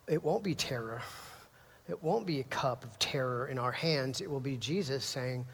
it 0.08 0.22
won't 0.22 0.44
be 0.44 0.54
terror. 0.54 1.02
It 1.88 2.02
won't 2.02 2.26
be 2.26 2.40
a 2.40 2.44
cup 2.44 2.84
of 2.84 2.98
terror 2.98 3.48
in 3.48 3.58
our 3.58 3.72
hands. 3.72 4.20
It 4.20 4.30
will 4.30 4.40
be 4.40 4.56
Jesus 4.56 5.04
saying, 5.04 5.44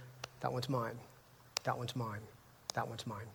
That 0.40 0.53
one's 0.53 0.68
mine. 0.68 0.99
That 1.64 1.76
one's 1.76 1.95
mine. 1.95 2.20
That 2.74 2.88
one's 2.88 3.07
mine. 3.07 3.26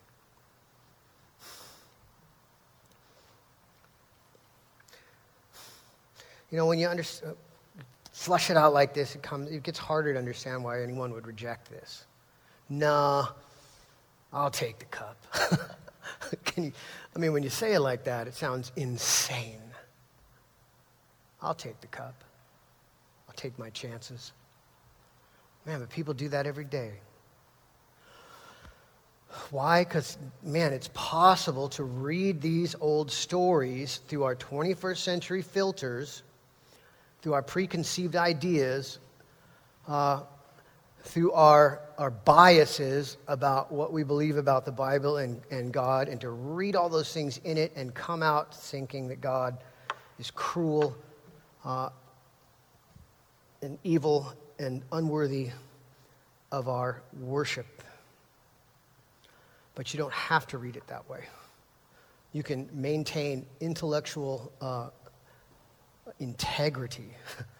You 6.51 6.57
know, 6.57 6.65
when 6.65 6.79
you 6.79 6.89
flush 8.11 8.49
it 8.49 8.57
out 8.57 8.73
like 8.73 8.93
this, 8.93 9.15
it, 9.15 9.21
comes, 9.21 9.49
it 9.51 9.63
gets 9.63 9.77
harder 9.77 10.13
to 10.13 10.19
understand 10.19 10.63
why 10.63 10.81
anyone 10.81 11.11
would 11.13 11.27
reject 11.27 11.69
this. 11.69 12.05
Nah, 12.69 13.27
I'll 14.33 14.51
take 14.51 14.79
the 14.79 14.85
cup. 14.85 15.17
Can 16.43 16.65
you, 16.65 16.71
I 17.15 17.19
mean, 17.19 17.33
when 17.33 17.43
you 17.43 17.49
say 17.49 17.73
it 17.73 17.79
like 17.79 18.03
that, 18.05 18.27
it 18.27 18.33
sounds 18.33 18.71
insane. 18.75 19.61
I'll 21.41 21.55
take 21.55 21.79
the 21.81 21.87
cup. 21.87 22.23
I'll 23.27 23.35
take 23.35 23.57
my 23.57 23.69
chances. 23.69 24.33
Man, 25.65 25.79
but 25.79 25.89
people 25.89 26.13
do 26.13 26.29
that 26.29 26.45
every 26.45 26.65
day. 26.65 26.93
Why? 29.51 29.83
Because, 29.83 30.17
man, 30.43 30.73
it's 30.73 30.89
possible 30.93 31.69
to 31.69 31.83
read 31.83 32.41
these 32.41 32.75
old 32.79 33.11
stories 33.11 33.97
through 34.07 34.23
our 34.23 34.35
21st 34.35 34.97
century 34.97 35.41
filters, 35.41 36.23
through 37.21 37.33
our 37.33 37.41
preconceived 37.41 38.15
ideas, 38.15 38.99
uh, 39.87 40.21
through 41.07 41.31
our, 41.31 41.81
our 41.97 42.11
biases 42.11 43.17
about 43.27 43.71
what 43.71 43.93
we 43.93 44.03
believe 44.03 44.35
about 44.37 44.65
the 44.65 44.71
Bible 44.71 45.17
and, 45.17 45.41
and 45.49 45.71
God, 45.71 46.09
and 46.09 46.19
to 46.21 46.29
read 46.29 46.75
all 46.75 46.89
those 46.89 47.13
things 47.13 47.39
in 47.45 47.57
it 47.57 47.71
and 47.75 47.93
come 47.93 48.21
out 48.21 48.53
thinking 48.53 49.07
that 49.07 49.21
God 49.21 49.57
is 50.19 50.31
cruel 50.31 50.95
uh, 51.63 51.89
and 53.61 53.79
evil 53.83 54.33
and 54.59 54.83
unworthy 54.91 55.49
of 56.51 56.67
our 56.67 57.01
worship. 57.21 57.83
But 59.75 59.93
you 59.93 59.97
don't 59.97 60.13
have 60.13 60.45
to 60.47 60.57
read 60.57 60.75
it 60.75 60.85
that 60.87 61.09
way. 61.09 61.23
You 62.33 62.43
can 62.43 62.69
maintain 62.73 63.45
intellectual 63.61 64.51
uh, 64.59 64.89
integrity 66.19 67.11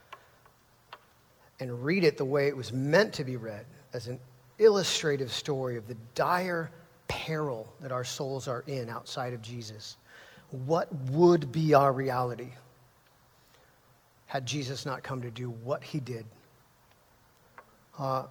and 1.60 1.84
read 1.84 2.04
it 2.04 2.18
the 2.18 2.26
way 2.26 2.48
it 2.48 2.56
was 2.56 2.72
meant 2.72 3.14
to 3.14 3.24
be 3.24 3.36
read 3.36 3.66
as 3.94 4.08
an 4.08 4.20
illustrative 4.60 5.32
story 5.32 5.78
of 5.78 5.88
the 5.88 5.96
dire 6.16 6.72
peril 7.08 7.72
that 7.82 7.92
our 7.92 8.04
souls 8.04 8.48
are 8.48 8.64
in 8.68 8.90
outside 8.90 9.34
of 9.34 9.42
Jesus. 9.42 9.98
What 10.66 10.94
would 11.10 11.52
be 11.52 11.74
our 11.74 11.92
reality 11.92 12.50
had 14.28 14.46
Jesus 14.46 14.86
not 14.86 15.04
come 15.04 15.22
to 15.22 15.32
do 15.32 15.50
what 15.50 15.84
he 15.84 16.00
did? 16.00 16.26
Uh, 17.98 18.24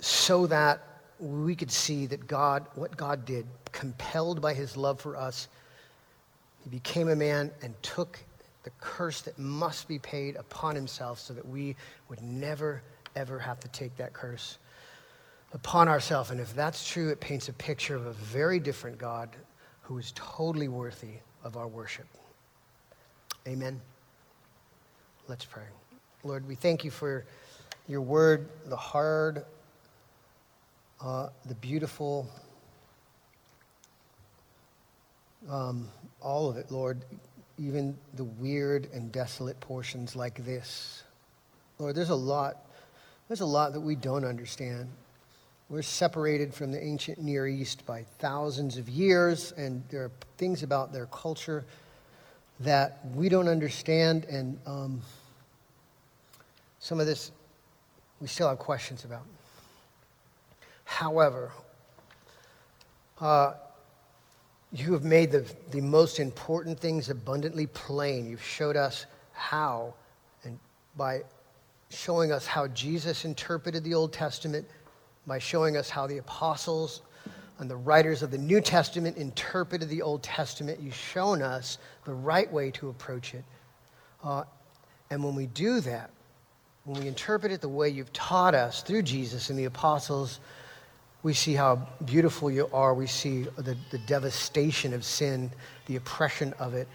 so 0.00 0.46
that 0.46 0.82
we 1.18 1.54
could 1.54 1.70
see 1.70 2.06
that 2.06 2.26
God, 2.26 2.66
what 2.74 2.96
God 2.96 3.24
did, 3.24 3.46
compelled 3.72 4.40
by 4.40 4.52
his 4.52 4.76
love 4.76 5.00
for 5.00 5.16
us, 5.16 5.48
he 6.62 6.70
became 6.70 7.08
a 7.08 7.16
man 7.16 7.50
and 7.62 7.74
took 7.82 8.18
the 8.64 8.70
curse 8.80 9.20
that 9.22 9.38
must 9.38 9.86
be 9.86 9.98
paid 9.98 10.36
upon 10.36 10.74
himself 10.74 11.20
so 11.20 11.34
that 11.34 11.46
we 11.46 11.76
would 12.08 12.22
never, 12.22 12.82
ever 13.14 13.38
have 13.38 13.60
to 13.60 13.68
take 13.68 13.94
that 13.98 14.12
curse 14.12 14.58
upon 15.52 15.86
ourselves. 15.86 16.30
And 16.30 16.40
if 16.40 16.54
that's 16.54 16.88
true, 16.88 17.10
it 17.10 17.20
paints 17.20 17.48
a 17.48 17.52
picture 17.52 17.94
of 17.94 18.06
a 18.06 18.12
very 18.12 18.58
different 18.58 18.98
God 18.98 19.28
who 19.82 19.98
is 19.98 20.12
totally 20.16 20.68
worthy 20.68 21.12
of 21.44 21.58
our 21.58 21.68
worship. 21.68 22.06
Amen. 23.46 23.80
Let's 25.28 25.44
pray. 25.44 25.64
Lord, 26.24 26.48
we 26.48 26.54
thank 26.54 26.84
you 26.84 26.90
for 26.90 27.26
your 27.86 28.00
word, 28.00 28.48
the 28.64 28.76
hard, 28.76 29.44
uh, 31.02 31.28
the 31.44 31.54
beautiful, 31.56 32.26
um, 35.50 35.86
all 36.22 36.48
of 36.48 36.56
it, 36.56 36.70
Lord 36.70 37.04
even 37.58 37.96
the 38.14 38.24
weird 38.24 38.88
and 38.92 39.12
desolate 39.12 39.58
portions 39.60 40.16
like 40.16 40.44
this. 40.44 41.02
Lord, 41.78 41.94
there's 41.94 42.10
a 42.10 42.14
lot, 42.14 42.56
there's 43.28 43.40
a 43.40 43.46
lot 43.46 43.72
that 43.72 43.80
we 43.80 43.94
don't 43.94 44.24
understand. 44.24 44.88
We're 45.68 45.82
separated 45.82 46.52
from 46.52 46.72
the 46.72 46.82
ancient 46.82 47.18
Near 47.18 47.46
East 47.46 47.86
by 47.86 48.04
thousands 48.18 48.76
of 48.76 48.88
years, 48.88 49.52
and 49.52 49.82
there 49.88 50.04
are 50.04 50.10
things 50.36 50.62
about 50.62 50.92
their 50.92 51.06
culture 51.06 51.64
that 52.60 53.00
we 53.14 53.28
don't 53.28 53.48
understand, 53.48 54.24
and 54.26 54.58
um, 54.66 55.00
some 56.80 57.00
of 57.00 57.06
this 57.06 57.32
we 58.20 58.28
still 58.28 58.48
have 58.48 58.58
questions 58.58 59.04
about. 59.04 59.24
However, 60.84 61.50
uh, 63.20 63.54
you 64.74 64.92
have 64.92 65.04
made 65.04 65.30
the, 65.30 65.46
the 65.70 65.80
most 65.80 66.18
important 66.18 66.80
things 66.80 67.08
abundantly 67.08 67.68
plain. 67.68 68.28
You've 68.28 68.42
showed 68.42 68.76
us 68.76 69.06
how, 69.32 69.94
and 70.42 70.58
by 70.96 71.22
showing 71.90 72.32
us 72.32 72.44
how 72.44 72.66
Jesus 72.68 73.24
interpreted 73.24 73.84
the 73.84 73.94
Old 73.94 74.12
Testament, 74.12 74.66
by 75.28 75.38
showing 75.38 75.76
us 75.76 75.88
how 75.88 76.08
the 76.08 76.18
apostles 76.18 77.02
and 77.60 77.70
the 77.70 77.76
writers 77.76 78.24
of 78.24 78.32
the 78.32 78.38
New 78.38 78.60
Testament 78.60 79.16
interpreted 79.16 79.88
the 79.88 80.02
Old 80.02 80.24
Testament, 80.24 80.80
you've 80.80 80.92
shown 80.92 81.40
us 81.40 81.78
the 82.04 82.12
right 82.12 82.52
way 82.52 82.72
to 82.72 82.88
approach 82.88 83.32
it. 83.32 83.44
Uh, 84.24 84.42
and 85.10 85.22
when 85.22 85.36
we 85.36 85.46
do 85.46 85.78
that, 85.80 86.10
when 86.82 87.00
we 87.00 87.06
interpret 87.06 87.52
it 87.52 87.60
the 87.60 87.68
way 87.68 87.88
you've 87.88 88.12
taught 88.12 88.56
us 88.56 88.82
through 88.82 89.02
Jesus 89.02 89.50
and 89.50 89.58
the 89.58 89.66
apostles, 89.66 90.40
we 91.24 91.32
see 91.32 91.54
how 91.54 91.76
beautiful 92.04 92.50
you 92.50 92.68
are. 92.72 92.92
We 92.92 93.06
see 93.06 93.46
the, 93.56 93.76
the 93.90 93.98
devastation 94.06 94.92
of 94.92 95.04
sin, 95.04 95.50
the 95.86 95.96
oppression 95.96 96.52
of 96.58 96.74
it. 96.74 96.86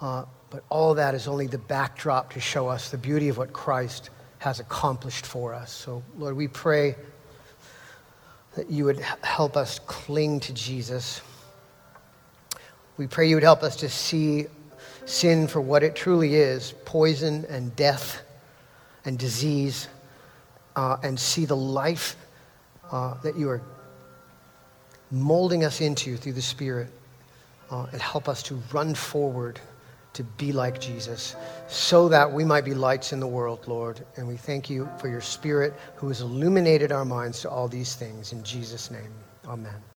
Uh, 0.00 0.24
but 0.50 0.64
all 0.68 0.92
that 0.94 1.14
is 1.14 1.28
only 1.28 1.46
the 1.46 1.58
backdrop 1.58 2.32
to 2.32 2.40
show 2.40 2.66
us 2.66 2.90
the 2.90 2.98
beauty 2.98 3.28
of 3.28 3.38
what 3.38 3.52
Christ 3.52 4.10
has 4.38 4.58
accomplished 4.58 5.24
for 5.24 5.54
us. 5.54 5.70
So, 5.72 6.02
Lord, 6.18 6.36
we 6.36 6.48
pray 6.48 6.96
that 8.56 8.68
you 8.68 8.84
would 8.86 8.98
help 9.22 9.56
us 9.56 9.78
cling 9.78 10.40
to 10.40 10.52
Jesus. 10.52 11.20
We 12.96 13.06
pray 13.06 13.28
you 13.28 13.36
would 13.36 13.44
help 13.44 13.62
us 13.62 13.76
to 13.76 13.88
see 13.88 14.46
sin 15.04 15.46
for 15.46 15.60
what 15.60 15.84
it 15.84 15.94
truly 15.94 16.34
is 16.34 16.74
poison 16.84 17.44
and 17.48 17.74
death 17.76 18.20
and 19.04 19.16
disease, 19.16 19.86
uh, 20.74 20.96
and 21.04 21.18
see 21.18 21.44
the 21.44 21.56
life 21.56 22.16
uh, 22.90 23.14
that 23.22 23.36
you 23.36 23.48
are 23.48 23.62
molding 25.20 25.64
us 25.64 25.80
into 25.80 26.16
through 26.16 26.32
the 26.32 26.42
Spirit 26.42 26.88
uh, 27.70 27.86
and 27.92 28.00
help 28.00 28.28
us 28.28 28.42
to 28.44 28.54
run 28.72 28.94
forward 28.94 29.60
to 30.12 30.24
be 30.24 30.50
like 30.50 30.80
Jesus 30.80 31.36
so 31.68 32.08
that 32.08 32.30
we 32.30 32.44
might 32.44 32.64
be 32.64 32.72
lights 32.72 33.12
in 33.12 33.20
the 33.20 33.26
world, 33.26 33.68
Lord. 33.68 34.04
And 34.16 34.26
we 34.26 34.36
thank 34.36 34.70
you 34.70 34.88
for 34.98 35.08
your 35.08 35.20
Spirit 35.20 35.74
who 35.94 36.08
has 36.08 36.22
illuminated 36.22 36.90
our 36.90 37.04
minds 37.04 37.40
to 37.42 37.50
all 37.50 37.68
these 37.68 37.94
things. 37.94 38.32
In 38.32 38.42
Jesus' 38.42 38.90
name, 38.90 39.12
amen. 39.46 39.86